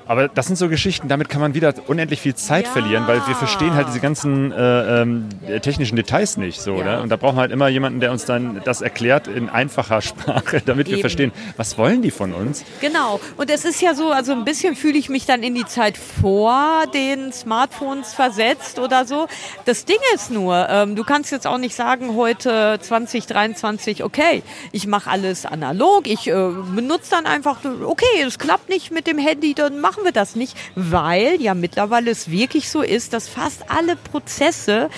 Aber 0.06 0.28
das 0.28 0.46
sind 0.46 0.56
so 0.56 0.68
Geschichten, 0.68 1.08
damit 1.08 1.28
kann 1.28 1.40
man 1.40 1.54
wieder 1.54 1.72
unendlich 1.86 2.20
viel 2.20 2.34
Zeit 2.34 2.66
Ja. 2.66 2.72
verlieren, 2.72 3.06
weil 3.06 3.26
wir 3.26 3.34
verstehen 3.34 3.74
halt 3.74 3.88
diese 3.88 4.00
ganzen 4.00 4.52
äh, 4.52 5.02
ähm, 5.02 5.28
technischen 5.62 5.96
Details 5.96 6.36
nicht 6.36 6.60
so. 6.60 6.76
Ja. 6.76 6.84
Ne? 6.96 7.02
Und 7.02 7.08
da 7.08 7.16
brauchen 7.16 7.36
wir 7.36 7.40
halt 7.42 7.52
immer 7.52 7.68
jemanden, 7.68 8.00
der 8.00 8.12
uns 8.12 8.24
dann 8.24 8.60
das 8.64 8.82
erklärt 8.82 9.28
in 9.28 9.48
einfacher 9.48 10.02
Sprache, 10.02 10.60
damit 10.66 10.86
wir 10.88 10.94
Eben. 10.94 11.00
verstehen, 11.00 11.32
was 11.56 11.78
wollen 11.78 12.02
die 12.02 12.10
von 12.10 12.32
uns. 12.34 12.64
Genau. 12.80 13.20
Und 13.36 13.50
es 13.50 13.64
ist 13.64 13.80
ja 13.80 13.94
so, 13.94 14.10
also 14.10 14.32
ein 14.32 14.44
bisschen 14.44 14.76
fühle 14.76 14.98
ich 14.98 15.08
mich 15.08 15.24
dann 15.26 15.42
in 15.42 15.54
die 15.54 15.64
Zeit 15.64 15.96
vor 15.96 16.84
den 16.92 17.32
Smartphones 17.32 18.12
versetzt 18.12 18.78
oder 18.78 19.06
so. 19.06 19.26
Das 19.64 19.84
Ding 19.84 19.98
ist 20.14 20.30
nur, 20.30 20.66
ähm, 20.68 20.96
du 20.96 21.04
kannst 21.04 21.32
jetzt 21.32 21.46
auch 21.46 21.58
nicht 21.58 21.74
sagen, 21.74 22.14
heute 22.14 22.78
2023, 22.80 24.04
okay, 24.04 24.42
ich 24.72 24.86
mache 24.86 25.10
alles 25.10 25.46
analog, 25.46 26.06
ich 26.06 26.28
äh, 26.28 26.32
benutze 26.74 27.10
dann 27.10 27.26
einfach, 27.26 27.58
okay, 27.84 28.04
es 28.26 28.38
klappt 28.38 28.68
nicht 28.68 28.90
mit 28.90 29.06
dem 29.06 29.18
Handy, 29.18 29.54
dann 29.54 29.80
machen 29.94 30.04
wir 30.04 30.12
das 30.12 30.34
nicht, 30.34 30.56
weil 30.74 31.40
ja 31.40 31.54
mittlerweile 31.54 32.10
es 32.10 32.30
wirklich 32.30 32.68
so 32.68 32.82
ist, 32.82 33.12
dass 33.12 33.28
fast 33.28 33.70
alle 33.70 33.94
Prozesse 33.96 34.90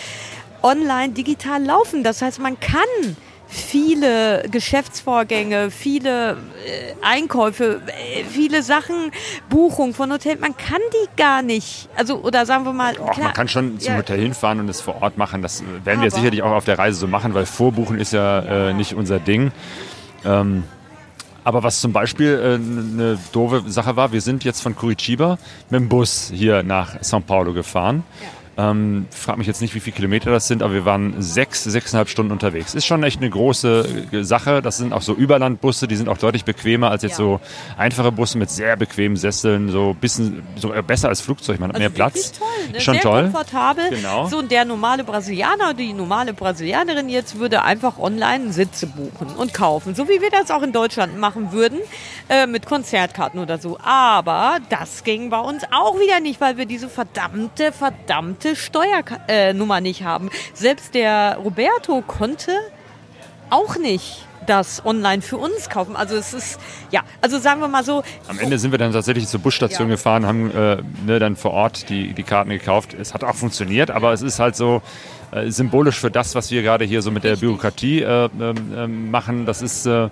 online 0.62 1.12
digital 1.12 1.62
laufen. 1.62 2.02
Das 2.02 2.22
heißt, 2.22 2.38
man 2.38 2.58
kann 2.58 2.80
viele 3.46 4.44
Geschäftsvorgänge, 4.50 5.70
viele 5.70 6.32
äh, 6.32 6.36
Einkäufe, 7.02 7.82
äh, 7.86 8.24
viele 8.24 8.62
Sachen, 8.62 9.12
Buchung 9.50 9.92
von 9.92 10.10
Hotels, 10.12 10.40
man 10.40 10.56
kann 10.56 10.80
die 10.92 11.16
gar 11.16 11.42
nicht. 11.42 11.88
Also, 11.94 12.16
oder 12.22 12.46
sagen 12.46 12.64
wir 12.64 12.72
mal, 12.72 12.98
Och, 12.98 13.12
klar, 13.12 13.26
man 13.26 13.34
kann 13.34 13.48
schon 13.48 13.78
zum 13.78 13.92
ja, 13.92 13.98
Hotel 13.98 14.18
hinfahren 14.18 14.60
und 14.60 14.68
es 14.68 14.80
vor 14.80 15.02
Ort 15.02 15.18
machen. 15.18 15.42
Das 15.42 15.62
werden 15.84 16.02
wir 16.02 16.10
sicherlich 16.10 16.42
auch 16.42 16.52
auf 16.52 16.64
der 16.64 16.78
Reise 16.78 16.98
so 16.98 17.06
machen, 17.06 17.34
weil 17.34 17.44
Vorbuchen 17.46 17.98
ist 17.98 18.12
ja, 18.12 18.40
Äh, 18.70 18.72
nicht 18.72 18.94
unser 18.94 19.18
Ding. 19.20 19.52
Ähm, 20.24 20.64
aber 21.46 21.62
was 21.62 21.80
zum 21.80 21.92
Beispiel 21.92 22.40
äh, 22.42 22.54
eine 22.54 23.18
doofe 23.30 23.62
Sache 23.70 23.94
war, 23.94 24.10
wir 24.10 24.20
sind 24.20 24.42
jetzt 24.42 24.60
von 24.60 24.74
Curitiba 24.74 25.38
mit 25.70 25.80
dem 25.80 25.88
Bus 25.88 26.32
hier 26.34 26.64
nach 26.64 26.96
São 27.02 27.20
Paulo 27.20 27.52
gefahren. 27.52 28.02
Ähm, 28.58 29.06
frag 29.10 29.36
mich 29.36 29.46
jetzt 29.46 29.60
nicht, 29.60 29.74
wie 29.74 29.80
viele 29.80 29.94
Kilometer 29.96 30.30
das 30.30 30.48
sind, 30.48 30.62
aber 30.62 30.72
wir 30.72 30.84
waren 30.86 31.20
sechs, 31.20 31.62
sechseinhalb 31.64 32.08
Stunden 32.08 32.32
unterwegs. 32.32 32.74
Ist 32.74 32.86
schon 32.86 33.02
echt 33.02 33.20
eine 33.20 33.28
große 33.28 34.06
äh, 34.12 34.22
Sache. 34.22 34.62
Das 34.62 34.78
sind 34.78 34.94
auch 34.94 35.02
so 35.02 35.12
Überlandbusse, 35.12 35.86
die 35.86 35.96
sind 35.96 36.08
auch 36.08 36.16
deutlich 36.16 36.44
bequemer 36.46 36.90
als 36.90 37.02
jetzt 37.02 37.12
Ja. 37.12 37.16
so 37.24 37.40
einfache 37.76 38.12
Busse 38.12 38.38
mit 38.38 38.48
sehr 38.50 38.76
bequemen 38.76 39.16
Sesseln, 39.16 39.68
so 39.68 39.94
bisschen 40.00 40.42
so 40.56 40.72
äh, 40.72 40.80
besser 40.82 41.08
als 41.08 41.20
Flugzeug, 41.20 41.60
man 41.60 41.68
hat 41.70 41.78
mehr 41.78 41.88
also 41.88 41.98
wirklich 41.98 42.30
Platz. 42.32 42.38
Toll, 42.38 42.72
ne? 42.72 42.80
Schon 42.80 42.94
Sehr 42.94 43.02
toll. 43.02 43.22
komfortabel. 43.24 43.90
Genau. 43.90 44.26
So, 44.28 44.38
und 44.38 44.50
der 44.50 44.64
normale 44.64 45.04
Brasilianer, 45.04 45.74
die 45.74 45.92
normale 45.92 46.32
Brasilianerin 46.32 47.10
jetzt 47.10 47.38
würde 47.38 47.62
einfach 47.62 47.98
online 47.98 48.52
Sitze 48.52 48.86
buchen 48.86 49.36
und 49.36 49.52
kaufen. 49.52 49.94
So 49.94 50.08
wie 50.08 50.20
wir 50.22 50.30
das 50.30 50.50
auch 50.50 50.62
in 50.62 50.72
Deutschland 50.72 51.18
machen 51.18 51.52
würden, 51.52 51.78
äh, 52.30 52.46
mit 52.46 52.64
Konzertkarten 52.64 53.38
oder 53.38 53.58
so. 53.58 53.78
Aber 53.82 54.58
das 54.70 55.04
ging 55.04 55.28
bei 55.28 55.40
uns 55.40 55.62
auch 55.72 55.96
wieder 56.00 56.20
nicht, 56.20 56.40
weil 56.40 56.56
wir 56.56 56.64
diese 56.64 56.88
verdammte, 56.88 57.70
verdammte 57.72 58.45
Steuernummer 58.54 59.28
äh, 59.28 59.52
Nummer 59.54 59.80
nicht 59.80 60.04
haben. 60.04 60.30
Selbst 60.54 60.94
der 60.94 61.38
Roberto 61.42 62.02
konnte 62.06 62.52
auch 63.50 63.76
nicht 63.76 64.26
das 64.46 64.84
online 64.84 65.22
für 65.22 65.38
uns 65.38 65.68
kaufen. 65.68 65.96
Also 65.96 66.14
es 66.16 66.32
ist, 66.32 66.60
ja, 66.90 67.02
also 67.20 67.38
sagen 67.38 67.60
wir 67.60 67.68
mal 67.68 67.84
so, 67.84 68.02
Am 68.28 68.38
Ende 68.38 68.58
sind 68.58 68.70
wir 68.70 68.78
dann 68.78 68.92
tatsächlich 68.92 69.26
zur 69.26 69.40
Busstation 69.40 69.88
Ja. 69.88 69.94
gefahren, 69.96 70.24
haben 70.24 70.50
äh, 70.50 70.78
ne, 71.04 71.18
dann 71.18 71.34
vor 71.36 71.50
Ort 71.52 71.88
die, 71.88 72.12
die 72.12 72.22
Karten 72.22 72.50
gekauft. 72.50 72.94
Es 72.94 73.12
hat 73.12 73.24
auch 73.24 73.34
funktioniert, 73.34 73.90
aber 73.90 74.12
es 74.12 74.22
ist 74.22 74.38
halt 74.38 74.54
so 74.54 74.82
äh, 75.32 75.50
symbolisch 75.50 75.98
für 75.98 76.10
das, 76.10 76.34
was 76.34 76.50
wir 76.50 76.62
gerade 76.62 76.84
hier 76.84 77.02
so 77.02 77.10
mit 77.10 77.24
der 77.24 77.36
Bürokratie 77.36 78.02
äh, 78.02 78.28
ähm, 78.40 79.10
machen. 79.10 79.46
Das 79.46 79.62
ist 79.62 79.86
äh, 79.86 79.90
ja. 79.90 80.08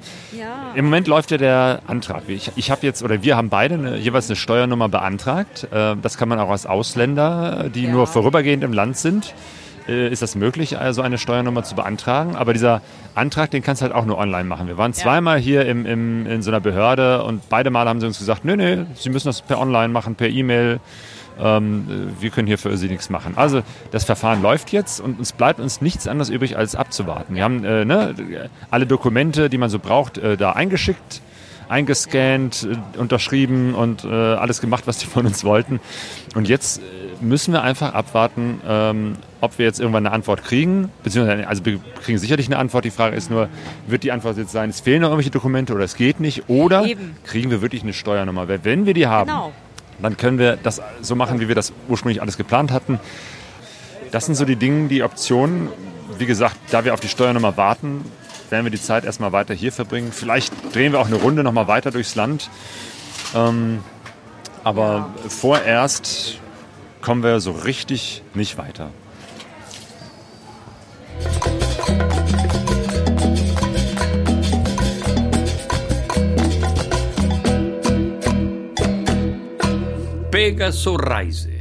im 0.74 0.86
Moment 0.86 1.06
läuft 1.06 1.30
ja 1.30 1.36
der 1.38 1.80
Antrag. 1.86 2.22
Ich, 2.28 2.50
ich 2.56 2.70
habe 2.70 2.84
jetzt 2.86 3.02
oder 3.02 3.22
wir 3.22 3.36
haben 3.36 3.48
beide 3.48 3.74
eine, 3.74 3.96
jeweils 3.96 4.28
eine 4.28 4.36
Steuernummer 4.36 4.88
beantragt. 4.88 5.68
Äh, 5.72 5.96
das 6.02 6.18
kann 6.18 6.28
man 6.28 6.38
auch 6.40 6.50
als 6.50 6.66
Ausländer, 6.66 7.68
die 7.74 7.84
Ja. 7.84 7.90
nur 7.92 8.06
vorübergehend 8.06 8.64
im 8.64 8.72
Land 8.72 8.96
sind. 8.96 9.34
äh, 9.86 10.08
ist 10.08 10.22
das 10.22 10.34
möglich, 10.34 10.78
also 10.78 11.02
eine 11.02 11.18
Steuernummer 11.18 11.62
zu 11.62 11.74
beantragen. 11.74 12.36
Aber 12.36 12.54
dieser 12.54 12.80
Antrag, 13.14 13.50
den 13.50 13.62
kannst 13.62 13.82
du 13.82 13.84
halt 13.84 13.94
auch 13.94 14.06
nur 14.06 14.16
online 14.16 14.44
machen. 14.44 14.66
Wir 14.66 14.78
waren 14.78 14.94
zweimal 14.94 15.38
hier 15.38 15.66
im, 15.66 15.84
im, 15.84 16.26
in 16.26 16.40
so 16.40 16.50
einer 16.50 16.60
Behörde 16.60 17.22
und 17.22 17.46
beide 17.50 17.68
Mal 17.68 17.86
haben 17.86 18.00
sie 18.00 18.06
uns 18.06 18.18
gesagt, 18.18 18.46
nö, 18.46 18.56
nö, 18.56 18.86
Sie 18.94 19.10
müssen 19.10 19.28
das 19.28 19.42
per 19.42 19.58
online 19.60 19.88
machen, 19.88 20.14
per 20.14 20.28
E-Mail. 20.30 20.80
Ähm, 21.38 22.12
wir 22.20 22.30
können 22.30 22.46
hier 22.46 22.58
für 22.58 22.76
Sie 22.76 22.88
nichts 22.88 23.10
machen. 23.10 23.34
Also 23.36 23.62
das 23.90 24.04
Verfahren 24.04 24.42
läuft 24.42 24.72
jetzt 24.72 25.00
und 25.00 25.20
es 25.20 25.32
bleibt 25.32 25.60
uns 25.60 25.80
nichts 25.80 26.06
anderes 26.06 26.30
übrig, 26.30 26.56
als 26.56 26.74
abzuwarten. 26.74 27.34
Wir 27.34 27.44
haben 27.44 27.64
äh, 27.64 27.84
ne, 27.84 28.14
alle 28.70 28.86
Dokumente, 28.86 29.50
die 29.50 29.58
man 29.58 29.70
so 29.70 29.78
braucht, 29.78 30.18
äh, 30.18 30.36
da 30.36 30.52
eingeschickt 30.52 31.20
eingescannt, 31.68 32.68
äh, 32.70 32.98
unterschrieben 32.98 33.74
und 33.74 34.04
äh, 34.04 34.08
alles 34.08 34.60
gemacht, 34.60 34.86
was 34.86 34.98
die 34.98 35.06
von 35.06 35.26
uns 35.26 35.44
wollten. 35.44 35.80
Und 36.34 36.48
jetzt 36.48 36.78
äh, 36.78 36.82
müssen 37.24 37.52
wir 37.52 37.62
einfach 37.62 37.94
abwarten, 37.94 38.60
ähm, 38.66 39.16
ob 39.40 39.58
wir 39.58 39.66
jetzt 39.66 39.80
irgendwann 39.80 40.06
eine 40.06 40.14
Antwort 40.14 40.44
kriegen. 40.44 40.90
Beziehungsweise, 41.02 41.48
also 41.48 41.64
wir 41.64 41.80
kriegen 42.02 42.18
sicherlich 42.18 42.46
eine 42.46 42.58
Antwort. 42.58 42.84
Die 42.84 42.90
Frage 42.90 43.16
ist 43.16 43.30
nur, 43.30 43.48
wird 43.86 44.02
die 44.02 44.12
Antwort 44.12 44.36
jetzt 44.36 44.52
sein, 44.52 44.70
es 44.70 44.80
fehlen 44.80 45.02
noch 45.02 45.08
irgendwelche 45.08 45.30
Dokumente 45.30 45.74
oder 45.74 45.84
es 45.84 45.96
geht 45.96 46.20
nicht? 46.20 46.48
Oder 46.48 46.84
Eben. 46.84 47.16
kriegen 47.24 47.50
wir 47.50 47.62
wirklich 47.62 47.82
eine 47.82 47.92
Steuernummer? 47.92 48.48
Wenn 48.48 48.86
wir 48.86 48.94
die 48.94 49.06
haben, 49.06 49.28
genau. 49.28 49.52
Dann 50.00 50.16
können 50.16 50.38
wir 50.38 50.56
das 50.56 50.82
so 51.00 51.14
machen, 51.14 51.40
wie 51.40 51.48
wir 51.48 51.54
das 51.54 51.72
ursprünglich 51.88 52.20
alles 52.20 52.36
geplant 52.36 52.72
hatten. 52.72 53.00
Das 54.10 54.26
sind 54.26 54.34
so 54.34 54.44
die 54.44 54.56
Dinge, 54.56 54.88
die 54.88 55.02
Optionen. 55.02 55.68
Wie 56.18 56.26
gesagt, 56.26 56.56
da 56.70 56.84
wir 56.84 56.94
auf 56.94 57.00
die 57.00 57.08
Steuernummer 57.08 57.56
warten, 57.56 58.04
werden 58.50 58.64
wir 58.64 58.70
die 58.70 58.80
Zeit 58.80 59.04
erstmal 59.04 59.32
weiter 59.32 59.54
hier 59.54 59.72
verbringen. 59.72 60.12
Vielleicht 60.12 60.52
drehen 60.74 60.92
wir 60.92 61.00
auch 61.00 61.06
eine 61.06 61.16
Runde 61.16 61.42
nochmal 61.42 61.66
weiter 61.66 61.90
durchs 61.90 62.14
Land. 62.14 62.50
Ähm, 63.34 63.80
aber 64.62 65.10
vorerst 65.28 66.38
kommen 67.02 67.22
wir 67.22 67.40
so 67.40 67.52
richtig 67.52 68.22
nicht 68.34 68.56
weiter. 68.56 68.90
Pegasus 80.34 80.98
Reise 80.98 81.53